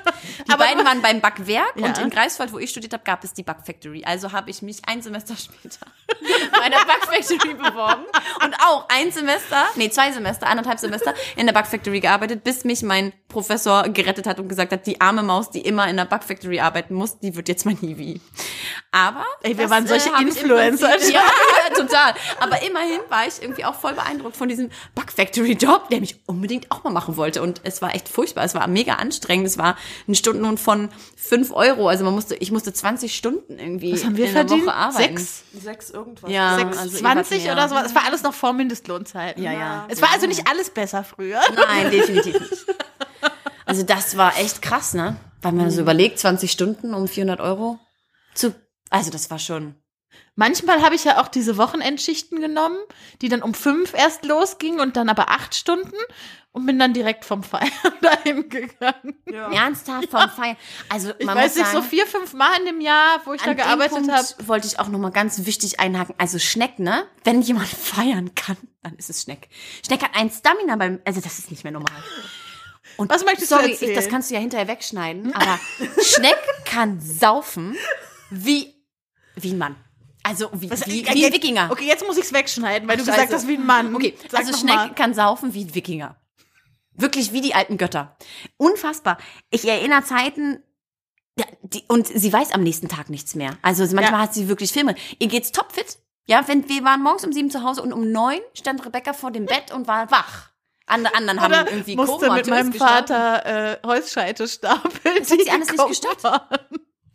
Die 0.50 0.54
Aber- 0.54 0.64
beiden 0.64 0.84
waren 0.84 1.00
beim 1.00 1.20
Backwerk 1.20 1.76
und 1.76 1.96
Ja. 1.96 2.02
in 2.02 2.10
Greifswald, 2.10 2.52
wo 2.52 2.58
ich 2.58 2.70
studiert 2.70 2.92
habe, 2.92 3.04
gab 3.04 3.22
es 3.24 3.32
die 3.32 3.42
Back 3.44 3.64
Factory. 3.64 4.02
Also 4.04 4.32
habe 4.32 4.50
ich 4.50 4.62
mich 4.62 4.82
ein 4.86 5.00
Semester 5.00 5.36
später 5.36 5.86
bei 6.60 6.68
der 6.68 6.78
Back 6.84 7.04
Factory 7.06 7.54
beworben 7.54 8.04
und 8.44 8.54
auch 8.66 8.86
ein 8.88 9.10
Semester, 9.12 9.64
nee, 9.76 9.90
zwei 9.90 10.12
Semester, 10.12 10.46
anderthalb 10.46 10.78
Semester 10.78 11.14
in 11.36 11.46
der 11.46 11.52
Back 11.52 11.66
Factory 11.66 12.00
gearbeitet, 12.00 12.44
bis 12.44 12.64
mich 12.64 12.82
mein 12.82 13.12
Professor 13.28 13.84
gerettet 13.88 14.26
hat 14.26 14.38
und 14.40 14.48
gesagt 14.48 14.72
hat, 14.72 14.86
die 14.86 15.00
arme 15.00 15.22
Maus, 15.22 15.50
die 15.50 15.60
immer 15.60 15.88
in 15.88 15.96
der 15.96 16.04
Back 16.04 16.24
Factory 16.24 16.60
arbeiten 16.60 16.94
muss, 16.94 17.18
die 17.20 17.34
wird 17.36 17.48
jetzt 17.48 17.64
mein 17.64 17.76
Hiwi. 17.76 18.20
Aber 18.92 19.24
Ey, 19.42 19.56
wir 19.56 19.70
waren 19.70 19.86
solche 19.86 20.08
im 20.08 20.26
Influencer. 20.28 20.88
Prinzip- 20.88 21.14
Ja, 21.14 21.22
total. 21.76 22.14
Aber 22.40 22.60
immerhin 22.62 23.00
war 23.08 23.26
ich 23.26 23.40
irgendwie 23.40 23.64
auch 23.64 23.74
voll 23.74 23.94
beeindruckt 23.94 24.36
von 24.36 24.48
diesem 24.48 24.70
Bug 24.94 25.10
Factory 25.12 25.52
Job, 25.52 25.88
der 25.90 26.00
mich 26.00 26.16
unbedingt 26.26 26.70
auch 26.70 26.82
mal 26.82 26.90
machen 26.90 27.16
wollte. 27.16 27.40
Und 27.42 27.60
es 27.64 27.80
war 27.82 27.94
echt 27.94 28.08
furchtbar. 28.08 28.44
Es 28.44 28.54
war 28.54 28.66
mega 28.66 28.94
anstrengend. 28.94 29.46
Es 29.46 29.58
war 29.58 29.76
ein 30.08 30.14
Stundenlohn 30.16 30.58
von 30.58 30.88
5 31.16 31.52
Euro. 31.52 31.88
Also 31.88 32.04
man 32.04 32.14
musste, 32.14 32.34
ich 32.34 32.50
musste 32.50 32.72
20 32.72 33.14
Stunden 33.14 33.58
irgendwie 33.58 33.92
Was 33.92 34.04
haben 34.04 34.16
wir 34.16 34.26
in 34.26 34.32
verdient? 34.32 34.60
der 34.62 34.66
Woche 34.68 34.74
arbeiten. 34.76 35.16
Sechs? 35.18 35.44
Sechs 35.54 35.90
irgendwas. 35.90 36.30
Ja, 36.30 36.49
Sechs, 36.56 36.78
also 36.78 36.96
ihr 36.96 37.00
20 37.00 37.30
wart 37.30 37.44
mehr. 37.44 37.52
oder 37.52 37.68
sowas. 37.68 37.86
Es 37.86 37.94
war 37.94 38.04
alles 38.04 38.22
noch 38.22 38.34
vor 38.34 38.52
Mindestlohnzeiten. 38.52 39.42
Ja, 39.42 39.52
ja. 39.52 39.86
Es 39.88 40.00
war 40.02 40.10
also 40.12 40.26
nicht 40.26 40.48
alles 40.48 40.70
besser 40.70 41.04
früher. 41.04 41.40
Nein, 41.54 41.90
definitiv 41.90 42.40
nicht. 42.40 42.66
Also 43.66 43.82
das 43.82 44.16
war 44.16 44.36
echt 44.38 44.62
krass, 44.62 44.94
ne? 44.94 45.16
Weil 45.42 45.52
man 45.52 45.70
so 45.70 45.80
überlegt, 45.80 46.18
20 46.18 46.50
Stunden 46.50 46.92
um 46.92 47.06
400 47.08 47.40
Euro. 47.40 47.78
Zu, 48.34 48.54
also 48.90 49.10
das 49.10 49.30
war 49.30 49.38
schon. 49.38 49.74
Manchmal 50.34 50.82
habe 50.82 50.94
ich 50.94 51.04
ja 51.04 51.20
auch 51.20 51.28
diese 51.28 51.56
Wochenendschichten 51.56 52.40
genommen, 52.40 52.78
die 53.20 53.28
dann 53.28 53.42
um 53.42 53.54
fünf 53.54 53.94
erst 53.94 54.24
losgingen 54.24 54.80
und 54.80 54.96
dann 54.96 55.08
aber 55.08 55.28
acht 55.28 55.54
Stunden 55.54 55.96
und 56.52 56.66
bin 56.66 56.78
dann 56.78 56.92
direkt 56.92 57.24
vom 57.24 57.42
Feiern 57.42 57.70
dahin 58.02 58.48
gegangen. 58.48 59.14
Ja. 59.30 59.52
Ernsthaft 59.52 60.10
vom 60.10 60.28
Feiern. 60.30 60.56
Also 60.88 61.12
Ich 61.18 61.24
man 61.26 61.36
weiß 61.36 61.50
muss 61.50 61.56
nicht, 61.56 61.66
sagen, 61.72 61.82
so 61.84 61.88
vier, 61.88 62.06
fünf 62.06 62.32
Mal 62.34 62.58
in 62.58 62.66
dem 62.66 62.80
Jahr, 62.80 63.20
wo 63.24 63.32
ich 63.34 63.42
da 63.42 63.52
gearbeitet 63.54 64.10
habe. 64.10 64.26
wollte 64.48 64.66
ich 64.66 64.78
auch 64.80 64.88
nochmal 64.88 65.12
ganz 65.12 65.46
wichtig 65.46 65.78
einhaken. 65.80 66.14
Also 66.18 66.38
Schneck, 66.38 66.78
ne? 66.78 67.06
Wenn 67.24 67.40
jemand 67.42 67.68
feiern 67.68 68.34
kann, 68.34 68.56
dann 68.82 68.96
ist 68.96 69.10
es 69.10 69.22
Schneck. 69.22 69.48
Schneck 69.86 70.02
hat 70.02 70.10
ein 70.14 70.30
Stamina 70.30 70.76
beim, 70.76 71.00
also 71.04 71.20
das 71.20 71.38
ist 71.38 71.50
nicht 71.50 71.62
mehr 71.64 71.72
normal. 71.72 71.92
Und 72.96 73.10
Was 73.10 73.24
möchtest 73.24 73.50
du 73.52 73.54
sorry, 73.56 73.70
erzählen? 73.72 73.92
Ich, 73.92 73.96
das 73.96 74.08
kannst 74.08 74.30
du 74.30 74.34
ja 74.34 74.40
hinterher 74.40 74.66
wegschneiden, 74.68 75.32
aber 75.34 75.58
Schneck 76.02 76.36
kann 76.64 77.00
saufen 77.00 77.76
wie, 78.30 78.74
wie 79.36 79.52
ein 79.52 79.58
Mann. 79.58 79.76
Also 80.22 80.50
wie, 80.52 80.70
Was- 80.70 80.86
wie, 80.86 81.02
äh, 81.06 81.14
wie 81.14 81.24
ein 81.26 81.32
Wikinger. 81.32 81.70
Okay, 81.70 81.86
jetzt 81.86 82.06
muss 82.06 82.18
ich 82.18 82.24
es 82.24 82.32
wegschneiden, 82.32 82.86
weil 82.88 82.96
du 82.98 83.04
Scheiße. 83.04 83.16
gesagt 83.16 83.32
hast, 83.32 83.48
wie 83.48 83.54
ein 83.56 83.64
Mann. 83.64 83.94
Okay, 83.94 84.14
Sag 84.28 84.40
also 84.40 84.52
Schneck 84.58 84.74
mal. 84.74 84.94
kann 84.94 85.14
saufen 85.14 85.54
wie 85.54 85.64
ein 85.64 85.74
Wikinger. 85.74 86.16
Wirklich 87.00 87.32
wie 87.32 87.40
die 87.40 87.54
alten 87.54 87.78
Götter. 87.78 88.16
Unfassbar. 88.56 89.18
Ich 89.50 89.66
erinnere 89.66 90.02
Zeiten, 90.04 90.62
die, 91.62 91.82
und 91.88 92.06
sie 92.06 92.32
weiß 92.32 92.52
am 92.52 92.62
nächsten 92.62 92.88
Tag 92.88 93.08
nichts 93.10 93.34
mehr. 93.34 93.56
Also 93.62 93.82
manchmal 93.94 94.20
Ja. 94.20 94.26
hat 94.26 94.34
sie 94.34 94.48
wirklich 94.48 94.72
Filme. 94.72 94.94
Ihr 95.18 95.28
geht's 95.28 95.52
topfit. 95.52 95.98
Ja, 96.26 96.46
wenn, 96.46 96.68
wir 96.68 96.84
waren 96.84 97.02
morgens 97.02 97.24
um 97.24 97.32
sieben 97.32 97.50
zu 97.50 97.62
Hause 97.62 97.82
und 97.82 97.92
um 97.92 98.10
neun 98.12 98.38
stand 98.54 98.84
Rebecca 98.84 99.12
vor 99.12 99.30
dem 99.30 99.46
Bett 99.46 99.72
und 99.72 99.88
war 99.88 100.10
wach. 100.10 100.50
Andere 100.86 101.14
anderen 101.14 101.40
haben 101.40 101.52
Oder 101.52 101.70
irgendwie 101.70 101.96
musste 101.96 102.30
mit 102.30 102.44
komatös 102.44 102.48
meinem. 102.48 102.72
Vater 102.72 103.46
äh, 103.46 103.78
Holzscheite 103.86 104.46
stapeln. 104.48 105.16
Das 105.20 105.30
hat 105.30 105.40
sie 105.40 105.50
alles 105.50 105.70
nicht 105.70 105.86
gestört. 105.86 106.22
waren. 106.24 106.58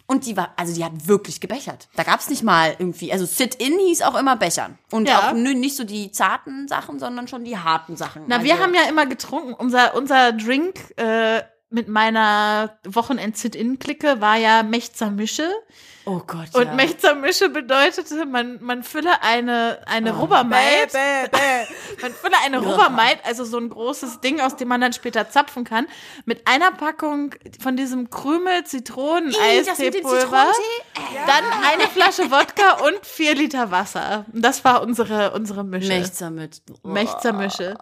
Und 0.07 0.25
die 0.27 0.37
war, 0.37 0.53
also 0.55 0.73
die 0.73 0.85
hat 0.85 1.07
wirklich 1.07 1.41
gebechert. 1.41 1.87
Da 1.95 2.03
gab's 2.03 2.29
nicht 2.29 2.43
mal 2.43 2.75
irgendwie, 2.77 3.11
also 3.11 3.25
Sit-In 3.25 3.79
hieß 3.79 4.03
auch 4.03 4.15
immer 4.15 4.35
bechern. 4.35 4.77
Und 4.91 5.07
Ja. 5.07 5.29
auch 5.29 5.33
nicht 5.33 5.75
so 5.75 5.83
die 5.83 6.11
zarten 6.11 6.67
Sachen, 6.67 6.99
sondern 6.99 7.27
schon 7.27 7.43
die 7.43 7.57
harten 7.57 7.97
Sachen. 7.97 8.23
Na, 8.27 8.35
also, 8.35 8.47
wir 8.47 8.59
haben 8.59 8.73
ja 8.75 8.83
immer 8.87 9.07
getrunken. 9.07 9.53
Unser, 9.53 9.95
unser 9.95 10.31
Drink 10.33 10.93
äh, 10.97 11.41
mit 11.71 11.87
meiner 11.87 12.77
Wochenend-Sit-In-Clique 12.85 14.21
war 14.21 14.37
ja 14.37 14.61
Mechzer 14.63 15.09
Mische. 15.09 15.49
Oh 16.07 16.21
Gott, 16.27 16.53
Und 16.53 16.65
ja. 16.65 16.73
Mechzer 16.73 17.15
Mische 17.15 17.49
bedeutete, 17.49 18.25
man, 18.25 18.61
man 18.61 18.83
fülle 18.83 19.23
eine, 19.23 19.79
eine 19.87 20.13
Oh. 20.13 20.19
Rubbermaid. 20.21 20.91
Bäh, 20.93 21.27
bäh. 21.31 21.65
Man 22.01 22.13
fülle 22.13 22.35
eine 22.45 22.59
Rubbermaid, 22.59 23.19
also 23.25 23.43
so 23.45 23.57
ein 23.57 23.69
großes 23.69 24.19
Ding, 24.21 24.39
aus 24.41 24.55
dem 24.55 24.67
man 24.67 24.81
dann 24.81 24.93
später 24.93 25.29
zapfen 25.29 25.63
kann, 25.63 25.87
mit 26.25 26.47
einer 26.47 26.71
Packung 26.71 27.33
von 27.61 27.75
diesem 27.77 28.09
Krümel 28.09 28.63
Zitronen-Eisteepulver. 28.65 30.47
Zitronentee? 30.51 31.25
Dann 31.25 31.43
eine 31.73 31.87
Flasche 31.89 32.29
Wodka 32.31 32.85
und 32.85 33.05
vier 33.05 33.33
Liter 33.35 33.71
Wasser. 33.71 34.25
Das 34.33 34.63
war 34.65 34.81
unsere, 34.83 35.31
unsere 35.31 35.63
Mische. 35.63 35.87
Mechzer 35.87 36.29
mit. 36.29 36.61
Mechzer 36.83 37.33
Mische. 37.33 37.77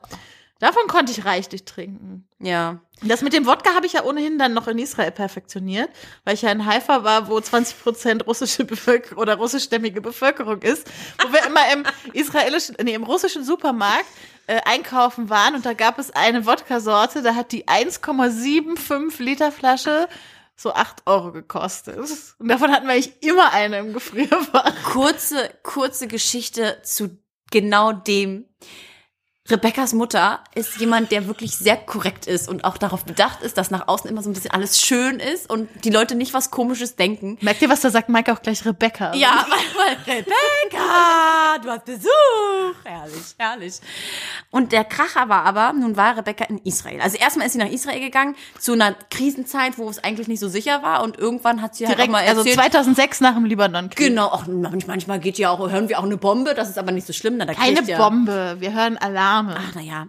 Davon 0.64 0.88
konnte 0.88 1.12
ich 1.12 1.26
reichlich 1.26 1.66
trinken. 1.66 2.26
Ja. 2.40 2.80
Das 3.02 3.22
mit 3.22 3.34
dem 3.34 3.46
Wodka 3.46 3.76
habe 3.76 3.86
ich 3.86 3.92
ja 3.92 4.06
ohnehin 4.06 4.40
dann 4.40 4.54
noch 4.54 4.70
in 4.70 4.78
Israel 4.78 5.12
perfektioniert, 5.12 5.90
weil 6.24 6.36
ich 6.36 6.42
ja 6.42 6.54
in 6.54 6.66
Haifa 6.66 7.04
war, 7.04 7.28
wo 7.28 7.38
20 7.38 7.84
Prozent 7.84 8.28
russische 8.28 8.64
Bevölkerung 8.64 9.22
oder 9.22 9.36
russischstämmige 9.36 10.00
Bevölkerung 10.00 10.62
ist, 10.62 10.90
wo 11.22 11.34
wir 11.34 11.46
immer 11.46 11.70
im 11.74 11.84
israelischen, 12.14 12.78
nee, 12.82 12.94
im 12.94 13.04
russischen 13.04 13.44
Supermarkt 13.44 14.06
äh, 14.48 14.62
einkaufen 14.64 15.30
waren 15.30 15.56
und 15.56 15.66
da 15.66 15.74
gab 15.74 16.00
es 16.00 16.12
eine 16.12 16.46
Wodka-Sorte, 16.46 17.24
da 17.24 17.36
hat 17.36 17.52
die 17.52 17.68
1,75 17.68 19.22
Liter 19.22 19.52
Flasche 19.52 20.08
so 20.56 20.74
8 20.74 21.06
Euro 21.08 21.34
gekostet. 21.34 21.98
Und 22.40 22.48
davon 22.48 22.72
hatten 22.72 22.88
wir 22.88 22.94
eigentlich 22.94 23.22
immer 23.22 23.52
eine 23.52 23.80
im 23.80 23.92
Gefrierfach. 23.92 24.72
Kurze, 24.86 25.50
kurze 25.62 26.08
Geschichte 26.08 26.80
zu 26.84 27.18
genau 27.52 27.92
dem. 27.92 28.46
Rebecca's 29.52 29.92
Mutter 29.92 30.40
ist 30.56 30.78
jemand, 30.78 31.12
der 31.12 31.28
wirklich 31.28 31.58
sehr 31.58 31.76
korrekt 31.76 32.28
ist 32.28 32.48
und 32.48 32.64
auch 32.64 32.78
darauf 32.78 33.04
bedacht 33.04 33.42
ist, 33.42 33.58
dass 33.58 33.72
nach 33.72 33.90
außen 33.90 34.10
immer 34.10 34.24
so 34.24 34.30
ein 34.30 34.34
bisschen 34.34 34.52
alles 34.52 34.80
schön 34.80 35.20
ist 35.20 35.50
und 35.50 35.68
die 35.84 35.90
Leute 35.90 36.16
nicht 36.16 36.34
was 36.34 36.50
Komisches 36.50 36.96
denken. 36.96 37.38
Merkt 37.42 37.62
ihr, 37.62 37.68
was 37.68 37.82
da 37.82 37.90
sagt 37.90 38.08
Mike 38.08 38.32
auch 38.32 38.42
gleich 38.42 38.66
Rebecca? 38.66 39.14
Ja, 39.14 39.46
weil, 39.76 39.98
weil 40.08 40.16
Rebecca, 40.16 41.58
du 41.62 41.70
hast 41.70 41.84
Besuch. 41.84 42.86
Herrlich, 42.86 43.36
herrlich. 43.38 43.74
Und 44.50 44.72
der 44.72 44.86
Kracher 44.86 45.28
war 45.28 45.44
aber, 45.44 45.74
nun 45.74 45.98
war 45.98 46.16
Rebecca 46.16 46.46
in 46.46 46.60
Israel. 46.60 47.02
Also 47.02 47.18
erstmal 47.18 47.48
ist 47.48 47.52
sie 47.52 47.60
nach 47.60 47.70
Israel 47.70 48.00
gegangen, 48.00 48.38
zu 48.60 48.72
einer 48.72 48.96
Krisenzeit, 49.12 49.78
wo 49.78 49.90
es 49.90 50.02
eigentlich 50.02 50.30
nicht 50.30 50.40
so 50.40 50.48
sicher 50.48 50.84
war 50.84 51.04
und 51.04 51.20
irgendwann 51.20 51.62
hat 51.62 51.76
sie 51.76 51.86
halt 51.86 51.98
Direkt, 51.98 52.10
auch 52.10 52.14
mal 52.14 52.26
also 52.26 52.40
erzählt, 52.40 52.56
2006 52.56 53.20
nach 53.20 53.34
dem 53.34 53.44
Libanon-Krieg. 53.44 54.08
Genau, 54.08 54.28
auch 54.28 54.46
manchmal 54.48 55.20
geht 55.20 55.38
ja 55.38 55.50
auch, 55.50 55.60
hören 55.70 55.90
wir 55.90 56.00
auch 56.00 56.04
eine 56.04 56.16
Bombe, 56.16 56.54
das 56.54 56.70
ist 56.70 56.78
aber 56.78 56.94
nicht 56.94 57.06
so 57.06 57.12
schlimm. 57.12 57.36
Na, 57.36 57.46
da 57.46 57.54
Keine 57.54 57.84
ja, 57.84 57.98
Bombe, 57.98 58.56
wir 58.60 58.72
hören 58.74 58.98
Alarme. 59.34 59.56
Ach, 59.58 59.76
naja, 59.76 60.08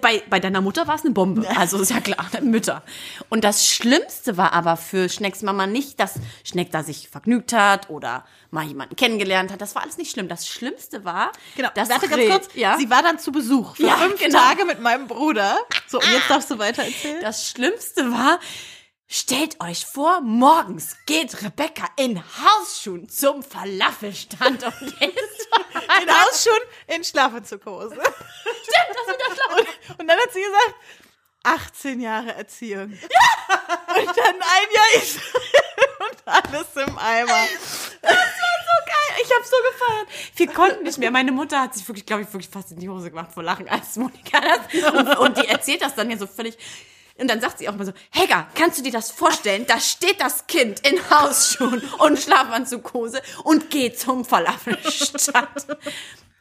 bei, 0.00 0.22
bei 0.28 0.40
deiner 0.40 0.60
Mutter 0.60 0.86
war 0.86 0.96
es 0.96 1.04
eine 1.04 1.12
Bombe. 1.14 1.46
Also 1.56 1.80
ist 1.80 1.90
ja 1.90 2.00
klar, 2.00 2.26
Mütter. 2.42 2.82
Und 3.28 3.44
das 3.44 3.66
Schlimmste 3.66 4.36
war 4.36 4.52
aber 4.52 4.76
für 4.76 5.08
Schnecks 5.08 5.42
Mama 5.42 5.66
nicht, 5.66 6.00
dass 6.00 6.14
Schneck 6.44 6.70
da 6.70 6.82
sich 6.82 7.08
vergnügt 7.08 7.52
hat 7.52 7.88
oder 7.88 8.24
mal 8.50 8.64
jemanden 8.64 8.96
kennengelernt 8.96 9.52
hat. 9.52 9.60
Das 9.60 9.74
war 9.74 9.82
alles 9.82 9.96
nicht 9.96 10.10
schlimm. 10.10 10.28
Das 10.28 10.46
Schlimmste 10.46 11.04
war, 11.04 11.32
Genau, 11.56 11.68
dass 11.74 11.88
warte 11.88 12.08
ganz 12.08 12.30
kurz. 12.30 12.48
Ja? 12.54 12.76
Sie 12.78 12.90
war 12.90 13.02
dann 13.02 13.18
zu 13.18 13.32
Besuch 13.32 13.76
für 13.76 13.84
Ja, 13.86 13.96
fünf 13.96 14.20
genau. 14.20 14.38
Tage 14.38 14.64
mit 14.64 14.80
meinem 14.80 15.06
Bruder. 15.06 15.56
So, 15.86 15.98
und 15.98 16.10
jetzt 16.12 16.28
darfst 16.28 16.50
du 16.50 16.58
weiter 16.58 16.82
erzählen. 16.82 17.20
Das 17.22 17.48
Schlimmste 17.48 18.10
war, 18.12 18.38
stellt 19.08 19.60
euch 19.60 19.86
vor, 19.86 20.20
morgens 20.20 20.96
geht 21.06 21.42
Rebecca 21.42 21.88
in 21.96 22.20
Hausschuhen 22.20 23.08
zum 23.08 23.42
Falafelstand 23.42 24.64
und 24.64 24.82
ist 25.00 25.48
In 26.02 26.10
Hausschuhen, 26.10 26.62
in 26.88 27.04
Schlafenzughose. 27.04 27.94
Stimmt, 27.94 28.94
das 28.94 29.06
mit 29.06 29.16
der 29.20 29.34
Schlafe. 29.34 29.66
Und, 29.98 30.08
dann 30.08 30.18
hat 30.18 30.32
sie 30.32 30.40
gesagt, 30.40 30.74
18 31.42 32.00
Jahre 32.00 32.34
Erziehung. 32.34 32.92
Ja. 32.92 33.94
Und 33.94 34.08
dann 34.08 34.34
ein 34.34 34.74
Jahr 34.74 35.02
Israel 35.02 35.42
und 36.10 36.22
alles 36.26 36.88
im 36.88 36.98
Eimer. 36.98 37.46
Ich 39.22 39.32
habe 39.32 39.44
so 39.44 39.56
gefeiert. 39.72 40.08
Wir 40.36 40.46
konnten 40.48 40.84
nicht 40.84 40.98
mehr. 40.98 41.10
Meine 41.10 41.32
Mutter 41.32 41.60
hat 41.60 41.74
sich 41.74 41.86
wirklich, 41.88 42.06
glaube 42.06 42.22
ich, 42.22 42.32
wirklich 42.32 42.48
fast 42.48 42.72
in 42.72 42.78
die 42.78 42.88
Hose 42.88 43.10
gemacht 43.10 43.32
vor 43.32 43.42
Lachen, 43.42 43.68
als 43.68 43.96
Monika 43.96 44.40
das. 44.40 44.92
Und, 44.92 45.18
und 45.18 45.38
die 45.38 45.48
erzählt 45.48 45.82
das 45.82 45.94
dann 45.94 46.10
ja 46.10 46.18
so 46.18 46.26
völlig. 46.26 46.58
Und 47.18 47.28
dann 47.28 47.40
sagt 47.40 47.58
sie 47.58 47.68
auch 47.68 47.74
mal 47.74 47.86
so, 47.86 47.92
Helga, 48.10 48.46
kannst 48.54 48.78
du 48.78 48.82
dir 48.82 48.92
das 48.92 49.10
vorstellen? 49.10 49.64
Da 49.66 49.80
steht 49.80 50.20
das 50.20 50.46
Kind 50.46 50.86
in 50.86 50.98
Hausschuhen 51.10 51.82
und 51.98 52.18
Schlafanzughose 52.18 53.22
und 53.44 53.70
geht 53.70 53.98
zum 53.98 54.24
Falafelstand. 54.24 55.48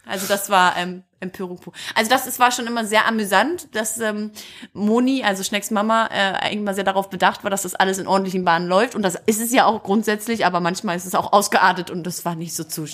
Also 0.06 0.28
das 0.28 0.50
war 0.50 0.78
ähm, 0.78 1.04
Empörung 1.20 1.58
pur. 1.58 1.74
Also 1.96 2.10
das 2.10 2.28
ist, 2.28 2.40
war 2.40 2.52
schon 2.52 2.68
immer 2.68 2.86
sehr 2.86 3.08
amüsant, 3.08 3.74
dass 3.74 4.00
ähm, 4.00 4.32
Moni, 4.74 5.24
also 5.24 5.44
Schnecks 5.44 5.72
Mama, 5.72 6.10
äh, 6.12 6.56
mal 6.58 6.76
sehr 6.76 6.84
darauf 6.84 7.10
bedacht 7.10 7.44
war, 7.44 7.50
dass 7.50 7.64
das 7.64 7.74
alles 7.74 7.98
in 7.98 8.08
ordentlichen 8.08 8.46
Bahnen 8.46 8.68
läuft. 8.68 8.96
Und 8.96 9.02
das 9.02 9.16
ist 9.26 9.42
es 9.42 9.52
ja 9.52 9.66
auch 9.66 9.82
grundsätzlich, 9.82 10.46
aber 10.46 10.60
manchmal 10.60 10.96
ist 10.96 11.06
es 11.06 11.16
auch 11.16 11.34
ausgeartet 11.34 11.90
und 11.90 12.04
das 12.04 12.24
war 12.26 12.36
nicht 12.36 12.56
so 12.56 12.64
zu. 12.64 12.86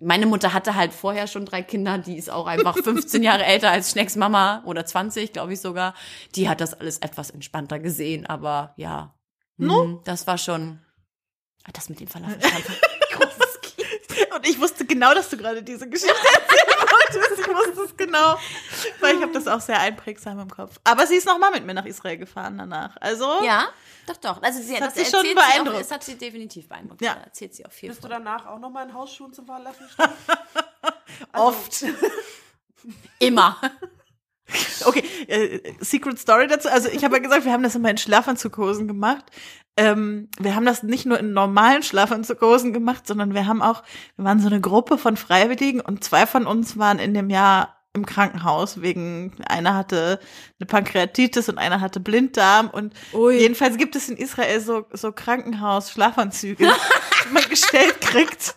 Meine 0.00 0.26
Mutter 0.26 0.52
hatte 0.52 0.74
halt 0.74 0.92
vorher 0.92 1.26
schon 1.26 1.46
drei 1.46 1.62
Kinder, 1.62 1.98
die 1.98 2.16
ist 2.16 2.30
auch 2.30 2.46
einfach 2.46 2.76
15 2.82 3.22
Jahre 3.22 3.44
älter 3.44 3.70
als 3.70 3.90
Schnecks 3.90 4.16
Mama 4.16 4.62
oder 4.66 4.84
20, 4.84 5.32
glaube 5.32 5.54
ich 5.54 5.60
sogar. 5.60 5.94
Die 6.34 6.48
hat 6.48 6.60
das 6.60 6.74
alles 6.74 6.98
etwas 6.98 7.30
entspannter 7.30 7.78
gesehen, 7.78 8.26
aber 8.26 8.74
ja. 8.76 9.14
No? 9.56 10.00
Das 10.04 10.26
war 10.26 10.38
schon. 10.38 10.80
Das 11.72 11.88
mit 11.88 12.00
dem 12.00 12.08
Falafel. 12.08 12.38
Und 14.34 14.48
ich 14.48 14.60
wusste 14.60 14.84
genau, 14.84 15.14
dass 15.14 15.28
du 15.28 15.36
gerade 15.36 15.62
diese 15.62 15.88
Geschichte 15.88 16.14
erzählen 16.14 16.78
wolltest. 16.90 17.40
Ich 17.40 17.48
wusste 17.48 17.82
es 17.82 17.96
genau. 17.96 18.38
Weil 19.00 19.16
ich 19.16 19.22
habe 19.22 19.32
das 19.32 19.46
auch 19.48 19.60
sehr 19.60 19.80
einprägsam 19.80 20.38
im 20.40 20.50
Kopf. 20.50 20.78
Aber 20.84 21.06
sie 21.06 21.16
ist 21.16 21.26
nochmal 21.26 21.50
mit 21.50 21.64
mir 21.64 21.74
nach 21.74 21.86
Israel 21.86 22.16
gefahren 22.18 22.58
danach. 22.58 22.96
Also, 23.00 23.42
Ja, 23.44 23.68
doch, 24.06 24.16
doch. 24.16 24.42
Also 24.42 24.62
sie, 24.62 24.74
hat 24.76 24.82
das 24.82 24.94
sie 24.94 25.04
schon 25.04 25.20
erzählt 25.20 25.34
beeindruckt. 25.36 25.68
Sie 25.70 25.74
auch, 25.74 25.78
das 25.80 25.90
hat 25.90 26.04
sie 26.04 26.16
definitiv 26.16 26.68
beeindruckt. 26.68 27.00
Ja. 27.02 27.14
Ja. 27.14 27.22
erzählt 27.24 27.54
sie 27.54 27.66
auch 27.66 27.72
viel 27.72 27.90
Bist 27.90 28.02
du 28.02 28.08
von. 28.08 28.10
danach 28.24 28.46
auch 28.46 28.58
nochmal 28.58 28.86
in 28.88 28.94
Hausschuhen 28.94 29.32
zum 29.32 29.46
Falafel? 29.46 29.86
oft. 31.32 31.84
Immer. 33.18 33.60
Okay, 34.84 35.04
äh, 35.26 35.74
Secret 35.80 36.18
Story 36.18 36.46
dazu. 36.46 36.68
Also 36.68 36.88
ich 36.88 37.04
habe 37.04 37.16
ja 37.16 37.22
gesagt, 37.22 37.44
wir 37.44 37.52
haben 37.52 37.62
das 37.62 37.74
immer 37.74 37.90
in 37.90 37.98
Schlafanzughosen 37.98 38.88
gemacht. 38.88 39.24
Ähm, 39.78 40.28
wir 40.40 40.56
haben 40.56 40.66
das 40.66 40.82
nicht 40.82 41.06
nur 41.06 41.20
in 41.20 41.32
normalen 41.32 41.84
Schlafanzughosen 41.84 42.72
gemacht, 42.72 43.06
sondern 43.06 43.32
wir 43.32 43.46
haben 43.46 43.62
auch, 43.62 43.84
wir 44.16 44.24
waren 44.24 44.40
so 44.40 44.48
eine 44.48 44.60
Gruppe 44.60 44.98
von 44.98 45.16
Freiwilligen 45.16 45.80
und 45.80 46.02
zwei 46.02 46.26
von 46.26 46.48
uns 46.48 46.76
waren 46.78 46.98
in 46.98 47.14
dem 47.14 47.30
Jahr 47.30 47.76
im 47.94 48.04
Krankenhaus 48.04 48.82
wegen, 48.82 49.32
einer 49.46 49.74
hatte 49.74 50.18
eine 50.58 50.66
Pankreatitis 50.66 51.48
und 51.48 51.58
einer 51.58 51.80
hatte 51.80 52.00
Blinddarm 52.00 52.70
und 52.70 52.92
Ui. 53.12 53.38
jedenfalls 53.38 53.76
gibt 53.76 53.94
es 53.94 54.08
in 54.08 54.16
Israel 54.16 54.60
so, 54.60 54.84
so 54.92 55.12
Krankenhaus-Schlafanzüge, 55.12 56.64
die 57.28 57.32
man 57.32 57.44
gestellt 57.48 58.00
kriegt. 58.00 58.56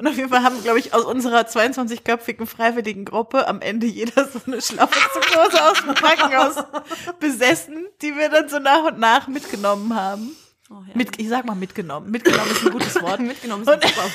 Und 0.00 0.08
auf 0.08 0.16
jeden 0.16 0.30
Fall 0.30 0.42
haben, 0.42 0.60
glaube 0.64 0.80
ich, 0.80 0.94
aus 0.94 1.04
unserer 1.04 1.42
22-köpfigen 1.42 2.44
Freiwilligengruppe 2.44 3.46
am 3.46 3.60
Ende 3.60 3.86
jeder 3.86 4.26
so 4.28 4.40
eine 4.44 4.60
Schlafanzughose 4.60 5.70
aus 5.70 5.84
dem 5.84 5.94
Krankenhaus 5.94 6.56
besessen, 7.20 7.86
die 8.02 8.16
wir 8.16 8.30
dann 8.30 8.48
so 8.48 8.58
nach 8.58 8.82
und 8.82 8.98
nach 8.98 9.28
mitgenommen 9.28 9.94
haben. 9.94 10.36
Mit, 10.94 11.20
ich 11.20 11.28
sag 11.28 11.46
mal 11.46 11.56
mitgenommen. 11.56 12.12
Mitgenommen 12.12 12.48
ist 12.48 12.64
ein 12.64 12.70
gutes 12.70 12.94
Wort. 13.02 13.18
Mitgenommen 13.18 13.64
ist 13.64 13.72
super. 13.72 14.10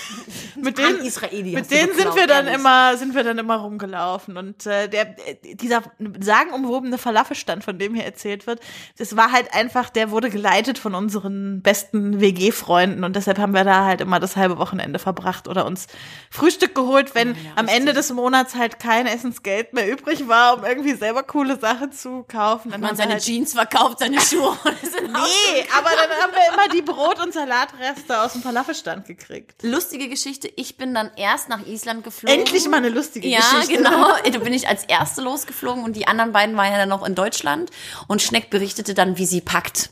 mit 0.55 0.77
denen, 0.77 1.01
Israeli 1.01 1.51
mit 1.51 1.69
denen 1.69 1.93
sind 1.93 2.15
wir 2.15 2.27
dann 2.27 2.45
ehrlich. 2.45 2.61
immer, 2.61 2.95
sind 2.95 3.13
wir 3.13 3.25
dann 3.25 3.37
immer 3.37 3.57
rumgelaufen. 3.57 4.37
Und 4.37 4.65
äh, 4.65 4.87
der, 4.87 5.15
dieser 5.43 5.83
sagenumwobene 6.17 6.97
Falafelstand, 6.97 7.65
von 7.65 7.77
dem 7.77 7.93
hier 7.93 8.05
erzählt 8.05 8.47
wird, 8.47 8.61
das 8.97 9.17
war 9.17 9.33
halt 9.33 9.53
einfach, 9.53 9.89
der 9.89 10.11
wurde 10.11 10.29
geleitet 10.29 10.77
von 10.77 10.95
unseren 10.95 11.61
besten 11.61 12.21
WG-Freunden 12.21 13.03
und 13.03 13.17
deshalb 13.17 13.37
haben 13.37 13.53
wir 13.53 13.65
da 13.65 13.83
halt 13.83 13.99
immer 13.99 14.21
das 14.21 14.37
halbe 14.37 14.57
Wochenende 14.57 14.97
verbracht 14.97 15.49
oder 15.49 15.65
uns 15.65 15.87
Frühstück 16.29 16.73
geholt, 16.73 17.15
wenn 17.15 17.35
am 17.57 17.67
Ende 17.67 17.91
des 17.91 18.13
Monats 18.13 18.55
halt 18.55 18.79
kein 18.79 19.07
Essensgeld 19.07 19.73
mehr 19.73 19.91
übrig 19.91 20.29
war, 20.29 20.57
um 20.57 20.63
irgendwie 20.63 20.93
selber 20.93 21.23
coole 21.23 21.59
Sachen 21.59 21.91
zu 21.91 22.23
kaufen. 22.23 22.71
Dann 22.71 22.79
Man 22.79 22.95
seine 22.95 23.13
halt 23.13 23.23
Jeans 23.23 23.53
verkauft, 23.53 23.99
seine 23.99 24.21
Schuhe 24.21 24.57
Nee, 24.65 25.65
aber 25.77 25.89
dann 25.89 26.09
haben 26.21 26.31
wir 26.31 26.44
immer 26.53 26.67
die 26.69 26.81
Brot- 26.81 27.19
und 27.19 27.33
Salatreste 27.33 28.21
aus 28.21 28.33
dem 28.33 28.41
Falafelstand 28.41 29.05
gekriegt. 29.05 29.63
Lustige 29.63 30.09
Geschichte, 30.09 30.51
ich 30.55 30.77
bin 30.77 30.93
dann 30.93 31.11
erst 31.15 31.49
nach 31.49 31.65
Island 31.65 32.03
geflogen. 32.03 32.39
Endlich 32.39 32.67
mal 32.67 32.77
eine 32.77 32.89
lustige 32.89 33.27
ja, 33.27 33.39
Geschichte. 33.39 33.83
genau. 33.83 34.07
Da 34.23 34.39
bin 34.39 34.53
ich 34.53 34.67
als 34.67 34.83
Erste 34.83 35.21
losgeflogen 35.21 35.83
und 35.83 35.95
die 35.95 36.07
anderen 36.07 36.31
beiden 36.31 36.55
waren 36.57 36.71
ja 36.71 36.77
dann 36.77 36.89
noch 36.89 37.05
in 37.05 37.15
Deutschland. 37.15 37.71
Und 38.07 38.21
Schneck 38.21 38.49
berichtete 38.49 38.93
dann, 38.93 39.17
wie 39.17 39.25
sie 39.25 39.41
packt. 39.41 39.89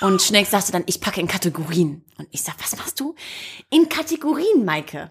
Und 0.00 0.22
Schneck 0.22 0.46
sagte 0.46 0.72
dann, 0.72 0.84
ich 0.86 1.00
packe 1.00 1.20
in 1.20 1.28
Kategorien. 1.28 2.04
Und 2.18 2.28
ich 2.30 2.42
sag, 2.42 2.54
was 2.62 2.76
machst 2.76 3.00
du? 3.00 3.14
In 3.70 3.88
Kategorien, 3.88 4.64
Maike. 4.64 5.10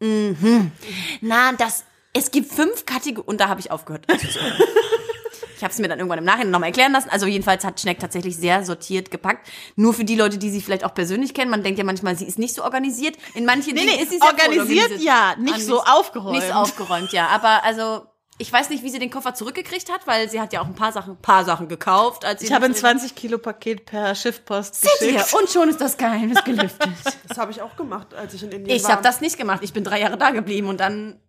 Mhm. 0.00 0.72
Na, 1.20 1.52
das, 1.52 1.84
es 2.12 2.30
gibt 2.30 2.52
fünf 2.52 2.84
Kategorien. 2.86 3.28
Und 3.28 3.40
da 3.40 3.48
habe 3.48 3.60
ich 3.60 3.70
aufgehört. 3.70 4.06
Ich 5.62 5.64
habe 5.64 5.72
es 5.74 5.78
mir 5.78 5.86
dann 5.86 6.00
irgendwann 6.00 6.18
im 6.18 6.24
Nachhinein 6.24 6.50
nochmal 6.50 6.70
erklären 6.70 6.90
lassen. 6.90 7.08
Also 7.08 7.26
jedenfalls 7.26 7.64
hat 7.64 7.78
Schneck 7.80 8.00
tatsächlich 8.00 8.36
sehr 8.36 8.64
sortiert 8.64 9.12
gepackt. 9.12 9.48
Nur 9.76 9.94
für 9.94 10.02
die 10.02 10.16
Leute, 10.16 10.36
die 10.36 10.50
sie 10.50 10.60
vielleicht 10.60 10.82
auch 10.82 10.92
persönlich 10.92 11.34
kennen. 11.34 11.52
Man 11.52 11.62
denkt 11.62 11.78
ja 11.78 11.84
manchmal, 11.84 12.16
sie 12.16 12.24
ist 12.26 12.36
nicht 12.36 12.52
so 12.52 12.64
organisiert. 12.64 13.16
In 13.34 13.44
manchen 13.44 13.74
Nee, 13.74 13.82
Dingen 13.82 13.94
nee, 13.94 14.02
ist 14.02 14.10
sie 14.10 14.18
sehr 14.18 14.26
organisiert 14.26 14.98
ja, 15.00 15.36
nicht 15.38 15.60
so 15.64 15.80
aufgeräumt. 15.84 16.34
Nicht 16.38 16.48
so 16.48 16.52
aufgeräumt, 16.54 17.12
ja. 17.12 17.28
Aber 17.28 17.62
also, 17.62 18.06
ich 18.38 18.52
weiß 18.52 18.70
nicht, 18.70 18.82
wie 18.82 18.90
sie 18.90 18.98
den 18.98 19.10
Koffer 19.10 19.34
zurückgekriegt 19.34 19.88
hat, 19.92 20.04
weil 20.08 20.28
sie 20.28 20.40
hat 20.40 20.52
ja 20.52 20.62
auch 20.62 20.66
ein 20.66 20.74
paar 20.74 20.90
Sachen, 20.90 21.16
paar 21.18 21.44
Sachen 21.44 21.68
gekauft. 21.68 22.24
Als 22.24 22.40
sie 22.40 22.46
Ich 22.48 22.52
habe 22.52 22.64
ein 22.64 22.72
das- 22.72 22.80
20 22.80 23.14
Kilo 23.14 23.38
Paket 23.38 23.84
per 23.86 24.16
Schiffpost 24.16 24.74
Seht 24.80 24.90
ihr? 25.02 25.12
geschickt. 25.12 25.32
Und 25.40 25.48
schon 25.48 25.68
ist 25.68 25.80
das 25.80 25.96
Geheimnis 25.96 26.42
gelüftet. 26.42 26.90
Das 27.28 27.38
habe 27.38 27.52
ich 27.52 27.62
auch 27.62 27.76
gemacht, 27.76 28.14
als 28.14 28.34
ich 28.34 28.42
in 28.42 28.50
Indien 28.50 28.76
ich 28.76 28.82
war. 28.82 28.90
habe 28.94 29.02
das 29.04 29.20
nicht 29.20 29.38
gemacht. 29.38 29.60
Ich 29.62 29.72
bin 29.72 29.84
drei 29.84 30.00
Jahre 30.00 30.18
da 30.18 30.30
geblieben 30.30 30.66
und 30.66 30.80
dann. 30.80 31.20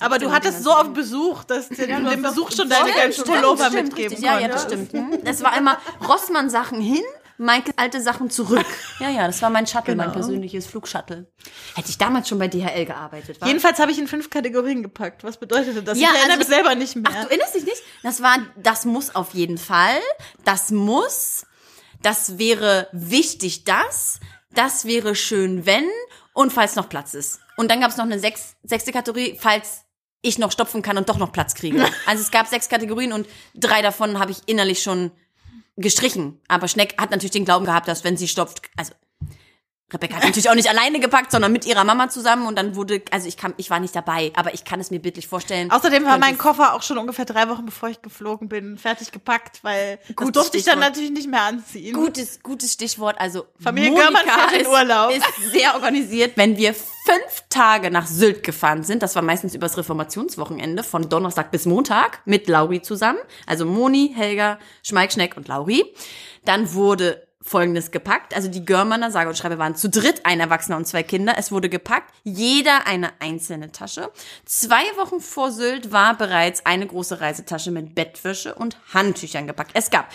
Aber 0.00 0.18
du 0.18 0.30
hattest 0.30 0.62
so 0.62 0.70
auf 0.72 0.92
Besuch, 0.92 1.44
dass 1.44 1.68
du 1.68 1.74
du 1.74 1.86
dem 1.86 2.22
Besuch 2.22 2.50
schon 2.52 2.68
deine 2.68 2.92
ganzen 2.92 3.24
Pullover 3.24 3.70
mitgeben 3.70 4.10
richtig. 4.10 4.20
Ja, 4.24 4.38
ja, 4.38 4.48
das 4.48 4.66
konntest. 4.68 4.88
stimmt. 4.90 5.28
Es 5.28 5.42
war 5.42 5.56
immer 5.58 5.78
Rossmann-Sachen 6.08 6.80
hin, 6.80 7.02
Maike 7.38 7.72
alte 7.76 8.00
Sachen 8.00 8.30
zurück. 8.30 8.64
Ja, 9.00 9.08
ja, 9.10 9.26
das 9.26 9.42
war 9.42 9.50
mein 9.50 9.66
Shuttle, 9.66 9.96
mein 9.96 10.06
Genau. 10.12 10.18
persönliches 10.20 10.66
Flugshuttle. 10.66 11.26
Hätte 11.74 11.88
ich 11.90 11.98
damals 11.98 12.28
schon 12.28 12.38
bei 12.38 12.46
DHL 12.46 12.84
gearbeitet. 12.86 13.40
Wa? 13.40 13.46
Jedenfalls 13.46 13.80
habe 13.80 13.90
ich 13.90 13.98
in 13.98 14.06
fünf 14.06 14.30
Kategorien 14.30 14.82
gepackt. 14.84 15.24
Was 15.24 15.38
bedeutete 15.38 15.82
das? 15.82 15.98
Ja, 15.98 16.10
ich 16.12 16.18
erinnere 16.18 16.38
also- 16.38 16.38
mich 16.38 16.48
selber 16.48 16.74
nicht 16.76 16.94
mehr. 16.94 17.04
Ach, 17.12 17.22
du 17.24 17.28
erinnerst 17.30 17.54
dich 17.56 17.64
nicht? 17.64 17.82
Das 18.04 18.22
war, 18.22 18.36
das 18.56 18.84
muss 18.84 19.14
auf 19.16 19.34
jeden 19.34 19.58
Fall. 19.58 19.98
Das 20.44 20.70
muss. 20.70 21.44
Das 22.00 22.38
wäre 22.38 22.86
wichtig, 22.92 23.64
das. 23.64 24.20
Das 24.54 24.84
wäre 24.84 25.16
schön, 25.16 25.66
wenn. 25.66 25.88
Und 26.34 26.52
falls 26.52 26.76
noch 26.76 26.88
Platz 26.88 27.14
ist. 27.14 27.40
Und 27.62 27.70
dann 27.70 27.80
gab 27.80 27.92
es 27.92 27.96
noch 27.96 28.04
eine 28.04 28.18
sechs, 28.18 28.56
sechste 28.64 28.90
Kategorie, 28.90 29.38
falls 29.38 29.84
ich 30.20 30.36
noch 30.36 30.50
stopfen 30.50 30.82
kann 30.82 30.98
und 30.98 31.08
doch 31.08 31.16
noch 31.16 31.30
Platz 31.30 31.54
kriege. 31.54 31.78
Also 32.06 32.20
es 32.20 32.32
gab 32.32 32.48
sechs 32.48 32.68
Kategorien 32.68 33.12
und 33.12 33.28
drei 33.54 33.82
davon 33.82 34.18
habe 34.18 34.32
ich 34.32 34.38
innerlich 34.46 34.82
schon 34.82 35.12
gestrichen. 35.76 36.40
Aber 36.48 36.66
Schneck 36.66 37.00
hat 37.00 37.12
natürlich 37.12 37.30
den 37.30 37.44
Glauben 37.44 37.64
gehabt, 37.64 37.86
dass 37.86 38.02
wenn 38.02 38.16
sie 38.16 38.26
stopft, 38.26 38.62
also 38.76 38.94
Rebecca 39.92 40.16
hat 40.16 40.24
natürlich 40.24 40.48
auch 40.48 40.54
nicht 40.54 40.68
alleine 40.68 41.00
gepackt, 41.00 41.32
sondern 41.32 41.52
mit 41.52 41.66
ihrer 41.66 41.84
Mama 41.84 42.08
zusammen 42.08 42.46
und 42.46 42.56
dann 42.56 42.76
wurde, 42.76 43.02
also 43.10 43.28
ich 43.28 43.36
kann, 43.36 43.54
ich 43.56 43.70
war 43.70 43.80
nicht 43.80 43.94
dabei, 43.94 44.32
aber 44.34 44.54
ich 44.54 44.64
kann 44.64 44.80
es 44.80 44.90
mir 44.90 45.00
bildlich 45.00 45.26
vorstellen. 45.26 45.70
Außerdem 45.70 46.04
war 46.04 46.18
mein 46.18 46.38
Koffer 46.38 46.74
auch 46.74 46.82
schon 46.82 46.98
ungefähr 46.98 47.24
drei 47.24 47.48
Wochen, 47.48 47.66
bevor 47.66 47.88
ich 47.88 48.00
geflogen 48.02 48.48
bin, 48.48 48.78
fertig 48.78 49.12
gepackt, 49.12 49.62
weil 49.62 49.98
das 50.16 50.32
durfte 50.32 50.56
ich 50.56 50.64
dann 50.64 50.74
Stichwort. 50.74 50.78
natürlich 50.78 51.10
nicht 51.10 51.28
mehr 51.28 51.42
anziehen. 51.42 51.94
Gutes, 51.94 52.42
gutes 52.42 52.72
Stichwort. 52.72 53.16
Also 53.18 53.46
Familie 53.60 53.90
Monika 53.90 54.50
ist, 54.58 54.68
Urlaub. 54.68 55.12
ist 55.12 55.52
sehr 55.52 55.74
organisiert. 55.74 56.32
Wenn 56.36 56.56
wir 56.56 56.74
fünf 56.74 57.44
Tage 57.48 57.90
nach 57.90 58.06
Sylt 58.06 58.42
gefahren 58.42 58.84
sind, 58.84 59.02
das 59.02 59.14
war 59.14 59.22
meistens 59.22 59.54
übers 59.54 59.76
Reformationswochenende, 59.76 60.82
von 60.84 61.08
Donnerstag 61.08 61.50
bis 61.50 61.66
Montag, 61.66 62.20
mit 62.24 62.48
Lauri 62.48 62.82
zusammen, 62.82 63.18
also 63.46 63.66
Moni, 63.66 64.12
Helga, 64.14 64.58
Schmeik, 64.82 65.12
Schneck 65.12 65.36
und 65.36 65.48
Lauri, 65.48 65.84
dann 66.44 66.72
wurde 66.74 67.26
Folgendes 67.42 67.90
gepackt. 67.90 68.34
Also 68.34 68.48
die 68.48 68.64
Görmanner, 68.64 69.10
sage 69.10 69.28
und 69.28 69.36
schreibe, 69.36 69.58
waren 69.58 69.74
zu 69.74 69.90
dritt, 69.90 70.24
ein 70.24 70.40
Erwachsener 70.40 70.76
und 70.76 70.86
zwei 70.86 71.02
Kinder. 71.02 71.34
Es 71.36 71.52
wurde 71.52 71.68
gepackt, 71.68 72.12
jeder 72.22 72.86
eine 72.86 73.10
einzelne 73.20 73.72
Tasche. 73.72 74.10
Zwei 74.44 74.82
Wochen 74.96 75.20
vor 75.20 75.50
Sylt 75.50 75.92
war 75.92 76.16
bereits 76.16 76.64
eine 76.66 76.86
große 76.86 77.20
Reisetasche 77.20 77.70
mit 77.70 77.94
Bettwäsche 77.94 78.54
und 78.54 78.78
Handtüchern 78.94 79.46
gepackt. 79.46 79.72
Es 79.74 79.90
gab 79.90 80.08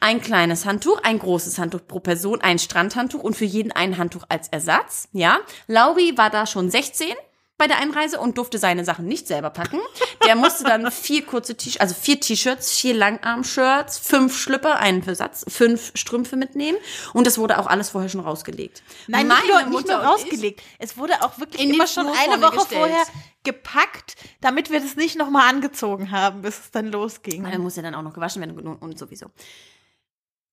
ein 0.00 0.20
kleines 0.20 0.66
Handtuch, 0.66 1.00
ein 1.02 1.18
großes 1.18 1.58
Handtuch 1.58 1.86
pro 1.86 2.00
Person, 2.00 2.40
ein 2.40 2.58
Strandhandtuch 2.58 3.22
und 3.22 3.36
für 3.36 3.44
jeden 3.44 3.72
ein 3.72 3.96
Handtuch 3.98 4.24
als 4.28 4.48
Ersatz. 4.48 5.08
Ja, 5.12 5.38
Lauri 5.66 6.16
war 6.16 6.30
da 6.30 6.46
schon 6.46 6.70
16 6.70 7.14
bei 7.56 7.68
der 7.68 7.78
Einreise 7.78 8.18
und 8.18 8.36
durfte 8.36 8.58
seine 8.58 8.84
Sachen 8.84 9.06
nicht 9.06 9.26
selber 9.28 9.50
packen. 9.50 9.78
Der 10.26 10.34
musste 10.34 10.64
dann 10.64 10.90
vier 10.90 11.24
kurze 11.24 11.54
T-Shirts, 11.56 11.80
also 11.80 11.94
vier 11.94 12.20
T-Shirts, 12.20 12.72
vier 12.78 12.94
Langarm-Shirts, 12.94 13.98
fünf 13.98 14.36
Schlüpper, 14.36 14.80
einen 14.80 15.02
Versatz, 15.04 15.44
fünf 15.48 15.92
Strümpfe 15.94 16.36
mitnehmen. 16.36 16.78
Und 17.12 17.26
das 17.26 17.38
wurde 17.38 17.58
auch 17.58 17.66
alles 17.68 17.90
vorher 17.90 18.08
schon 18.10 18.20
rausgelegt. 18.20 18.82
Nein, 19.06 19.28
Meine 19.28 19.40
nicht 19.42 19.50
nur, 19.52 19.60
nicht 19.62 19.70
Mutter 19.70 20.02
nur 20.02 20.12
und 20.14 20.18
ich- 20.18 20.24
rausgelegt. 20.24 20.62
Es 20.78 20.96
wurde 20.96 21.22
auch 21.22 21.38
wirklich 21.38 21.62
immer 21.68 21.86
schon 21.86 22.06
eine 22.08 22.42
Woche 22.42 22.56
gestellt. 22.56 22.80
vorher 22.80 23.02
gepackt, 23.44 24.16
damit 24.40 24.70
wir 24.70 24.80
das 24.80 24.96
nicht 24.96 25.16
nochmal 25.16 25.48
angezogen 25.48 26.10
haben, 26.10 26.42
bis 26.42 26.58
es 26.58 26.70
dann 26.70 26.90
losging. 26.90 27.44
Er 27.44 27.58
muss 27.58 27.76
ja 27.76 27.82
dann 27.82 27.94
auch 27.94 28.02
noch 28.02 28.14
gewaschen 28.14 28.40
werden 28.40 28.58
und, 28.58 28.76
und 28.82 28.98
sowieso. 28.98 29.26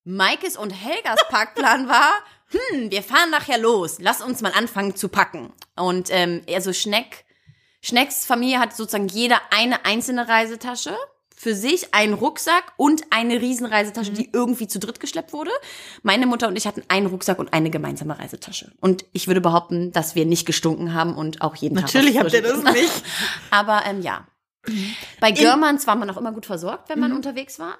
Maikes 0.03 0.57
und 0.57 0.71
Helgas 0.71 1.19
Packplan 1.29 1.87
war, 1.87 2.11
hm, 2.51 2.91
wir 2.91 3.03
fahren 3.03 3.29
nachher 3.29 3.57
los. 3.57 3.97
Lass 3.99 4.21
uns 4.21 4.41
mal 4.41 4.51
anfangen 4.53 4.95
zu 4.95 5.09
packen. 5.09 5.53
Und 5.75 6.09
ähm, 6.11 6.41
also 6.49 6.73
Schneck, 6.73 7.25
Schnecks 7.81 8.25
Familie 8.25 8.59
hat 8.59 8.75
sozusagen 8.75 9.07
jeder 9.07 9.39
eine 9.51 9.85
einzelne 9.85 10.27
Reisetasche 10.27 10.95
für 11.35 11.55
sich, 11.55 11.93
einen 11.93 12.13
Rucksack 12.13 12.73
und 12.77 13.01
eine 13.09 13.41
Riesenreisetasche, 13.41 14.11
die 14.11 14.29
irgendwie 14.31 14.67
zu 14.67 14.77
dritt 14.77 14.99
geschleppt 14.99 15.33
wurde. 15.33 15.49
Meine 16.03 16.27
Mutter 16.27 16.47
und 16.47 16.55
ich 16.55 16.67
hatten 16.67 16.83
einen 16.87 17.07
Rucksack 17.07 17.39
und 17.39 17.51
eine 17.51 17.71
gemeinsame 17.71 18.19
Reisetasche. 18.19 18.71
Und 18.79 19.05
ich 19.11 19.25
würde 19.27 19.41
behaupten, 19.41 19.91
dass 19.91 20.13
wir 20.13 20.25
nicht 20.25 20.45
gestunken 20.45 20.93
haben 20.93 21.15
und 21.15 21.41
auch 21.41 21.55
jeden 21.55 21.75
Natürlich 21.75 22.13
Tag 22.15 22.25
habt 22.25 22.27
was 22.27 22.33
ihr 22.33 22.41
das 22.43 22.63
nicht. 22.63 23.03
aber 23.49 23.83
ähm, 23.87 24.01
ja. 24.01 24.27
Bei 25.19 25.31
Görmanns 25.31 25.87
war 25.87 25.95
man 25.95 26.09
auch 26.09 26.17
immer 26.17 26.31
gut 26.31 26.45
versorgt, 26.45 26.89
wenn 26.89 26.99
man 26.99 27.13
unterwegs 27.13 27.57
war. 27.59 27.77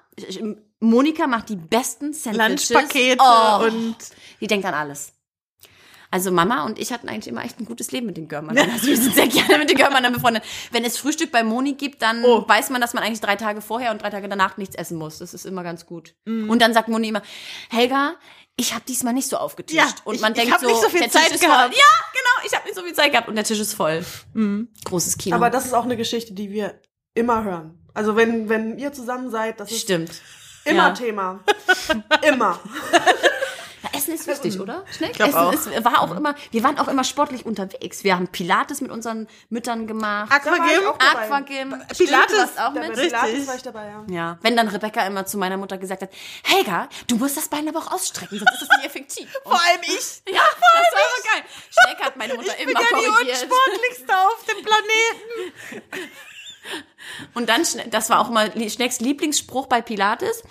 Monika 0.80 1.28
macht 1.28 1.50
die 1.50 1.56
besten 1.56 2.14
Sandwiches. 2.14 2.70
Lunchpakete 2.72 3.18
Oh, 3.20 3.66
und 3.66 3.96
die 4.40 4.48
denkt 4.48 4.66
an 4.66 4.74
alles. 4.74 5.14
Also 6.14 6.30
Mama 6.30 6.66
und 6.66 6.78
ich 6.78 6.92
hatten 6.92 7.08
eigentlich 7.08 7.30
immer 7.30 7.46
echt 7.46 7.58
ein 7.62 7.66
gutes 7.66 7.94
Leben 7.94 8.06
mit 8.08 8.18
den 8.18 8.28
Görmannern. 8.28 8.70
Also 8.70 8.88
wir 8.88 8.98
sind 8.98 9.16
sehr 9.16 9.28
gerne 9.30 9.60
mit 9.60 9.70
den 9.70 9.78
Görmannern 9.78 10.12
befreundet. 10.12 10.44
Wenn 10.72 10.84
es 10.84 10.98
Frühstück 10.98 11.32
bei 11.32 11.42
Moni 11.42 11.74
gibt, 11.76 12.02
dann 12.02 12.26
Oh. 12.26 12.44
weiß 12.46 12.70
man, 12.70 12.82
dass 12.82 12.94
man 12.94 13.02
eigentlich 13.02 13.22
drei 13.22 13.38
Tage 13.38 13.62
vorher 13.62 13.92
und 13.92 14.02
drei 14.02 14.10
Tage 14.10 14.28
danach 14.28 14.58
nichts 14.58 14.76
essen 14.76 14.98
muss. 14.98 15.20
Das 15.20 15.34
ist 15.34 15.46
immer 15.46 15.64
ganz 15.64 15.86
gut. 15.86 16.16
Mhm. 16.26 16.50
Und 16.50 16.62
dann 16.62 16.74
sagt 16.74 16.90
Moni 16.90 17.08
immer, 17.08 17.22
Helga, 17.70 18.16
ich 18.58 18.74
habe 18.74 18.84
diesmal 18.88 19.14
nicht 19.14 19.28
so 19.28 19.38
aufgetischt. 19.38 19.78
Ja, 19.80 19.88
und 20.04 20.16
ich- 20.16 20.22
man 20.22 20.34
ich 20.34 20.40
denkt 20.40 20.54
hab 20.54 20.62
so, 20.62 20.68
nicht 20.68 20.82
so 20.82 20.90
viel 20.90 21.00
der 21.00 21.10
Tisch 21.10 21.22
Zeit 21.22 21.32
ist 21.32 21.44
voll. 21.44 21.50
gehabt. 21.54 21.74
Ja, 21.76 21.84
genau, 22.14 22.46
ich 22.48 22.54
habe 22.56 22.66
nicht 22.66 22.76
so 22.76 22.84
viel 22.84 22.94
Zeit 22.94 23.12
gehabt 23.12 23.28
und 23.28 23.36
der 23.36 23.44
Tisch 23.44 23.60
ist 23.60 23.74
voll. 23.74 24.06
Mhm. 24.34 24.68
Großes 24.86 25.18
Kino. 25.18 25.36
Aber 25.36 25.50
das 25.50 25.66
ist 25.66 25.74
auch 25.74 25.84
eine 25.86 25.98
Geschichte, 25.98 26.34
die 26.34 26.52
wir 26.52 26.80
immer 27.14 27.44
hören. 27.44 27.78
Also 27.94 28.16
wenn, 28.16 28.48
wenn 28.50 28.78
ihr 28.78 28.94
zusammen 28.94 29.30
seid, 29.32 29.60
das 29.60 29.72
ist 29.72 29.82
Stimmt. 29.82 30.12
immer 30.66 30.90
Ja. 30.90 30.92
Thema. 30.92 31.40
immer. 32.22 32.60
Essen 34.14 34.30
ist 34.30 34.44
wichtig, 34.44 34.60
oder? 34.60 34.86
Schnell? 34.96 35.12
Essen 35.12 35.34
auch. 35.36 35.54
Ist, 35.54 35.84
war 35.84 36.02
auch 36.02 36.16
immer, 36.16 36.36
wir 36.52 36.64
waren 36.64 36.78
auch 36.80 36.88
immer 36.88 37.04
sportlich 37.04 37.46
unterwegs. 37.46 38.04
Wir 38.04 38.16
haben 38.16 38.28
Pilates 38.28 38.82
mit 38.82 38.92
unseren 38.92 39.28
Müttern 39.50 39.88
gemacht. 39.88 40.30
Ich 40.30 40.36
Aquagym? 40.36 40.88
Aquagym. 41.00 41.70
Pilates, 41.98 42.52
Stimmt, 42.52 42.60
auch 42.60 42.74
mit. 42.74 42.94
Pilates 42.94 43.24
Richtig. 43.24 43.48
war 43.48 43.56
ich 43.56 43.64
dabei, 43.64 43.88
ja. 43.88 44.04
Ja. 44.10 44.38
Wenn 44.42 44.56
dann 44.56 44.68
Rebecca 44.68 45.06
immer 45.06 45.26
zu 45.26 45.38
meiner 45.38 45.58
Mutter 45.58 45.78
gesagt 45.78 46.02
hat, 46.02 46.10
Helga, 46.44 46.88
du 47.08 47.18
musst 47.18 47.38
das 47.38 47.48
Bein 47.50 47.68
aber 47.68 47.80
auch 47.80 47.92
ausstrecken, 47.92 48.38
sonst 48.40 48.54
ist 48.54 48.62
das 48.62 48.78
nicht 48.78 48.86
effektiv. 48.86 49.36
Und, 49.44 49.52
vor 49.52 49.62
allem 49.62 49.82
ich. 49.84 50.22
ja, 50.34 50.42
das 50.42 50.62
war 50.62 51.02
aber 51.02 51.24
geil. 51.34 51.44
Schneck 51.70 52.06
hat 52.06 52.18
meine 52.18 52.36
Mutter 52.36 52.54
Ich 52.58 52.66
bin 52.66 52.76
immer 52.76 52.82
ja 52.82 52.88
die 52.88 53.30
unsportlichste 53.30 54.18
auf 54.18 54.46
dem 54.46 54.64
Planeten. 54.64 56.10
Und 57.34 57.50
dann, 57.50 57.64
das 57.90 58.10
war 58.10 58.20
auch 58.20 58.30
immer 58.30 58.48
Lie- 58.50 58.70
Schnecks 58.70 59.00
Lieblingsspruch 59.00 59.66
bei 59.68 59.82
Pilates. 59.82 60.44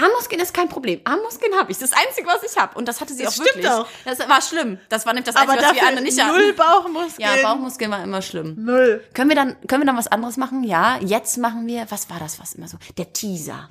Armmuskeln 0.00 0.40
ist 0.40 0.54
kein 0.54 0.68
Problem. 0.68 1.00
Armmuskeln 1.04 1.52
habe 1.56 1.72
ich. 1.72 1.78
Das 1.78 1.90
ist 1.90 1.94
das 1.98 2.06
Einzige, 2.06 2.28
was 2.28 2.42
ich 2.44 2.56
habe. 2.56 2.76
Und 2.78 2.86
das 2.86 3.00
hatte 3.00 3.12
sie 3.14 3.24
Das 3.24 3.38
auch 3.40 3.44
stimmt 3.44 3.64
wirklich. 3.64 3.70
auch. 3.72 3.86
Das 4.04 4.18
war 4.28 4.40
schlimm. 4.40 4.78
Das 4.88 5.04
war 5.06 5.12
nämlich 5.12 5.26
das 5.32 5.36
Einzige, 5.36 5.62
was 5.62 5.74
wir 5.74 5.82
andere 5.86 6.04
nicht 6.04 6.16
null 6.18 6.26
hatten. 6.26 6.56
Bauchmuskeln. 6.56 7.28
Ja, 7.36 7.42
Bauchmuskeln 7.48 7.90
war 7.90 8.02
immer 8.04 8.22
schlimm. 8.22 8.54
Null. 8.64 9.04
Können 9.14 9.28
wir 9.30 9.36
dann, 9.36 9.56
können 9.66 9.82
wir 9.82 9.86
dann 9.86 9.96
was 9.96 10.06
anderes 10.08 10.36
machen? 10.36 10.62
Ja, 10.64 10.98
jetzt 11.00 11.36
machen 11.38 11.66
wir, 11.66 11.86
was 11.90 12.08
war 12.08 12.18
das, 12.20 12.38
was 12.40 12.54
immer 12.54 12.68
so? 12.68 12.78
Der 12.96 13.12
Teaser. 13.12 13.70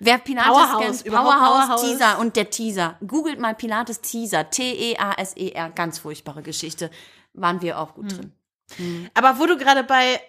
Wer 0.00 0.18
Pilates 0.18 0.52
Powerhouse, 0.52 1.02
kennt, 1.02 1.12
Powerhouse, 1.16 1.66
Powerhouse. 1.66 1.82
Teaser 1.82 2.18
und 2.20 2.36
der 2.36 2.50
Teaser. 2.50 2.96
Googelt 3.04 3.40
mal 3.40 3.56
Pilates 3.56 4.00
Teaser, 4.00 4.48
T-E-A-S-E-R, 4.48 5.70
ganz 5.70 5.98
furchtbare 5.98 6.42
Geschichte. 6.42 6.90
Waren 7.32 7.60
wir 7.62 7.80
auch 7.80 7.94
gut 7.94 8.12
Hm. 8.12 8.32
drin. 8.76 9.10
Aber 9.14 9.40
wo 9.40 9.46
du 9.46 9.56
gerade 9.56 9.82
bei 9.82 10.20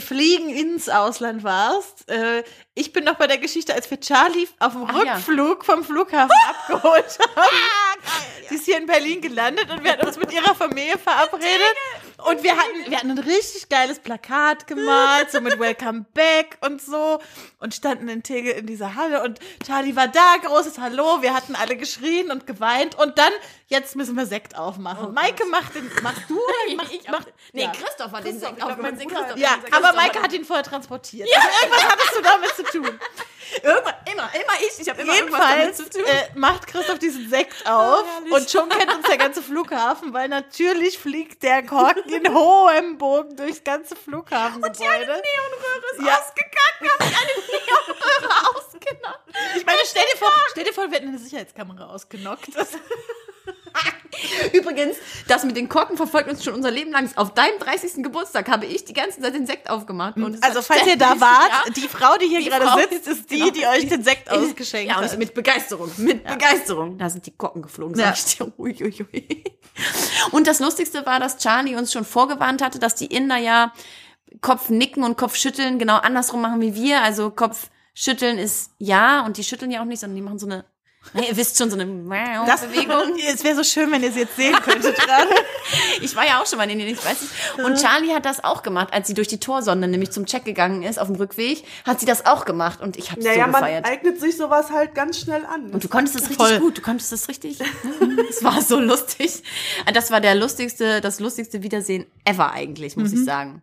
Fliegen 0.00 0.50
ins 0.50 0.88
Ausland 0.88 1.44
warst, 1.44 2.08
äh, 2.10 2.42
ich 2.74 2.92
bin 2.92 3.04
noch 3.04 3.14
bei 3.14 3.26
der 3.26 3.38
Geschichte, 3.38 3.74
als 3.74 3.90
wir 3.90 4.00
Charlie 4.00 4.48
auf 4.58 4.72
dem 4.72 4.84
Ach 4.86 5.04
ja. 5.04 5.14
Rückflug 5.14 5.64
vom 5.64 5.84
Flughafen 5.84 6.30
abgeholt 6.48 7.18
haben. 7.36 8.00
Sie 8.48 8.54
ist 8.56 8.64
hier 8.64 8.78
in 8.78 8.86
Berlin 8.86 9.20
gelandet 9.20 9.70
und 9.70 9.82
wir 9.82 9.92
hatten 9.92 10.06
uns 10.06 10.18
mit 10.18 10.32
ihrer 10.32 10.54
Familie 10.54 10.98
verabredet. 10.98 11.76
Und 12.24 12.42
wir 12.42 12.52
hatten, 12.52 12.90
wir 12.90 12.96
hatten 12.96 13.10
ein 13.10 13.18
richtig 13.18 13.68
geiles 13.68 13.98
Plakat 13.98 14.66
gemalt, 14.66 15.30
so 15.30 15.40
mit 15.40 15.58
Welcome 15.58 16.06
Back 16.14 16.58
und 16.62 16.80
so. 16.80 17.20
Und 17.58 17.74
standen 17.74 18.08
in 18.08 18.22
Tegel 18.22 18.52
in 18.52 18.66
dieser 18.66 18.94
Halle 18.94 19.22
und 19.22 19.38
Charlie 19.64 19.96
war 19.96 20.08
da, 20.08 20.36
großes 20.42 20.78
Hallo. 20.78 21.20
Wir 21.20 21.34
hatten 21.34 21.54
alle 21.54 21.76
geschrien 21.76 22.30
und 22.30 22.46
geweint. 22.46 22.98
Und 22.98 23.18
dann, 23.18 23.32
jetzt 23.66 23.96
müssen 23.96 24.16
wir 24.16 24.26
Sekt 24.26 24.56
aufmachen. 24.56 25.12
Maike 25.12 25.46
macht 25.46 25.74
den, 25.74 25.90
machst 26.02 26.22
du? 26.28 26.34
oder 26.38 26.76
Mach, 26.76 26.90
Ich 26.90 27.08
mach, 27.08 27.24
nee, 27.52 27.64
ja. 27.64 27.72
Christoph 27.72 28.12
hat 28.12 28.24
den 28.24 28.38
Sekt 28.40 28.62
aufgemacht. 28.62 29.36
Ja, 29.36 29.58
aber. 29.72 29.92
Maike 29.92 30.22
hat 30.22 30.32
ihn 30.32 30.44
vorher 30.44 30.64
transportiert. 30.64 31.28
Also 31.34 31.48
irgendwas 31.62 31.84
hattest 31.84 32.16
du 32.16 32.22
damit 32.22 32.56
zu 32.56 32.62
tun. 32.64 33.00
Irgendwann, 33.62 33.94
Immer, 34.12 34.30
immer 34.34 34.52
ich. 34.60 34.80
Ich 34.80 34.88
habe 34.88 35.02
immer 35.02 35.18
jedenfalls. 35.38 35.80
Oh, 35.96 36.00
äh, 36.00 36.38
macht 36.38 36.66
Christoph 36.66 36.98
diesen 36.98 37.28
Sekt 37.28 37.66
auf 37.68 38.04
und 38.30 38.50
schon 38.50 38.68
kennt 38.68 38.94
uns 38.94 39.06
der 39.06 39.18
ganze 39.18 39.42
Flughafen, 39.42 40.12
weil 40.12 40.28
natürlich 40.28 40.98
fliegt 40.98 41.42
der 41.42 41.62
Korken 41.64 42.08
in 42.12 42.32
hohem 42.34 42.98
Bogen 42.98 43.36
durchs 43.36 43.62
ganze 43.64 43.96
Flughafengebäude. 43.96 44.68
Und 44.68 44.80
die 44.80 44.86
eine 44.88 45.04
Neonröhre 45.06 45.86
ist 45.96 46.06
Ja. 46.06 46.18
ausgegangen, 46.18 46.92
haben 46.92 47.14
eine 47.14 47.46
Neonröhre 47.48 48.56
ausgenommen. 48.56 49.18
Ich 49.56 49.66
meine, 49.66 49.78
stell 49.84 50.04
dir 50.12 50.18
vor, 50.18 50.32
stell 50.50 50.64
dir 50.64 50.72
vor, 50.72 50.90
wir 50.90 50.98
hätten 50.98 51.08
eine 51.08 51.18
Sicherheitskamera 51.18 51.86
ausgenockt. 51.86 52.48
Das, 52.54 52.68
Übrigens, 54.52 54.96
das 55.28 55.44
mit 55.44 55.56
den 55.56 55.68
Korken 55.68 55.96
verfolgt 55.96 56.28
uns 56.28 56.42
schon 56.44 56.54
unser 56.54 56.70
Leben 56.70 56.90
lang. 56.92 57.10
Auf 57.16 57.34
deinem 57.34 57.58
30. 57.58 58.02
Geburtstag 58.02 58.48
habe 58.48 58.66
ich 58.66 58.84
die 58.84 58.92
ganze 58.92 59.20
Zeit 59.20 59.34
den 59.34 59.46
Sekt 59.46 59.68
aufgemacht. 59.70 60.14
Also 60.40 60.62
falls 60.62 60.86
ihr 60.86 60.96
da 60.96 61.20
wart, 61.20 61.50
Ja. 61.66 61.72
die 61.72 61.88
Frau, 61.88 62.16
die 62.18 62.26
hier 62.26 62.40
Die 62.40 62.46
gerade 62.46 62.66
Frau 62.66 62.78
sitzt, 62.78 63.06
ist 63.08 63.30
die, 63.30 63.38
genau. 63.38 63.50
die 63.50 63.66
euch 63.66 63.88
den 63.88 64.02
Sekt 64.02 64.30
ausgeschenkt 64.30 64.90
Ja, 64.90 65.00
hat. 65.00 65.18
mit 65.18 65.34
Begeisterung, 65.34 65.90
mit 65.98 66.24
Begeisterung. 66.24 66.98
Da 66.98 67.10
sind 67.10 67.26
die 67.26 67.36
Korken 67.36 67.62
geflogen, 67.62 67.94
sag 67.96 68.04
Ja. 68.06 68.12
ich 68.14 68.36
dir. 68.36 68.52
Ui, 68.58 68.76
ui, 68.82 69.06
ui. 69.12 69.44
Und 70.30 70.46
das 70.46 70.60
Lustigste 70.60 71.04
war, 71.06 71.20
dass 71.20 71.36
Charlie 71.38 71.76
uns 71.76 71.92
schon 71.92 72.04
vorgewarnt 72.04 72.62
hatte, 72.62 72.78
dass 72.78 72.94
die 72.94 73.06
Inder 73.06 73.36
ja 73.36 73.72
Kopf 74.40 74.70
nicken 74.70 75.02
und 75.04 75.16
Kopf 75.16 75.36
schütteln 75.36 75.78
genau 75.78 75.96
andersrum 75.96 76.40
machen 76.40 76.60
wie 76.60 76.74
wir. 76.74 77.02
Also 77.02 77.30
Kopf 77.30 77.68
schütteln 77.94 78.38
ist 78.38 78.70
ja 78.78 79.24
und 79.24 79.36
die 79.36 79.44
schütteln 79.44 79.70
ja 79.70 79.80
auch 79.80 79.84
nicht, 79.86 80.00
sondern 80.00 80.16
die 80.16 80.22
machen 80.22 80.38
so 80.38 80.46
eine, 80.46 80.64
na, 81.12 81.22
ihr 81.22 81.36
wisst 81.36 81.56
schon, 81.58 81.70
so 81.70 81.78
eine 81.78 81.86
Das, 82.46 82.62
Bewegung. 82.62 83.14
es 83.32 83.42
wäre 83.44 83.56
so 83.56 83.64
schön, 83.64 83.90
wenn 83.92 84.02
ihr 84.02 84.12
sie 84.12 84.20
jetzt 84.20 84.36
sehen 84.36 84.54
könntet 84.62 84.96
gerade. 84.96 85.28
Ich 86.00 86.14
war 86.14 86.24
ja 86.26 86.40
auch 86.40 86.46
schon 86.46 86.58
mal 86.58 86.64
in 86.64 86.78
Indien, 86.78 86.90
ich 86.90 87.04
weiß 87.04 87.20
nicht. 87.22 87.32
Und 87.64 87.76
Charlie 87.80 88.12
hat 88.14 88.24
das 88.24 88.44
auch 88.44 88.62
gemacht, 88.62 88.92
als 88.92 89.08
sie 89.08 89.14
durch 89.14 89.26
die 89.28 89.40
Torsonde 89.40 89.88
nämlich 89.88 90.10
zum 90.12 90.24
Check 90.26 90.44
gegangen 90.44 90.82
ist 90.82 90.98
auf 90.98 91.08
dem 91.08 91.16
Rückweg, 91.16 91.64
hat 91.84 91.98
sie 91.98 92.06
das 92.06 92.24
auch 92.26 92.44
gemacht 92.44 92.80
und 92.80 92.96
ich 92.96 93.10
habe 93.10 93.20
Naja, 93.22 93.46
so 93.46 93.50
man 93.50 93.62
gefeiert. 93.62 93.84
eignet 93.86 94.20
sich 94.20 94.36
sowas 94.36 94.70
halt 94.70 94.94
ganz 94.94 95.18
schnell 95.18 95.44
an. 95.46 95.70
Und 95.70 95.82
du 95.82 95.88
konntest 95.88 96.14
das 96.16 96.28
richtig 96.28 96.46
Voll. 96.46 96.60
gut, 96.60 96.78
du 96.78 96.82
konntest 96.82 97.10
das 97.12 97.28
richtig. 97.28 97.58
Es 98.30 98.44
war 98.44 98.60
so 98.62 98.78
lustig. 98.78 99.42
Das 99.92 100.10
war 100.10 100.20
der 100.20 100.34
lustigste, 100.34 101.00
das 101.00 101.18
lustigste 101.20 101.62
Wiedersehen 101.62 102.06
ever 102.24 102.52
eigentlich, 102.52 102.96
muss 102.96 103.12
ich 103.12 103.24
sagen. 103.24 103.62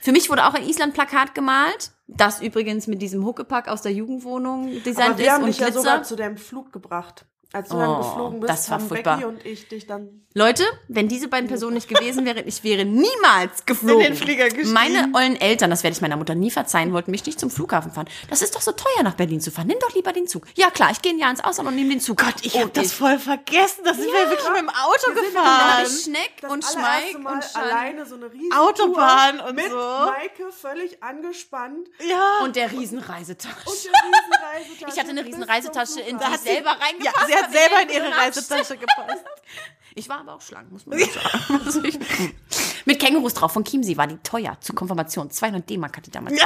Für 0.00 0.12
mich 0.12 0.30
wurde 0.30 0.46
auch 0.46 0.54
ein 0.54 0.66
Island-Plakat 0.66 1.34
gemalt, 1.34 1.92
das 2.06 2.40
übrigens 2.40 2.86
mit 2.86 3.02
diesem 3.02 3.24
Huckepack 3.24 3.68
aus 3.68 3.82
der 3.82 3.92
Jugendwohnung 3.92 4.68
Aber 4.68 4.80
designt 4.80 5.18
wir 5.18 5.26
ist 5.26 5.30
haben 5.30 5.42
und 5.44 5.48
dich 5.48 5.58
ja 5.58 5.66
Glitzer. 5.66 5.80
sogar 5.80 6.02
zu 6.02 6.16
deinem 6.16 6.36
Flug 6.36 6.72
gebracht. 6.72 7.26
Als 7.52 7.68
du 7.68 7.76
dann 7.78 7.88
Oh, 7.90 7.96
geflogen 7.98 8.40
bist, 8.40 8.50
das 8.52 8.70
war 8.70 8.78
haben 8.78 8.88
furchtbar. 8.88 9.16
Becky 9.16 9.28
und 9.28 9.44
ich 9.44 9.66
dich 9.68 9.86
dann 9.86 10.08
Leute, 10.34 10.62
wenn 10.86 11.08
diese 11.08 11.26
beiden 11.26 11.48
Personen 11.48 11.74
nicht 11.74 11.88
gewesen 11.88 12.24
wären, 12.24 12.46
ich 12.46 12.62
wäre 12.62 12.84
niemals 12.84 13.66
geflogen. 13.66 14.00
In 14.06 14.12
den 14.12 14.16
Flieger 14.16 14.44
gestiegen. 14.48 14.72
Meine 14.72 15.10
ollen 15.14 15.34
Eltern, 15.34 15.70
das 15.70 15.82
werde 15.82 15.94
ich 15.96 16.00
meiner 16.00 16.16
Mutter 16.16 16.36
nie 16.36 16.52
verzeihen, 16.52 16.92
wollten 16.92 17.10
mich 17.10 17.26
nicht 17.26 17.40
zum 17.40 17.50
Flughafen 17.50 17.90
fahren. 17.90 18.08
Das 18.28 18.40
ist 18.40 18.54
doch 18.54 18.60
so 18.60 18.70
teuer, 18.70 19.02
nach 19.02 19.14
Berlin 19.14 19.40
zu 19.40 19.50
fahren. 19.50 19.66
Nimm 19.66 19.78
doch 19.80 19.92
lieber 19.96 20.12
den 20.12 20.28
Zug. 20.28 20.46
Ja 20.54 20.70
klar, 20.70 20.90
ich 20.92 21.02
gehe 21.02 21.12
ein 21.12 21.18
Jahr 21.18 21.32
ins 21.32 21.42
Ausland 21.42 21.68
und 21.68 21.74
nehme 21.74 21.90
den 21.90 22.00
Zug. 22.00 22.18
Gott, 22.18 22.34
Ich 22.42 22.56
habe 22.56 22.70
das 22.70 22.92
voll 22.92 23.18
vergessen. 23.18 23.80
Das 23.84 23.96
sind 23.96 24.06
wir 24.06 24.30
wirklich 24.30 24.48
mit 24.50 24.58
dem 24.60 24.68
Auto 24.68 25.10
gefahren. 25.12 25.86
Schneck 25.86 26.32
das 26.42 26.52
und 26.52 26.64
Schmeik 26.64 27.16
und 27.16 27.44
Schall. 27.44 27.62
alleine 27.64 28.06
so 28.06 28.14
eine 28.14 28.32
riesen 28.32 28.52
Autobahn 28.52 29.38
Tour 29.38 29.48
und 29.48 29.56
mit 29.56 29.68
so. 29.68 29.76
Maike 29.76 30.52
völlig 30.52 31.02
angespannt 31.02 31.88
Ja. 32.08 32.44
Und 32.44 32.54
der 32.54 32.70
Riesenreisetasche. 32.70 33.56
und 33.66 33.84
der 33.84 33.90
riesen 33.90 34.32
Reisetasche. 34.32 34.70
Ich 34.88 34.98
hatte 34.98 35.10
eine 35.10 35.20
bis 35.22 35.28
riesen 35.28 35.42
zum 35.42 35.50
Reisetasche, 35.50 36.00
in 36.00 36.18
die 36.18 36.24
ich 36.24 36.40
selber 36.40 36.70
Ja, 36.70 36.76
reingepasst 36.84 37.26
sie 37.26 37.34
hat 37.42 37.52
selber 37.52 37.82
in 37.82 37.88
ihre 37.90 38.06
Rutsch. 38.06 38.18
Reisetasche 38.18 38.76
gepasst. 38.76 39.24
Ich 39.94 40.08
war 40.08 40.20
aber 40.20 40.34
auch 40.34 40.40
schlank, 40.40 40.70
muss 40.70 40.86
man 40.86 40.98
sagen. 40.98 41.60
Also 41.64 41.82
ich, 41.84 41.98
mit 42.84 43.00
Kängurus 43.00 43.34
drauf 43.34 43.52
von 43.52 43.64
Chiemsee 43.64 43.96
war 43.96 44.06
die 44.06 44.18
teuer 44.18 44.56
zur 44.60 44.74
Konfirmation. 44.74 45.30
200 45.30 45.68
D-Mark 45.68 45.96
hat 45.96 46.06
die 46.06 46.10
damals. 46.10 46.40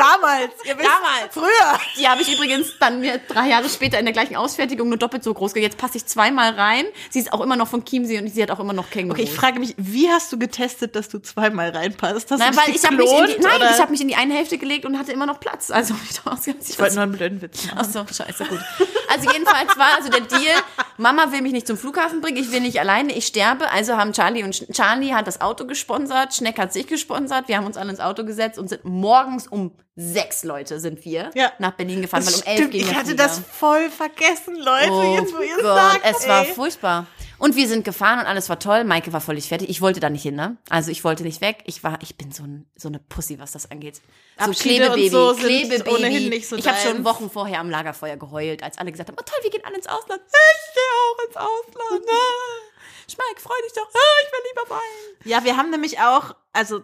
Damals. 0.00 0.52
Ihr 0.64 0.78
wisst, 0.78 0.88
Damals. 0.88 1.34
Früher. 1.34 1.80
Die 1.98 2.08
habe 2.08 2.22
ich 2.22 2.32
übrigens 2.34 2.78
dann 2.78 3.00
mir 3.00 3.18
drei 3.18 3.48
Jahre 3.48 3.68
später 3.68 3.98
in 3.98 4.04
der 4.04 4.12
gleichen 4.12 4.36
Ausfertigung 4.36 4.88
nur 4.88 4.98
doppelt 4.98 5.22
so 5.22 5.34
groß. 5.34 5.54
Jetzt 5.56 5.78
passe 5.78 5.98
ich 5.98 6.06
zweimal 6.06 6.54
rein. 6.54 6.86
Sie 7.10 7.18
ist 7.18 7.32
auch 7.32 7.40
immer 7.40 7.56
noch 7.56 7.68
von 7.68 7.84
Chiemsee 7.84 8.18
und 8.18 8.28
sie 8.28 8.42
hat 8.42 8.50
auch 8.50 8.60
immer 8.60 8.72
noch 8.72 8.90
Kängurus. 8.90 9.18
Okay, 9.20 9.28
ich 9.30 9.34
frage 9.34 9.60
mich, 9.60 9.74
wie 9.76 10.10
hast 10.10 10.32
du 10.32 10.38
getestet, 10.38 10.96
dass 10.96 11.08
du 11.08 11.18
zweimal 11.18 11.70
reinpasst? 11.70 12.30
Hast 12.30 12.38
Nein, 12.38 12.56
weil 12.56 12.74
ich 12.74 12.84
habe 12.84 12.96
mich, 12.96 13.10
in 13.10 13.26
die, 13.26 13.42
nein, 13.42 13.60
ich 13.74 13.80
hab 13.80 13.90
mich 13.90 14.00
in 14.00 14.08
die 14.08 14.16
eine 14.16 14.34
Hälfte 14.34 14.58
gelegt 14.58 14.84
und 14.86 14.98
hatte 14.98 15.12
immer 15.12 15.26
noch 15.26 15.40
Platz. 15.40 15.70
Also 15.70 15.94
ich. 16.04 16.70
Ich 16.70 16.78
wollte 16.78 16.94
nur 16.94 17.02
einen 17.02 17.12
blöden 17.12 17.42
Witz 17.42 17.66
machen. 17.66 17.78
Ach 17.80 17.84
so, 17.84 18.06
scheiße, 18.06 18.44
gut. 18.44 18.60
Also 19.08 19.30
jedenfalls 19.30 19.76
war 19.76 19.96
also 19.96 20.08
der 20.08 20.20
Deal, 20.20 20.54
Mama 20.96 21.32
will 21.32 21.42
mich 21.42 21.52
nicht 21.52 21.66
zum 21.66 21.76
Flughafen 21.76 22.20
bringen, 22.20 22.36
ich 22.36 22.52
will 22.52 22.60
nicht 22.60 22.78
alleine, 22.78 23.12
ich 23.12 23.26
sterbe. 23.26 23.70
Also 23.70 23.96
haben 23.96 24.12
Charlie 24.12 24.44
und 24.44 24.72
Charlie 24.72 25.12
hat 25.12 25.26
das 25.26 25.40
Auto 25.40 25.66
gesponsert, 25.66 26.34
Schneck 26.34 26.58
hat 26.58 26.72
sich 26.72 26.86
gesponsert, 26.86 27.48
wir 27.48 27.56
haben 27.56 27.66
uns 27.66 27.76
alle 27.76 27.90
ins 27.90 28.00
Auto 28.00 28.24
gesetzt 28.24 28.58
und 28.58 28.68
sind 28.68 28.84
morgens 28.84 29.46
um 29.46 29.72
sechs 29.96 30.44
Leute 30.44 30.80
sind 30.80 31.04
wir 31.04 31.30
Ja. 31.34 31.52
nach 31.58 31.72
Berlin 31.72 32.00
gefahren, 32.02 32.24
weil 32.26 32.34
um 32.34 32.42
elf 32.42 32.56
Stimmt, 32.56 32.70
ging 32.72 32.80
ich 32.82 32.94
hatte 32.94 33.06
Flieger. 33.08 33.24
das 33.24 33.38
voll 33.40 33.90
vergessen, 33.90 34.56
Leute, 34.56 34.90
Oh 34.90 35.16
jetzt 35.16 35.34
wo 35.34 35.40
ihr 35.40 35.56
es 35.56 35.62
sagt. 35.62 36.00
es 36.04 36.28
war 36.28 36.46
ey. 36.46 36.52
furchtbar. 36.54 37.06
Und 37.38 37.56
wir 37.56 37.66
sind 37.68 37.84
gefahren 37.86 38.18
und 38.20 38.26
alles 38.26 38.50
war 38.50 38.58
toll. 38.58 38.84
Maike 38.84 39.14
war 39.14 39.22
völlig 39.22 39.48
fertig. 39.48 39.70
Ich 39.70 39.80
wollte 39.80 39.98
da 39.98 40.10
nicht 40.10 40.22
hin, 40.22 40.36
ne? 40.36 40.58
Also 40.68 40.90
ich 40.90 41.04
wollte 41.04 41.22
nicht 41.22 41.40
weg. 41.40 41.62
Ich 41.64 41.82
war, 41.82 41.98
ich 42.02 42.16
bin 42.18 42.32
so, 42.32 42.42
ein, 42.42 42.66
so 42.76 42.88
eine 42.88 42.98
Pussy, 42.98 43.38
was 43.38 43.52
das 43.52 43.70
angeht. 43.70 43.96
So 44.38 44.44
Abschiede 44.44 44.74
Klebebaby, 44.90 45.08
so 45.08 45.34
Klebebaby. 45.34 45.90
ohnehin 45.90 46.28
nicht 46.28 46.46
so 46.46 46.56
ich 46.56 46.68
habe 46.68 46.76
schon. 46.78 47.02
Wochen 47.02 47.30
vorher 47.30 47.60
am 47.60 47.70
Lagerfeuer 47.70 48.16
geheult, 48.18 48.62
als 48.62 48.76
alle 48.76 48.92
gesagt 48.92 49.08
haben, 49.08 49.16
oh 49.18 49.24
toll, 49.24 49.38
wir 49.42 49.50
gehen 49.50 49.62
alle 49.64 49.76
ins 49.76 49.86
Ausland. 49.86 50.20
Ich 50.26 50.74
gehe 50.74 50.82
auch 51.00 51.26
ins 51.28 51.36
Ausland. 51.36 52.04
Ah. 52.10 53.10
Schmeik, 53.10 53.40
freu 53.40 53.54
dich 53.64 53.72
doch. 53.72 53.88
Ah, 53.90 54.22
ich 54.26 54.32
will 54.32 54.40
lieber 54.50 54.70
weinen. 54.76 55.16
Ja, 55.24 55.42
wir 55.42 55.56
haben 55.56 55.70
nämlich 55.70 55.98
auch, 55.98 56.34
also 56.52 56.80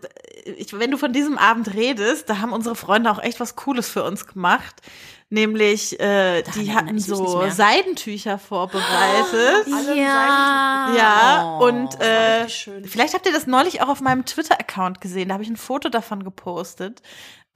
ich, 0.57 0.79
wenn 0.79 0.91
du 0.91 0.99
von 0.99 1.13
diesem 1.13 1.39
Abend 1.39 1.75
redest, 1.75 2.29
da 2.29 2.39
haben 2.39 2.53
unsere 2.53 2.75
Freunde 2.75 3.11
auch 3.11 3.23
echt 3.23 3.41
was 3.41 3.57
Cooles 3.57 3.89
für 3.89 4.05
uns 4.05 4.27
gemacht. 4.27 4.83
Nämlich, 5.29 5.99
äh, 5.99 6.43
die 6.55 6.73
hatten 6.73 7.01
so. 7.01 7.49
Seidentücher 7.51 8.39
vorbereitet. 8.39 9.67
Alle 9.75 9.97
Ja. 10.01 10.95
Ja, 10.97 11.59
und 11.59 12.01
äh, 12.01 12.47
vielleicht 12.49 13.15
habt 13.15 13.27
ihr 13.27 13.33
das 13.33 13.49
neulich 13.49 13.83
auch 13.83 13.89
auf 13.89 14.01
meinem 14.01 14.25
Twitter-Account 14.25 15.01
gesehen. 15.01 15.29
Da 15.29 15.35
habe 15.35 15.43
ich 15.43 15.51
ein 15.51 15.57
Foto 15.57 15.89
davon 15.89 16.23
gepostet. 16.23 17.03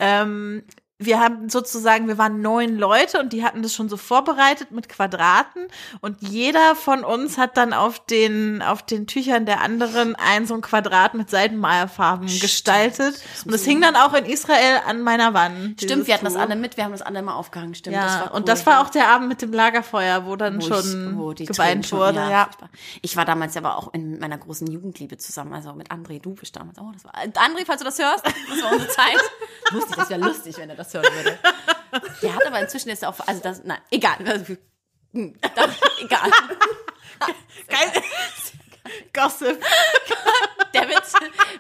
Ähm, 0.01 0.65
wir 1.01 1.19
haben 1.19 1.49
sozusagen, 1.49 2.09
wir 2.09 2.19
waren 2.19 2.43
neun 2.43 2.77
Leute 2.77 3.19
und 3.21 3.33
die 3.33 3.43
hatten 3.43 3.63
das 3.63 3.75
schon 3.75 3.89
so 3.89 3.97
vorbereitet 3.97 4.71
mit 4.71 4.89
Quadraten 4.89 5.67
und 6.03 6.21
jeder 6.21 6.77
von 6.77 7.05
uns 7.05 7.39
hat 7.39 7.57
dann 7.57 7.73
auf 7.73 8.05
den, 8.05 8.61
auf 8.63 8.83
den 8.83 9.07
Tüchern 9.07 9.47
der 9.47 9.63
anderen 9.63 10.15
ein 10.15 10.47
so 10.47 10.55
ein 10.55 10.61
Quadrat 10.61 11.15
mit 11.15 11.31
Seidenmalfarben 11.31 12.27
gestaltet 12.27 13.21
und 13.47 13.55
es 13.55 13.65
hing 13.65 13.81
dann 13.81 13.97
auch 13.97 14.13
in 14.13 14.27
Israel 14.27 14.81
an 14.87 15.01
meiner 15.01 15.33
Wand. 15.33 15.81
Stimmt, 15.81 16.07
wir 16.07 16.15
hatten 16.15 16.27
das 16.27 16.35
Tuch. 16.35 16.41
alle 16.41 16.55
mit, 16.55 16.77
wir 16.77 16.85
haben 16.85 16.93
das 16.93 17.03
alle 17.03 17.23
mal 17.23 17.35
aufgehangen, 17.35 17.75
stimmt. 17.75 17.97
Ja, 17.97 18.03
das 18.05 18.15
war 18.21 18.31
cool. 18.31 18.37
und 18.37 18.49
das 18.49 18.67
war 18.67 18.81
auch 18.83 18.91
der 18.91 19.09
Abend 19.09 19.29
mit 19.29 19.41
dem 19.41 19.53
Lagerfeuer, 19.53 20.27
wo 20.27 20.37
dann 20.37 20.61
wo 20.61 20.67
schon 20.67 21.35
ich, 21.39 21.47
wo 21.49 21.53
geweint 21.53 21.87
schon- 21.87 21.99
wurde. 21.99 22.19
Ja, 22.19 22.45
furchtbar. 22.45 22.69
Ich 23.01 23.17
war 23.17 23.25
damals 23.25 23.57
aber 23.57 23.77
auch 23.79 23.95
in 23.95 24.19
meiner 24.19 24.37
großen 24.39 24.67
Jugendliebe 24.71 25.17
zusammen, 25.17 25.55
also 25.55 25.73
mit 25.73 25.91
André 25.91 26.21
Dubisch 26.21 26.53
damals. 26.53 26.79
Oh, 26.79 26.91
das 26.93 27.05
war, 27.05 27.13
André, 27.15 27.65
falls 27.67 27.79
du 27.79 27.85
das 27.87 27.99
hörst, 27.99 28.25
das 28.27 28.63
war 28.63 28.73
unsere 28.73 28.91
Zeit. 28.91 29.17
lustig, 29.73 29.97
das 29.97 30.11
wäre 30.11 30.21
lustig, 30.21 30.59
wenn 30.59 30.71
er 30.71 30.77
das 30.77 30.90
hören 30.95 31.13
würde. 31.15 31.39
Der 32.23 32.35
hat 32.35 32.47
aber 32.47 32.61
inzwischen 32.61 32.89
er 32.89 33.09
auch, 33.09 33.19
also 33.27 33.41
das, 33.43 33.63
nein, 33.65 33.81
egal. 33.91 34.17
Das, 34.25 34.43
egal. 36.01 36.31
Geil. 37.69 38.03
Gossip. 39.13 39.61
Der 40.73 40.89
Witz, 40.89 41.13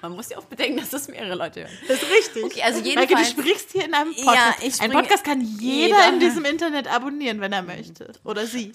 man 0.03 0.13
muss 0.13 0.31
ja 0.31 0.39
auch 0.39 0.45
bedenken, 0.45 0.79
dass 0.79 0.91
das 0.91 1.09
mehrere 1.09 1.35
Leute 1.35 1.61
hören. 1.63 1.79
Das 1.89 2.03
ist 2.03 2.11
richtig. 2.11 2.45
Okay, 2.45 2.63
also 2.63 2.79
Maike, 2.81 2.91
jedenfalls- 3.01 3.35
du 3.35 3.43
sprichst 3.43 3.73
hier 3.73 3.85
in 3.85 3.95
einem 3.95 4.13
Ja, 4.13 4.25
Podcast. 4.25 4.63
ich 4.63 4.81
Ein 4.81 4.93
Podcast 4.93 5.25
kann 5.25 5.41
jeder, 5.41 5.97
Jeder. 5.97 6.09
in 6.09 6.21
diesem 6.21 6.45
Internet 6.45 6.87
abonnieren, 6.89 7.41
wenn 7.41 7.53
er 7.53 7.63
möchte. 7.63 8.13
Oder 8.25 8.47
sie. 8.47 8.73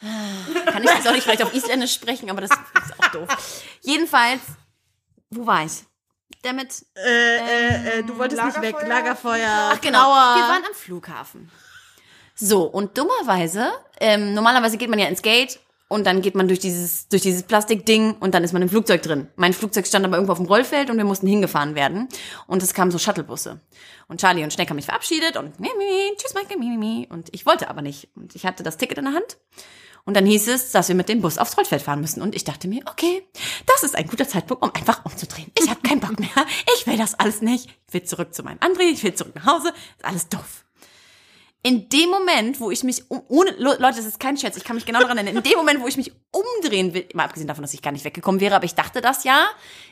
Kann 0.00 0.82
ich 0.82 0.90
jetzt 0.90 1.06
auch 1.06 1.12
nicht 1.12 1.24
vielleicht 1.24 1.42
auf 1.42 1.52
Isländisch 1.54 1.92
sprechen, 1.92 2.30
aber 2.30 2.40
das 2.40 2.50
ist 2.50 2.98
auch 2.98 3.08
doof. 3.08 3.28
Jedenfalls, 3.82 4.40
wo 5.30 5.46
war 5.46 5.64
ich? 5.66 5.72
Damit 6.42 6.84
Äh, 6.96 7.36
äh, 7.36 7.98
äh, 7.98 8.02
du 8.02 8.16
wolltest 8.18 8.42
nicht 8.44 8.60
weg. 8.60 8.76
Lagerfeuer? 8.86 9.70
Ach 9.72 9.80
genau, 9.80 10.04
Trauer. 10.04 10.36
wir 10.36 10.42
waren 10.48 10.64
am 10.66 10.74
Flughafen. 10.74 11.50
So, 12.34 12.62
und 12.64 12.96
dummerweise, 12.96 13.70
ähm, 14.00 14.32
normalerweise 14.34 14.78
geht 14.78 14.88
man 14.88 14.98
ja 14.98 15.06
ins 15.08 15.20
Gate 15.20 15.60
und 15.88 16.06
dann 16.06 16.22
geht 16.22 16.34
man 16.34 16.46
durch 16.48 16.60
dieses, 16.60 17.08
durch 17.08 17.20
dieses 17.20 17.42
Plastikding 17.42 18.14
und 18.20 18.32
dann 18.32 18.44
ist 18.44 18.52
man 18.52 18.62
im 18.62 18.68
Flugzeug 18.68 19.02
drin. 19.02 19.28
Mein 19.36 19.52
Flugzeug 19.52 19.86
stand 19.86 20.06
aber 20.06 20.14
irgendwo 20.16 20.32
auf 20.32 20.38
dem 20.38 20.46
Rollfeld 20.46 20.88
und 20.88 20.96
wir 20.96 21.04
mussten 21.04 21.26
hingefahren 21.26 21.74
werden. 21.74 22.08
Und 22.46 22.62
es 22.62 22.72
kamen 22.72 22.90
so 22.92 22.98
Shuttlebusse. 22.98 23.60
Und 24.08 24.20
Charlie 24.20 24.42
und 24.44 24.52
Schneck 24.52 24.70
haben 24.70 24.76
mich 24.76 24.86
verabschiedet 24.86 25.36
und 25.36 25.60
mi, 25.60 25.68
mi, 25.76 25.84
mi, 25.84 26.16
tschüss 26.16 26.32
Mike, 26.34 26.56
mi, 26.58 26.66
mi, 26.66 26.76
mi. 26.76 27.08
Und 27.10 27.28
ich 27.32 27.44
wollte 27.44 27.68
aber 27.68 27.82
nicht. 27.82 28.08
Und 28.14 28.34
ich 28.34 28.46
hatte 28.46 28.62
das 28.62 28.76
Ticket 28.76 28.98
in 28.98 29.04
der 29.04 29.14
Hand. 29.14 29.36
Und 30.04 30.14
dann 30.14 30.26
hieß 30.26 30.48
es, 30.48 30.72
dass 30.72 30.88
wir 30.88 30.94
mit 30.94 31.08
dem 31.08 31.20
Bus 31.20 31.38
aufs 31.38 31.56
Rollfeld 31.56 31.82
fahren 31.82 32.00
müssen. 32.00 32.22
Und 32.22 32.34
ich 32.34 32.44
dachte 32.44 32.68
mir, 32.68 32.82
okay, 32.86 33.22
das 33.66 33.82
ist 33.82 33.96
ein 33.96 34.06
guter 34.06 34.28
Zeitpunkt, 34.28 34.62
um 34.62 34.74
einfach 34.74 35.04
umzudrehen. 35.04 35.52
Ich 35.58 35.68
habe 35.68 35.80
keinen 35.80 36.00
Bock 36.00 36.18
mehr. 36.18 36.28
Ich 36.76 36.86
will 36.86 36.96
das 36.96 37.14
alles 37.14 37.42
nicht. 37.42 37.68
Ich 37.88 37.94
will 37.94 38.04
zurück 38.04 38.34
zu 38.34 38.42
meinem 38.42 38.58
André, 38.58 38.90
ich 38.92 39.02
will 39.04 39.14
zurück 39.14 39.34
nach 39.34 39.46
Hause. 39.46 39.68
Ist 39.68 40.04
alles 40.04 40.28
doof. 40.28 40.64
In 41.62 41.90
dem 41.90 42.08
Moment, 42.08 42.58
wo 42.58 42.70
ich 42.70 42.84
mich 42.84 43.10
um, 43.10 43.22
ohne, 43.28 43.50
Leute, 43.58 43.82
das 43.82 44.06
ist 44.06 44.18
kein 44.18 44.38
Scherz, 44.38 44.56
ich 44.56 44.64
kann 44.64 44.76
mich 44.76 44.86
genau 44.86 45.00
daran 45.00 45.18
erinnern, 45.18 45.36
in 45.36 45.42
dem 45.42 45.58
Moment, 45.58 45.82
wo 45.82 45.86
ich 45.88 45.98
mich 45.98 46.10
umdrehen 46.30 46.94
will, 46.94 47.06
mal 47.12 47.24
abgesehen 47.24 47.48
davon, 47.48 47.60
dass 47.60 47.74
ich 47.74 47.82
gar 47.82 47.92
nicht 47.92 48.06
weggekommen 48.06 48.40
wäre, 48.40 48.56
aber 48.56 48.64
ich 48.64 48.74
dachte 48.74 49.02
das 49.02 49.24
ja, 49.24 49.46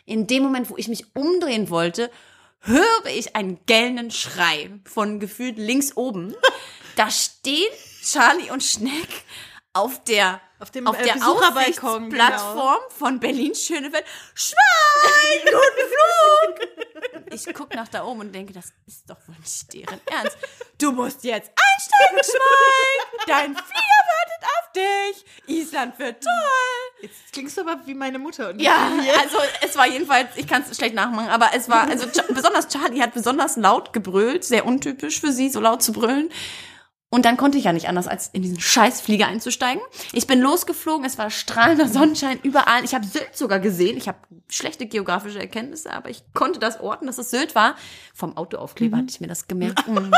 in 0.06 0.26
dem 0.26 0.42
Moment, 0.42 0.70
wo 0.70 0.78
ich 0.78 0.88
mich 0.88 1.14
umdrehen 1.14 1.68
wollte, 1.68 2.10
höre 2.60 3.06
ich 3.14 3.36
einen 3.36 3.58
gellenden 3.66 4.10
Schrei 4.10 4.70
von 4.84 5.20
gefühlt 5.20 5.58
links 5.58 5.94
oben. 5.94 6.34
Da 6.96 7.10
stehen 7.10 7.70
Charlie 8.02 8.50
und 8.50 8.62
Schneck 8.62 9.24
auf 9.72 10.02
der 10.04 10.40
Auf 10.58 10.70
dem, 10.70 10.86
auf 10.86 10.98
äh, 10.98 11.04
der 11.04 11.14
Besucherbalkon, 11.14 12.10
genau. 12.10 12.78
Von 12.98 13.20
Berlin 13.20 13.54
Schönefeld. 13.54 14.04
Schwein, 14.34 15.40
guten 15.44 15.88
Flug! 15.92 17.32
Ich 17.32 17.54
guck 17.54 17.74
nach 17.74 17.88
da 17.88 18.04
oben 18.04 18.20
und 18.20 18.34
denke, 18.34 18.52
das 18.52 18.72
ist 18.86 19.08
doch 19.08 19.16
wohl 19.28 19.36
nicht 19.38 19.72
deren 19.72 20.00
Ernst. 20.06 20.36
Du 20.78 20.92
musst 20.92 21.22
jetzt 21.24 21.50
einsteigen, 21.50 22.24
Schwein! 22.24 23.26
Dein 23.26 23.54
Flieger 23.54 24.02
wartet 24.08 24.48
auf 24.58 24.72
dich! 24.72 25.24
Island 25.46 25.98
wird 25.98 26.22
toll! 26.24 27.02
Jetzt 27.02 27.32
klingst 27.32 27.56
du 27.56 27.60
aber 27.60 27.86
wie 27.86 27.94
meine 27.94 28.18
Mutter. 28.18 28.48
Und 28.50 28.60
Ja, 28.60 28.90
also 29.20 29.38
es 29.60 29.76
war 29.76 29.86
jedenfalls, 29.86 30.30
ich 30.36 30.48
kann 30.48 30.64
es 30.68 30.76
schlecht 30.76 30.94
nachmachen, 30.94 31.28
aber 31.28 31.50
es 31.54 31.68
war, 31.68 31.88
also 31.88 32.06
besonders 32.34 32.66
Charlie 32.68 33.00
hat 33.00 33.14
besonders 33.14 33.56
laut 33.56 33.92
gebrüllt, 33.92 34.44
sehr 34.44 34.66
untypisch 34.66 35.20
für 35.20 35.30
sie, 35.30 35.48
so 35.50 35.60
laut 35.60 35.82
zu 35.82 35.92
brüllen. 35.92 36.30
Und 37.10 37.24
dann 37.24 37.38
konnte 37.38 37.56
ich 37.56 37.64
ja 37.64 37.72
nicht 37.72 37.88
anders, 37.88 38.06
als 38.06 38.28
in 38.28 38.42
diesen 38.42 38.60
Scheißflieger 38.60 39.26
einzusteigen. 39.26 39.82
Ich 40.12 40.26
bin 40.26 40.40
losgeflogen, 40.40 41.06
es 41.06 41.16
war 41.16 41.30
strahlender 41.30 41.88
Sonnenschein 41.88 42.38
überall. 42.42 42.84
Ich 42.84 42.94
habe 42.94 43.06
Sylt 43.06 43.34
sogar 43.34 43.60
gesehen. 43.60 43.96
Ich 43.96 44.08
habe 44.08 44.18
schlechte 44.50 44.86
geografische 44.86 45.38
Erkenntnisse, 45.38 45.90
aber 45.92 46.10
ich 46.10 46.22
konnte 46.34 46.58
das 46.58 46.80
orten, 46.80 47.06
dass 47.06 47.16
es 47.16 47.30
Sylt 47.30 47.54
war. 47.54 47.76
Vom 48.14 48.36
Autoaufkleber 48.36 48.98
hatte 48.98 49.08
ich 49.08 49.20
mir 49.20 49.26
das 49.26 49.48
gemerkt. 49.48 49.88
Mm. 49.88 50.10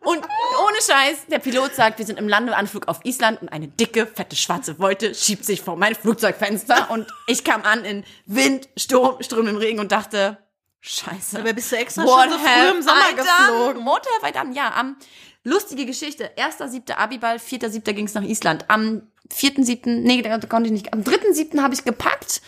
Und 0.00 0.24
ohne 0.24 0.78
Scheiß, 0.80 1.26
der 1.30 1.38
Pilot 1.38 1.74
sagt, 1.74 1.98
wir 1.98 2.06
sind 2.06 2.18
im 2.18 2.28
Landeanflug 2.28 2.88
auf 2.88 3.04
Island 3.04 3.42
und 3.42 3.50
eine 3.50 3.68
dicke, 3.68 4.06
fette, 4.06 4.36
schwarze 4.36 4.78
Wolte 4.78 5.14
schiebt 5.14 5.44
sich 5.44 5.60
vor 5.60 5.76
mein 5.76 5.94
Flugzeugfenster 5.94 6.90
und 6.90 7.06
ich 7.26 7.44
kam 7.44 7.62
an 7.62 7.84
in 7.84 8.04
Wind, 8.24 8.68
Sturm, 8.76 9.22
Ström 9.22 9.48
im 9.48 9.56
Regen 9.58 9.80
und 9.80 9.92
dachte, 9.92 10.38
Scheiße. 10.80 11.40
Aber 11.40 11.52
bist 11.52 11.72
du 11.72 11.76
extra 11.76 12.04
What 12.04 12.30
schon 12.30 12.32
so 12.32 12.38
früh 12.38 12.70
im 12.70 12.82
Sommer 12.82 13.10
I 13.10 13.14
geflogen? 13.16 13.84
What 13.84 14.06
have 14.16 14.28
I 14.28 14.32
done? 14.32 14.54
Ja, 14.54 14.74
am 14.74 14.96
lustige 15.44 15.86
Geschichte. 15.86 16.30
Erster, 16.36 16.68
siebter 16.68 16.98
Abiball, 16.98 17.38
vierter, 17.38 17.70
siebter 17.70 17.92
ging's 17.92 18.14
nach 18.14 18.22
Island. 18.22 18.64
Am 18.68 19.02
vierten, 19.30 19.64
siebten, 19.64 20.02
nee, 20.02 20.22
da 20.22 20.38
konnte 20.38 20.66
ich 20.68 20.72
nicht. 20.72 20.92
Am 20.92 21.04
dritten, 21.04 21.34
siebten 21.34 21.62
habe 21.62 21.74
ich 21.74 21.84
gepackt. 21.84 22.42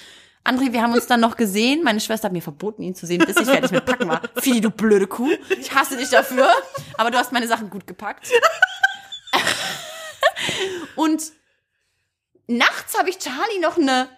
André, 0.44 0.72
wir 0.72 0.80
haben 0.82 0.94
uns 0.94 1.06
dann 1.06 1.20
noch 1.20 1.36
gesehen. 1.36 1.82
Meine 1.82 2.00
Schwester 2.00 2.26
hat 2.26 2.32
mir 2.32 2.40
verboten, 2.40 2.82
ihn 2.82 2.94
zu 2.94 3.06
sehen, 3.06 3.22
bis 3.24 3.36
ich 3.36 3.46
fertig 3.46 3.72
mit 3.72 3.84
Packen 3.84 4.08
war. 4.08 4.22
Fili, 4.36 4.60
du 4.60 4.70
blöde 4.70 5.06
Kuh. 5.06 5.30
Ich 5.58 5.74
hasse 5.74 5.98
dich 5.98 6.08
dafür. 6.08 6.48
Aber 6.96 7.10
du 7.10 7.18
hast 7.18 7.32
meine 7.32 7.46
Sachen 7.46 7.68
gut 7.68 7.86
gepackt. 7.86 8.26
Und 10.96 11.22
nachts 12.46 12.98
habe 12.98 13.10
ich 13.10 13.18
Charlie 13.18 13.58
noch 13.60 13.76
eine 13.76 14.08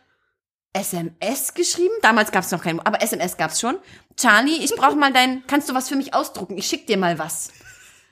SMS 0.73 1.55
geschrieben. 1.55 1.95
Damals 2.03 2.33
gab 2.33 2.45
es 2.45 2.51
noch 2.51 2.62
kein, 2.62 2.81
aber 2.81 3.03
SMS 3.03 3.37
gab's 3.37 3.61
schon. 3.61 3.77
Charlie, 4.16 4.57
ich 4.62 4.75
brauche 4.75 4.97
mal 4.97 5.12
dein, 5.12 5.43
kannst 5.47 5.68
du 5.68 5.75
was 5.75 5.89
für 5.89 5.97
mich 5.97 6.14
ausdrucken? 6.14 6.57
Ich 6.57 6.66
schick 6.66 6.87
dir 6.87 6.97
mal 6.97 7.18
was. 7.18 7.51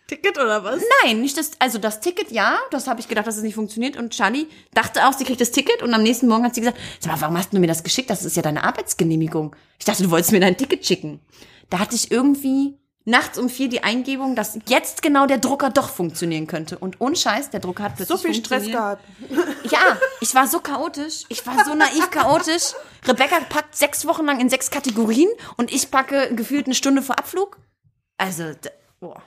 Ticket 0.06 0.38
oder 0.38 0.64
was? 0.64 0.82
Nein, 1.04 1.20
nicht 1.20 1.36
das, 1.38 1.52
also 1.60 1.78
das 1.78 2.00
Ticket 2.00 2.32
ja, 2.32 2.58
das 2.72 2.88
habe 2.88 3.00
ich 3.00 3.06
gedacht, 3.06 3.28
dass 3.28 3.36
es 3.36 3.44
nicht 3.44 3.54
funktioniert. 3.54 3.96
Und 3.96 4.12
Charlie 4.12 4.48
dachte 4.74 5.06
auch, 5.06 5.12
sie 5.12 5.24
kriegt 5.24 5.40
das 5.40 5.52
Ticket 5.52 5.82
und 5.82 5.94
am 5.94 6.02
nächsten 6.02 6.26
Morgen 6.26 6.44
hat 6.44 6.54
sie 6.54 6.60
gesagt, 6.60 6.78
sag 6.98 7.12
mal, 7.12 7.20
warum 7.20 7.38
hast 7.38 7.52
du 7.52 7.60
mir 7.60 7.68
das 7.68 7.84
geschickt? 7.84 8.10
Das 8.10 8.24
ist 8.24 8.36
ja 8.36 8.42
deine 8.42 8.64
Arbeitsgenehmigung. 8.64 9.54
Ich 9.78 9.84
dachte, 9.84 10.02
du 10.02 10.10
wolltest 10.10 10.32
mir 10.32 10.40
dein 10.40 10.56
Ticket 10.56 10.84
schicken. 10.84 11.20
Da 11.70 11.78
hatte 11.78 11.94
ich 11.94 12.10
irgendwie 12.10 12.79
nachts 13.04 13.38
um 13.38 13.48
vier 13.48 13.68
die 13.68 13.82
Eingebung, 13.82 14.36
dass 14.36 14.58
jetzt 14.66 15.02
genau 15.02 15.26
der 15.26 15.38
Drucker 15.38 15.70
doch 15.70 15.88
funktionieren 15.88 16.46
könnte. 16.46 16.78
Und 16.78 17.00
ohne 17.00 17.16
Scheiß, 17.16 17.50
der 17.50 17.60
Drucker 17.60 17.84
hat 17.84 17.98
So 17.98 18.04
plötzlich 18.04 18.32
viel 18.32 18.44
Stress 18.44 18.66
gehabt. 18.66 19.04
Ja, 19.70 19.98
ich 20.20 20.34
war 20.34 20.46
so 20.46 20.60
chaotisch. 20.60 21.24
Ich 21.28 21.46
war 21.46 21.64
so 21.64 21.74
naiv 21.74 22.10
chaotisch. 22.10 22.74
Rebecca 23.06 23.40
packt 23.48 23.76
sechs 23.76 24.06
Wochen 24.06 24.26
lang 24.26 24.40
in 24.40 24.48
sechs 24.48 24.70
Kategorien 24.70 25.30
und 25.56 25.72
ich 25.72 25.90
packe 25.90 26.34
gefühlt 26.34 26.66
eine 26.66 26.74
Stunde 26.74 27.02
vor 27.02 27.18
Abflug. 27.18 27.58
Also, 28.18 28.52
boah. 29.00 29.22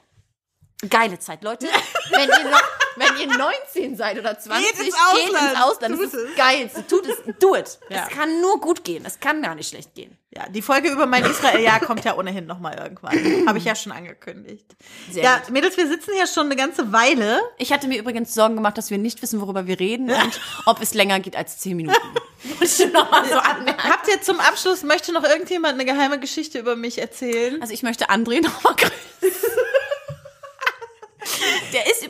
Geile 0.90 1.20
Zeit, 1.20 1.44
Leute. 1.44 1.68
Wenn 2.10 2.30
ihr 2.30 2.50
noch, 2.50 2.62
wenn 2.96 3.18
ihr 3.18 3.38
19 3.38 3.96
seid 3.96 4.20
oder 4.20 4.38
20, 4.38 4.68
Geht 4.68 4.86
ins 4.86 4.96
geht 4.96 4.96
Ausland. 4.96 5.52
ins 5.52 5.62
Ausland. 5.62 5.94
Das 5.96 6.00
ist 6.02 6.14
es. 6.14 6.28
das 6.28 6.36
Geilste. 6.36 6.88
Tut 6.88 7.08
es, 7.08 7.18
do 7.40 7.56
it. 7.56 7.80
Ja. 7.90 8.08
Es 8.08 8.16
kann 8.16 8.42
nur 8.42 8.60
gut 8.60 8.84
gehen. 8.84 9.04
Es 9.06 9.20
kann 9.20 9.42
gar 9.42 9.56
nicht 9.56 9.70
schlecht 9.70 9.94
gehen. 9.94 10.18
Ja, 10.36 10.48
die 10.50 10.62
Folge 10.62 10.90
über 10.90 11.06
mein 11.06 11.24
Israel-Jahr 11.26 11.80
kommt 11.80 12.06
ja 12.06 12.16
ohnehin 12.18 12.46
noch 12.48 12.60
mal 12.60 12.76
irgendwann. 12.76 13.46
Habe 13.48 13.58
ich 13.60 13.66
ja 13.66 13.76
schon 13.76 13.92
angekündigt. 13.92 14.66
Sehr 15.12 15.24
ja, 15.24 15.38
gut. 15.38 15.52
Mädels, 15.52 15.78
wir 15.78 15.88
sitzen 15.88 16.12
hier 16.16 16.28
schon 16.28 16.48
eine 16.48 16.56
ganze 16.56 16.92
Weile. 16.92 17.40
Ich 17.58 17.72
hatte 17.72 17.88
mir 17.88 18.00
übrigens 18.00 18.34
Sorgen 18.34 18.56
gemacht, 18.56 18.78
dass 18.78 18.90
wir 18.90 18.98
nicht 18.98 19.22
wissen, 19.22 19.42
worüber 19.42 19.68
wir 19.68 19.80
reden 19.80 20.10
und 20.10 20.42
ob 20.66 20.82
es 20.82 20.94
länger 20.94 21.20
geht 21.20 21.36
als 21.36 21.60
10 21.60 21.78
Minuten. 21.78 21.98
So. 22.66 22.84
Habt 22.94 24.10
ihr 24.10 24.22
zum 24.22 24.42
Abschluss, 24.42 24.84
möchte 24.84 25.14
noch 25.14 25.24
irgendjemand 25.24 25.76
eine 25.76 25.86
geheime 25.86 26.20
Geschichte 26.20 26.60
über 26.60 26.76
mich 26.76 27.00
erzählen? 27.00 27.62
Also 27.62 27.74
ich 27.74 27.84
möchte 27.84 28.10
André 28.10 28.42
nochmal 28.44 28.76
grüßen. 28.76 29.50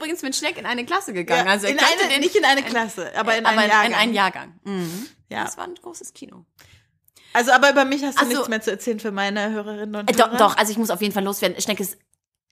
Übrigens 0.03 0.21
mit 0.21 0.35
Schneck 0.35 0.57
in 0.57 0.65
eine 0.65 0.85
Klasse 0.85 1.13
gegangen. 1.13 1.47
also 1.47 1.65
er 1.65 1.71
in 1.71 1.77
kannte 1.77 1.99
eine, 2.03 2.09
den, 2.13 2.19
nicht 2.19 2.35
in 2.35 2.43
eine 2.43 2.61
Klasse, 2.63 3.11
aber 3.15 3.37
in 3.37 3.45
aber 3.45 3.57
einen 3.57 3.69
Jahrgang. 3.71 3.87
in 3.91 3.93
einen 3.97 4.13
Jahrgang. 4.13 4.59
Mhm. 4.63 5.07
Ja. 5.29 5.45
Das 5.45 5.57
war 5.57 5.63
ein 5.63 5.75
großes 5.75 6.13
Kino. 6.13 6.45
Also, 7.31 7.51
aber 7.51 7.71
über 7.71 7.85
mich 7.85 8.03
hast 8.03 8.19
du 8.19 8.25
so. 8.25 8.29
nichts 8.31 8.47
mehr 8.49 8.61
zu 8.61 8.69
erzählen 8.71 8.99
für 8.99 9.11
meine 9.11 9.49
Hörerinnen 9.51 9.95
und 9.95 10.09
Äh, 10.11 10.13
Hörer. 10.15 10.29
doch, 10.31 10.37
doch, 10.37 10.57
also 10.57 10.71
ich 10.71 10.77
muss 10.77 10.89
auf 10.91 11.01
jeden 11.01 11.13
Fall 11.13 11.23
loswerden. 11.23 11.59
Schneck 11.61 11.79
ist 11.79 11.97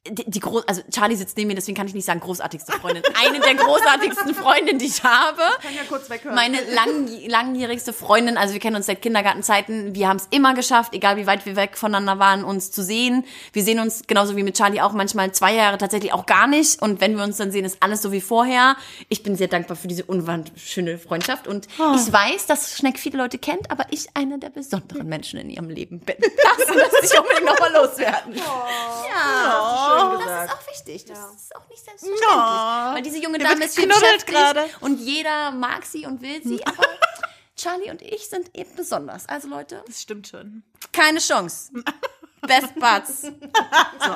die, 0.10 0.24
die 0.26 0.40
groß, 0.40 0.68
also 0.68 0.82
Charlie 0.90 1.16
sitzt 1.16 1.38
neben 1.38 1.50
mir, 1.50 1.54
deswegen 1.54 1.78
kann 1.78 1.86
ich 1.86 1.94
nicht 1.94 2.06
sagen 2.06 2.22
großartigste 2.22 2.72
Freundin. 2.72 3.04
Eine 3.24 3.40
der 3.40 3.54
großartigsten 3.54 4.34
Freundinnen, 4.34 4.80
die 4.80 4.88
ich 4.88 5.04
habe. 5.04 5.42
Kann 5.62 5.76
ja 5.76 5.84
kurz 5.88 6.10
weghören. 6.10 6.34
Meine 6.34 6.58
lang, 6.74 7.08
langjährigste 7.28 7.94
Freundin, 7.94 8.36
also 8.36 8.54
wir 8.54 8.60
kennen 8.60 8.76
uns 8.76 8.88
seit 8.88 9.04
Kindergartenzeiten. 9.04 9.94
Wir 9.94 10.08
haben 10.08 10.18
es 10.18 10.28
immer 10.32 10.56
geschafft, 10.56 10.96
egal 10.96 11.18
wie 11.18 11.28
weit 11.28 11.46
wir 11.46 11.56
weg 11.56 11.78
voneinander 11.78 12.18
waren, 12.18 12.44
uns 12.44 12.72
zu 12.72 12.84
sehen. 12.84 13.26
Wir 13.54 13.64
sehen 13.64 13.80
uns 13.80 14.08
genauso 14.08 14.36
wie 14.36 14.42
mit 14.42 14.58
Charlie 14.58 14.82
auch 14.82 14.94
manchmal 14.94 15.34
zwei 15.34 15.54
Jahre 15.54 15.78
tatsächlich 15.78 16.14
auch 16.14 16.26
gar 16.26 16.48
nicht. 16.48 16.82
Und 16.82 17.00
wenn 17.00 17.16
wir 17.16 17.24
uns 17.24 17.38
dann 17.38 17.52
sehen, 17.52 17.64
ist 17.64 17.78
alles 17.82 18.02
so 18.02 18.12
wie 18.12 18.22
vorher. 18.22 18.78
Ich 19.08 19.22
bin 19.22 19.36
sehr 19.36 19.50
dankbar 19.50 19.78
für 19.78 19.88
diese 19.88 20.06
unwand 20.06 20.52
schöne 20.56 20.98
Freundschaft. 20.98 21.48
Und 21.48 21.68
ich 21.78 22.12
weiß, 22.12 22.48
dass 22.48 22.76
Schneck 22.76 22.98
viele 22.98 23.20
Leute 23.20 23.38
kennt, 23.38 23.70
aber 23.70 23.86
ich 23.92 24.08
einer 24.16 24.40
der 24.40 24.50
besonderen 24.50 25.08
Menschen 25.08 25.40
in 25.40 25.52
ihrem 25.52 25.70
Leben 25.70 26.00
bin. 26.00 26.16
Das 26.62 26.68
müsste 26.76 26.98
ich 27.04 27.20
unbedingt 27.20 27.46
nochmal 27.46 27.72
loswerden. 27.74 28.36
Ja. 28.36 29.91
Schön 30.00 30.12
Das 30.12 30.24
gesagt. 30.24 30.52
ist 30.52 30.58
auch 30.58 30.68
wichtig. 30.72 31.06
Das 31.06 31.20
ist 31.36 31.56
auch 31.56 31.68
nicht 31.70 31.84
selbstverständlich. 31.84 32.30
Ja. 32.30 32.92
Weil 32.96 33.02
diese 33.02 33.18
junge 33.18 33.38
Der 33.38 33.50
Dame 33.50 33.66
ist 33.66 33.76
viel 33.76 33.88
geknuddelt 33.88 34.26
beschäftigt 34.26 34.38
gerade. 34.56 34.70
und 34.82 35.00
jeder 35.00 35.52
mag 35.52 35.86
sie 35.86 36.06
und 36.06 36.22
will 36.22 36.42
sie, 36.44 36.66
aber 36.66 36.84
Charlie 37.56 37.92
und 37.92 38.02
ich 38.02 38.28
sind 38.28 38.56
eben 38.58 38.76
besonders. 38.76 39.28
Also 39.30 39.48
Leute, 39.48 39.84
Das 39.86 40.02
stimmt 40.02 40.28
schon. 40.28 40.64
keine 40.94 41.20
Chance. 41.20 41.72
Best 42.42 42.74
Buds. 42.76 43.22
So. 43.22 44.16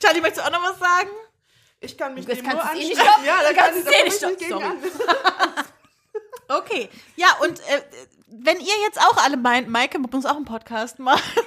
Charlie, 0.00 0.20
möchtest 0.20 0.38
du 0.38 0.42
auch 0.46 0.50
noch 0.52 0.62
was 0.70 0.78
sagen? 0.78 1.08
Ich 1.80 1.96
kann 1.96 2.14
mich 2.14 2.26
Das 2.26 2.38
nur 2.42 2.52
eh 2.52 2.54
nicht 2.54 2.64
anschließen. 2.64 3.02
stoppen. 3.04 3.24
Ja, 3.24 3.36
da 3.42 3.52
kann 3.54 3.72
kannst 3.74 3.88
ich, 3.88 3.98
eh 3.98 4.04
nicht 4.04 4.38
gegen 4.38 4.50
Sorry. 4.50 4.64
Okay. 6.48 6.90
Ja, 7.16 7.28
und 7.40 7.58
äh, 7.60 7.82
wenn 8.28 8.60
ihr 8.60 8.74
jetzt 8.84 9.00
auch 9.00 9.16
alle 9.24 9.36
meint, 9.38 9.68
Maike 9.68 9.98
muss 9.98 10.26
auch 10.26 10.36
einen 10.36 10.44
Podcast 10.44 10.98
machen, 10.98 11.22
Ja, 11.36 11.42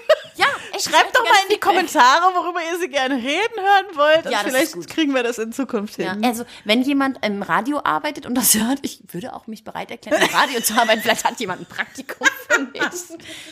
schreibt 0.80 1.16
doch 1.16 1.24
mal 1.24 1.38
in 1.48 1.54
die 1.56 1.60
Kommentare, 1.60 2.34
worüber 2.36 2.60
ihr 2.72 2.80
sie 2.80 2.90
gerne 2.90 3.16
reden 3.16 3.56
hören 3.58 3.96
wollt. 3.96 4.26
Ja, 4.32 4.40
und 4.42 4.50
vielleicht 4.50 4.90
kriegen 4.90 5.14
wir 5.14 5.24
das 5.24 5.38
in 5.38 5.52
Zukunft 5.52 5.98
Ja, 5.98 6.14
hin. 6.14 6.26
also 6.26 6.46
wenn 6.64 6.82
jemand 6.82 7.24
im 7.26 7.42
Radio 7.42 7.82
arbeitet 7.84 8.26
und 8.26 8.36
das 8.36 8.54
hört, 8.56 8.80
ich 8.82 9.02
würde 9.12 9.34
auch 9.34 9.48
mich 9.48 9.64
bereit 9.64 9.92
erklären, 9.92 10.22
im 10.22 10.36
Radio 10.36 10.62
zu 10.62 10.74
arbeiten. 10.74 11.02
Vielleicht 11.02 11.26
hat 11.26 11.40
jemand 11.40 11.62
ein 11.62 11.66
Praktikum 11.66 12.28
für 12.48 12.62
mich. 12.62 12.82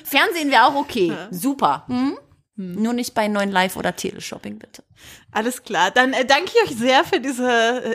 Fernsehen 0.03 0.51
wäre 0.51 0.65
auch 0.65 0.75
okay. 0.75 1.13
Super. 1.31 1.85
Hm? 1.87 2.17
Nur 2.55 2.93
nicht 2.93 3.15
bei 3.15 3.27
9 3.27 3.49
Live 3.49 3.77
oder 3.77 3.95
Teleshopping, 3.95 4.59
bitte. 4.59 4.83
Alles 5.31 5.63
klar. 5.63 5.89
Dann 5.89 6.13
äh, 6.13 6.23
danke 6.23 6.51
ich 6.53 6.69
euch 6.71 6.77
sehr 6.77 7.03
für 7.03 7.19
diese 7.19 7.49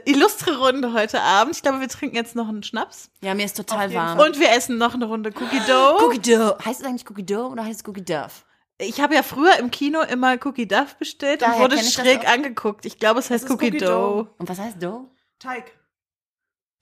äh, 0.04 0.10
illustre 0.10 0.58
Runde 0.58 0.92
heute 0.92 1.20
Abend. 1.22 1.54
Ich 1.54 1.62
glaube, 1.62 1.78
wir 1.78 1.88
trinken 1.88 2.16
jetzt 2.16 2.34
noch 2.34 2.48
einen 2.48 2.64
Schnaps. 2.64 3.08
Ja, 3.20 3.34
mir 3.34 3.44
ist 3.44 3.56
total 3.56 3.94
warm. 3.94 4.18
Und 4.18 4.40
wir 4.40 4.50
essen 4.50 4.76
noch 4.76 4.94
eine 4.94 5.04
Runde 5.04 5.30
Cookie 5.30 5.60
Dough. 5.68 6.02
Cookie 6.04 6.18
Dough. 6.18 6.56
Heißt 6.64 6.80
es 6.80 6.86
eigentlich 6.86 7.08
Cookie 7.08 7.24
Dough 7.24 7.52
oder 7.52 7.64
heißt 7.64 7.82
es 7.82 7.88
Cookie 7.88 8.04
Duff? 8.04 8.44
Ich 8.80 9.00
habe 9.00 9.14
ja 9.14 9.22
früher 9.22 9.58
im 9.58 9.70
Kino 9.70 10.00
immer 10.02 10.36
Cookie 10.44 10.68
Duff 10.68 10.94
bestellt 10.96 11.42
Daher 11.42 11.56
und 11.56 11.62
wurde 11.62 11.82
schräg 11.82 12.28
angeguckt. 12.28 12.86
Ich 12.86 12.98
glaube, 12.98 13.18
es 13.18 13.28
heißt 13.28 13.50
Cookie, 13.50 13.68
Cookie 13.68 13.78
Dough. 13.78 14.22
Dough. 14.22 14.28
Und 14.38 14.48
was 14.48 14.58
heißt 14.58 14.80
Dough? 14.80 15.10
Teig. 15.38 15.72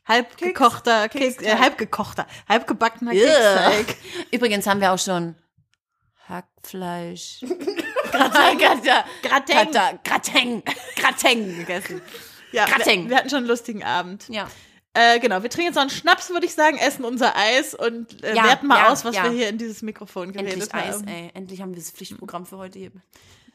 Halb 0.07 0.36
Keks. 0.36 0.53
gekochter, 0.55 1.09
Keks, 1.09 1.24
äh, 1.24 1.28
Keksteig. 1.28 1.59
halb 1.59 1.78
gekochter, 1.78 2.26
halb 2.49 2.66
gebackener 2.66 3.12
Yeah. 3.12 3.70
Keksteig. 3.70 3.97
Übrigens 4.30 4.66
haben 4.66 4.80
wir 4.80 4.92
auch 4.92 4.99
schon 4.99 5.34
Hackfleisch. 6.28 7.40
Gratin. 8.12 8.59
Gratin. 9.22 10.01
Gratin. 10.05 10.62
Gratin 10.97 11.57
gegessen. 11.59 12.03
Ja, 12.53 12.66
wir, 12.66 13.09
wir 13.11 13.16
hatten 13.16 13.28
schon 13.30 13.38
einen 13.38 13.47
lustigen 13.49 13.84
Abend. 13.84 14.28
Ja. 14.28 14.49
Äh, 14.97 15.20
genau, 15.20 15.42
wir 15.42 15.51
trinken 15.51 15.66
jetzt 15.66 15.74
noch 15.74 15.82
einen 15.82 15.90
Schnaps, 15.90 16.30
würde 16.30 16.47
ich 16.47 16.55
sagen, 16.55 16.78
essen 16.78 17.05
unser 17.05 17.36
Eis 17.36 17.74
und 17.74 18.24
äh, 18.24 18.34
Ja, 18.34 18.44
werten 18.44 18.66
mal 18.66 18.78
ja, 18.78 18.88
aus, 18.88 19.05
was 19.05 19.14
ja. 19.14 19.24
wir 19.24 19.30
hier 19.30 19.51
in 19.51 19.59
dieses 19.59 19.82
Mikrofon 19.82 20.32
geredet 20.32 20.55
Endlich 20.55 20.72
haben. 20.72 21.07
Eis, 21.07 21.14
ey. 21.14 21.30
Endlich 21.34 21.61
haben 21.61 21.72
wir 21.72 21.76
das 21.78 21.90
Pflichtprogramm 21.90 22.47
für 22.47 22.57
heute 22.57 22.78
hier. 22.78 22.92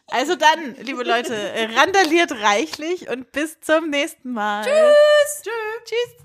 Also 0.07 0.35
dann, 0.35 0.75
liebe 0.81 1.03
Leute, 1.03 1.33
äh, 1.55 1.73
randaliert 1.75 2.31
reichlich 2.31 3.09
und 3.09 3.31
bis 3.31 3.59
zum 3.59 3.89
nächsten 3.89 4.33
Mal. 4.33 4.63
Tschüss. 4.65 5.41
Tschüss. 5.85 6.15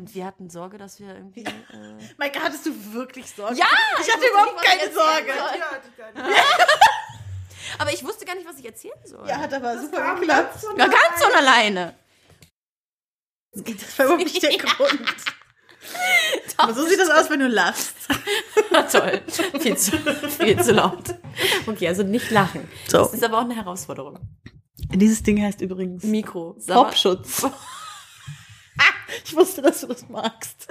Und 0.08 0.14
wir 0.14 0.24
hatten 0.24 0.48
Sorge, 0.48 0.78
dass 0.78 1.00
wir 1.00 1.08
irgendwie. 1.14 1.44
Äh 1.44 1.52
Maike, 2.16 2.40
hattest 2.42 2.64
du 2.64 2.70
wirklich 2.94 3.26
Sorge? 3.30 3.56
Ja, 3.56 3.66
ich 4.00 4.06
ich 4.06 4.14
hatte 4.14 4.26
überhaupt 4.26 4.64
keine 4.64 4.90
Sorge. 4.90 5.28
Ja, 5.28 6.24
Aber 7.78 7.92
ich 7.92 8.02
wusste 8.02 8.24
gar 8.24 8.34
nicht, 8.34 8.48
was 8.48 8.58
ich 8.58 8.64
erzählen 8.64 8.94
soll. 9.04 9.28
Ja, 9.28 9.36
hat 9.36 9.52
aber 9.52 9.74
Das 9.74 9.82
super 9.82 10.14
geklappt. 10.14 10.52
ganz 10.52 10.64
von 10.64 10.78
Ja, 10.78 10.86
ganz 10.86 11.22
von 11.22 11.32
alleine. 11.34 11.94
Das 13.52 13.98
war 13.98 14.06
überhaupt 14.06 14.24
nicht 14.24 14.42
der 14.42 14.56
Grund. 14.58 15.14
Aber 16.56 16.72
so 16.72 16.86
sieht 16.86 16.98
das 16.98 17.10
aus, 17.10 17.28
wenn 17.28 17.40
du 17.40 17.48
lachst. 17.48 17.94
Na 18.70 18.82
toll. 18.84 19.20
Viel 19.60 19.76
zu, 19.76 19.92
viel 20.30 20.62
zu 20.62 20.72
laut. 20.72 21.14
Okay, 21.66 21.88
also 21.88 22.02
nicht 22.02 22.30
lachen. 22.30 22.66
So. 22.88 22.98
Das 22.98 23.12
ist 23.12 23.24
aber 23.24 23.36
auch 23.38 23.42
eine 23.44 23.56
Herausforderung. 23.56 24.18
Dieses 24.94 25.22
Ding 25.22 25.42
heißt 25.42 25.60
übrigens 25.60 26.02
Mikro. 26.04 26.56
Popschutz. 26.66 27.46
ich 29.24 29.34
wusste, 29.36 29.62
dass 29.62 29.80
du 29.80 29.88
das 29.88 30.08
magst. 30.08 30.68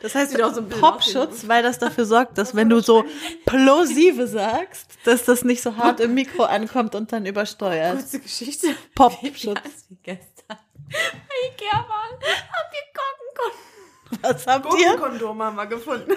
Das 0.00 0.14
heißt 0.14 0.32
Sieht 0.32 0.42
auch 0.42 0.54
so 0.54 0.60
ein 0.60 0.68
Popschutz, 0.68 1.48
weil 1.48 1.62
das 1.62 1.78
dafür 1.78 2.04
sorgt, 2.04 2.38
dass 2.38 2.54
wenn 2.54 2.68
du 2.68 2.80
so 2.80 3.04
plosive 3.46 4.26
sagst, 4.26 4.98
dass 5.04 5.24
das 5.24 5.44
nicht 5.44 5.62
so 5.62 5.76
hart 5.76 6.00
im 6.00 6.14
Mikro 6.14 6.44
ankommt 6.44 6.94
und 6.94 7.12
dann 7.12 7.26
übersteuert. 7.26 7.96
Kurze 7.96 8.20
Geschichte. 8.20 8.68
Popschutz. 8.94 9.60
Wir 9.88 9.98
gestern 10.02 10.58
Ikea 10.88 11.72
waren, 11.72 12.12
haben 12.12 12.70
wir 12.72 12.84
Gurkenkon. 12.94 14.22
Was 14.22 14.46
habt 14.46 14.66
ihr? 14.78 14.96
Gurkenkondom 14.96 15.42
haben 15.42 15.56
wir 15.56 15.66
gefunden. 15.66 16.12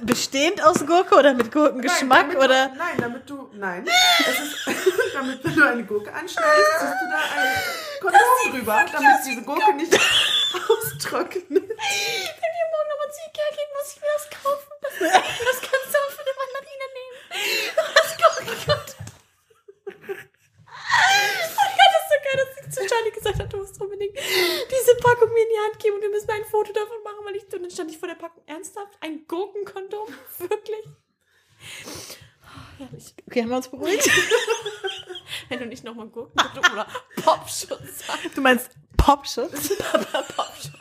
Bestehend 0.00 0.64
aus 0.64 0.86
Gurke 0.86 1.14
oder 1.14 1.34
mit 1.34 1.52
Gurkengeschmack 1.52 2.28
Nein, 2.28 2.38
damit 2.38 2.48
oder? 2.48 2.68
Du, 2.68 2.76
nein, 2.76 2.96
damit 2.98 3.28
du. 3.30 3.50
Nein. 3.52 3.86
Ist, 3.86 4.66
damit, 5.14 5.44
wenn 5.44 5.54
du 5.54 5.68
eine 5.68 5.84
Gurke 5.84 6.10
anschneidest, 6.12 6.70
ziehst 6.80 6.94
du 7.02 7.10
da 7.10 7.18
ein 7.36 7.48
Kondom 8.00 8.52
drüber, 8.52 8.84
damit 8.90 9.26
diese 9.26 9.42
Gurke 9.42 9.74
nicht 9.74 9.92
austrocknet. 9.92 11.46
Wenn 11.50 11.60
wir 11.60 12.66
morgen 12.72 12.88
nochmal 12.88 13.10
zu 13.12 13.20
Ikea 13.28 13.48
gehen, 13.52 13.70
muss 13.76 13.92
ich 13.94 14.00
mir 14.00 14.08
das 14.16 14.26
kaufen. 14.30 14.72
Das, 14.80 15.60
kannst 15.60 15.88
du 15.92 15.98
auch 15.98 16.10
für 16.10 16.24
eine 16.24 16.34
Mandarine 16.40 16.86
nehmen. 16.96 17.16
Das 17.94 18.10
Gurkenkon. 18.16 18.82
Ja, 19.84 19.88
das 19.92 19.96
ist 19.96 20.08
so 20.08 20.08
geil, 20.12 20.16
dass 20.32 20.40
ich 20.42 20.81
zu 22.72 22.86
Charlie 22.86 23.10
gesagt 23.10 23.38
habe, 23.38 23.48
du 23.48 23.58
musst 23.58 23.80
unbedingt 23.80 24.16
diese 24.16 24.96
Packung 24.96 25.32
mir 25.32 25.42
in 25.42 25.48
die 25.48 25.58
Hand 25.64 25.78
geben 25.78 25.96
und 25.96 26.02
wir 26.02 26.10
müssen 26.10 26.30
ein 26.30 26.44
Foto 26.44 26.72
davon 26.72 27.02
machen, 27.04 27.24
weil 27.24 27.36
ich, 27.36 27.44
und 27.44 27.62
dann 27.62 27.70
stand 27.70 27.90
ich 27.90 27.98
vor 27.98 28.08
der 28.08 28.14
Packung, 28.14 28.42
ernsthaft? 28.46 28.96
Ein 29.00 29.26
Gurkenkondom? 29.28 30.08
Wirklich? 30.38 30.86
Oh, 32.44 32.78
herrlich. 32.78 33.14
Okay, 33.26 33.42
haben 33.42 33.50
wir 33.50 33.56
uns 33.56 33.68
beruhigt? 33.68 34.10
Wenn 35.48 35.58
du 35.60 35.66
nicht 35.66 35.84
nochmal 35.84 36.08
Gurkenkondom 36.08 36.72
oder 36.72 36.86
Popschutz 37.16 38.06
sagst. 38.06 38.36
Du 38.36 38.40
meinst 38.40 38.70
Popschutz? 38.96 39.50
Popschutz. 40.36 40.72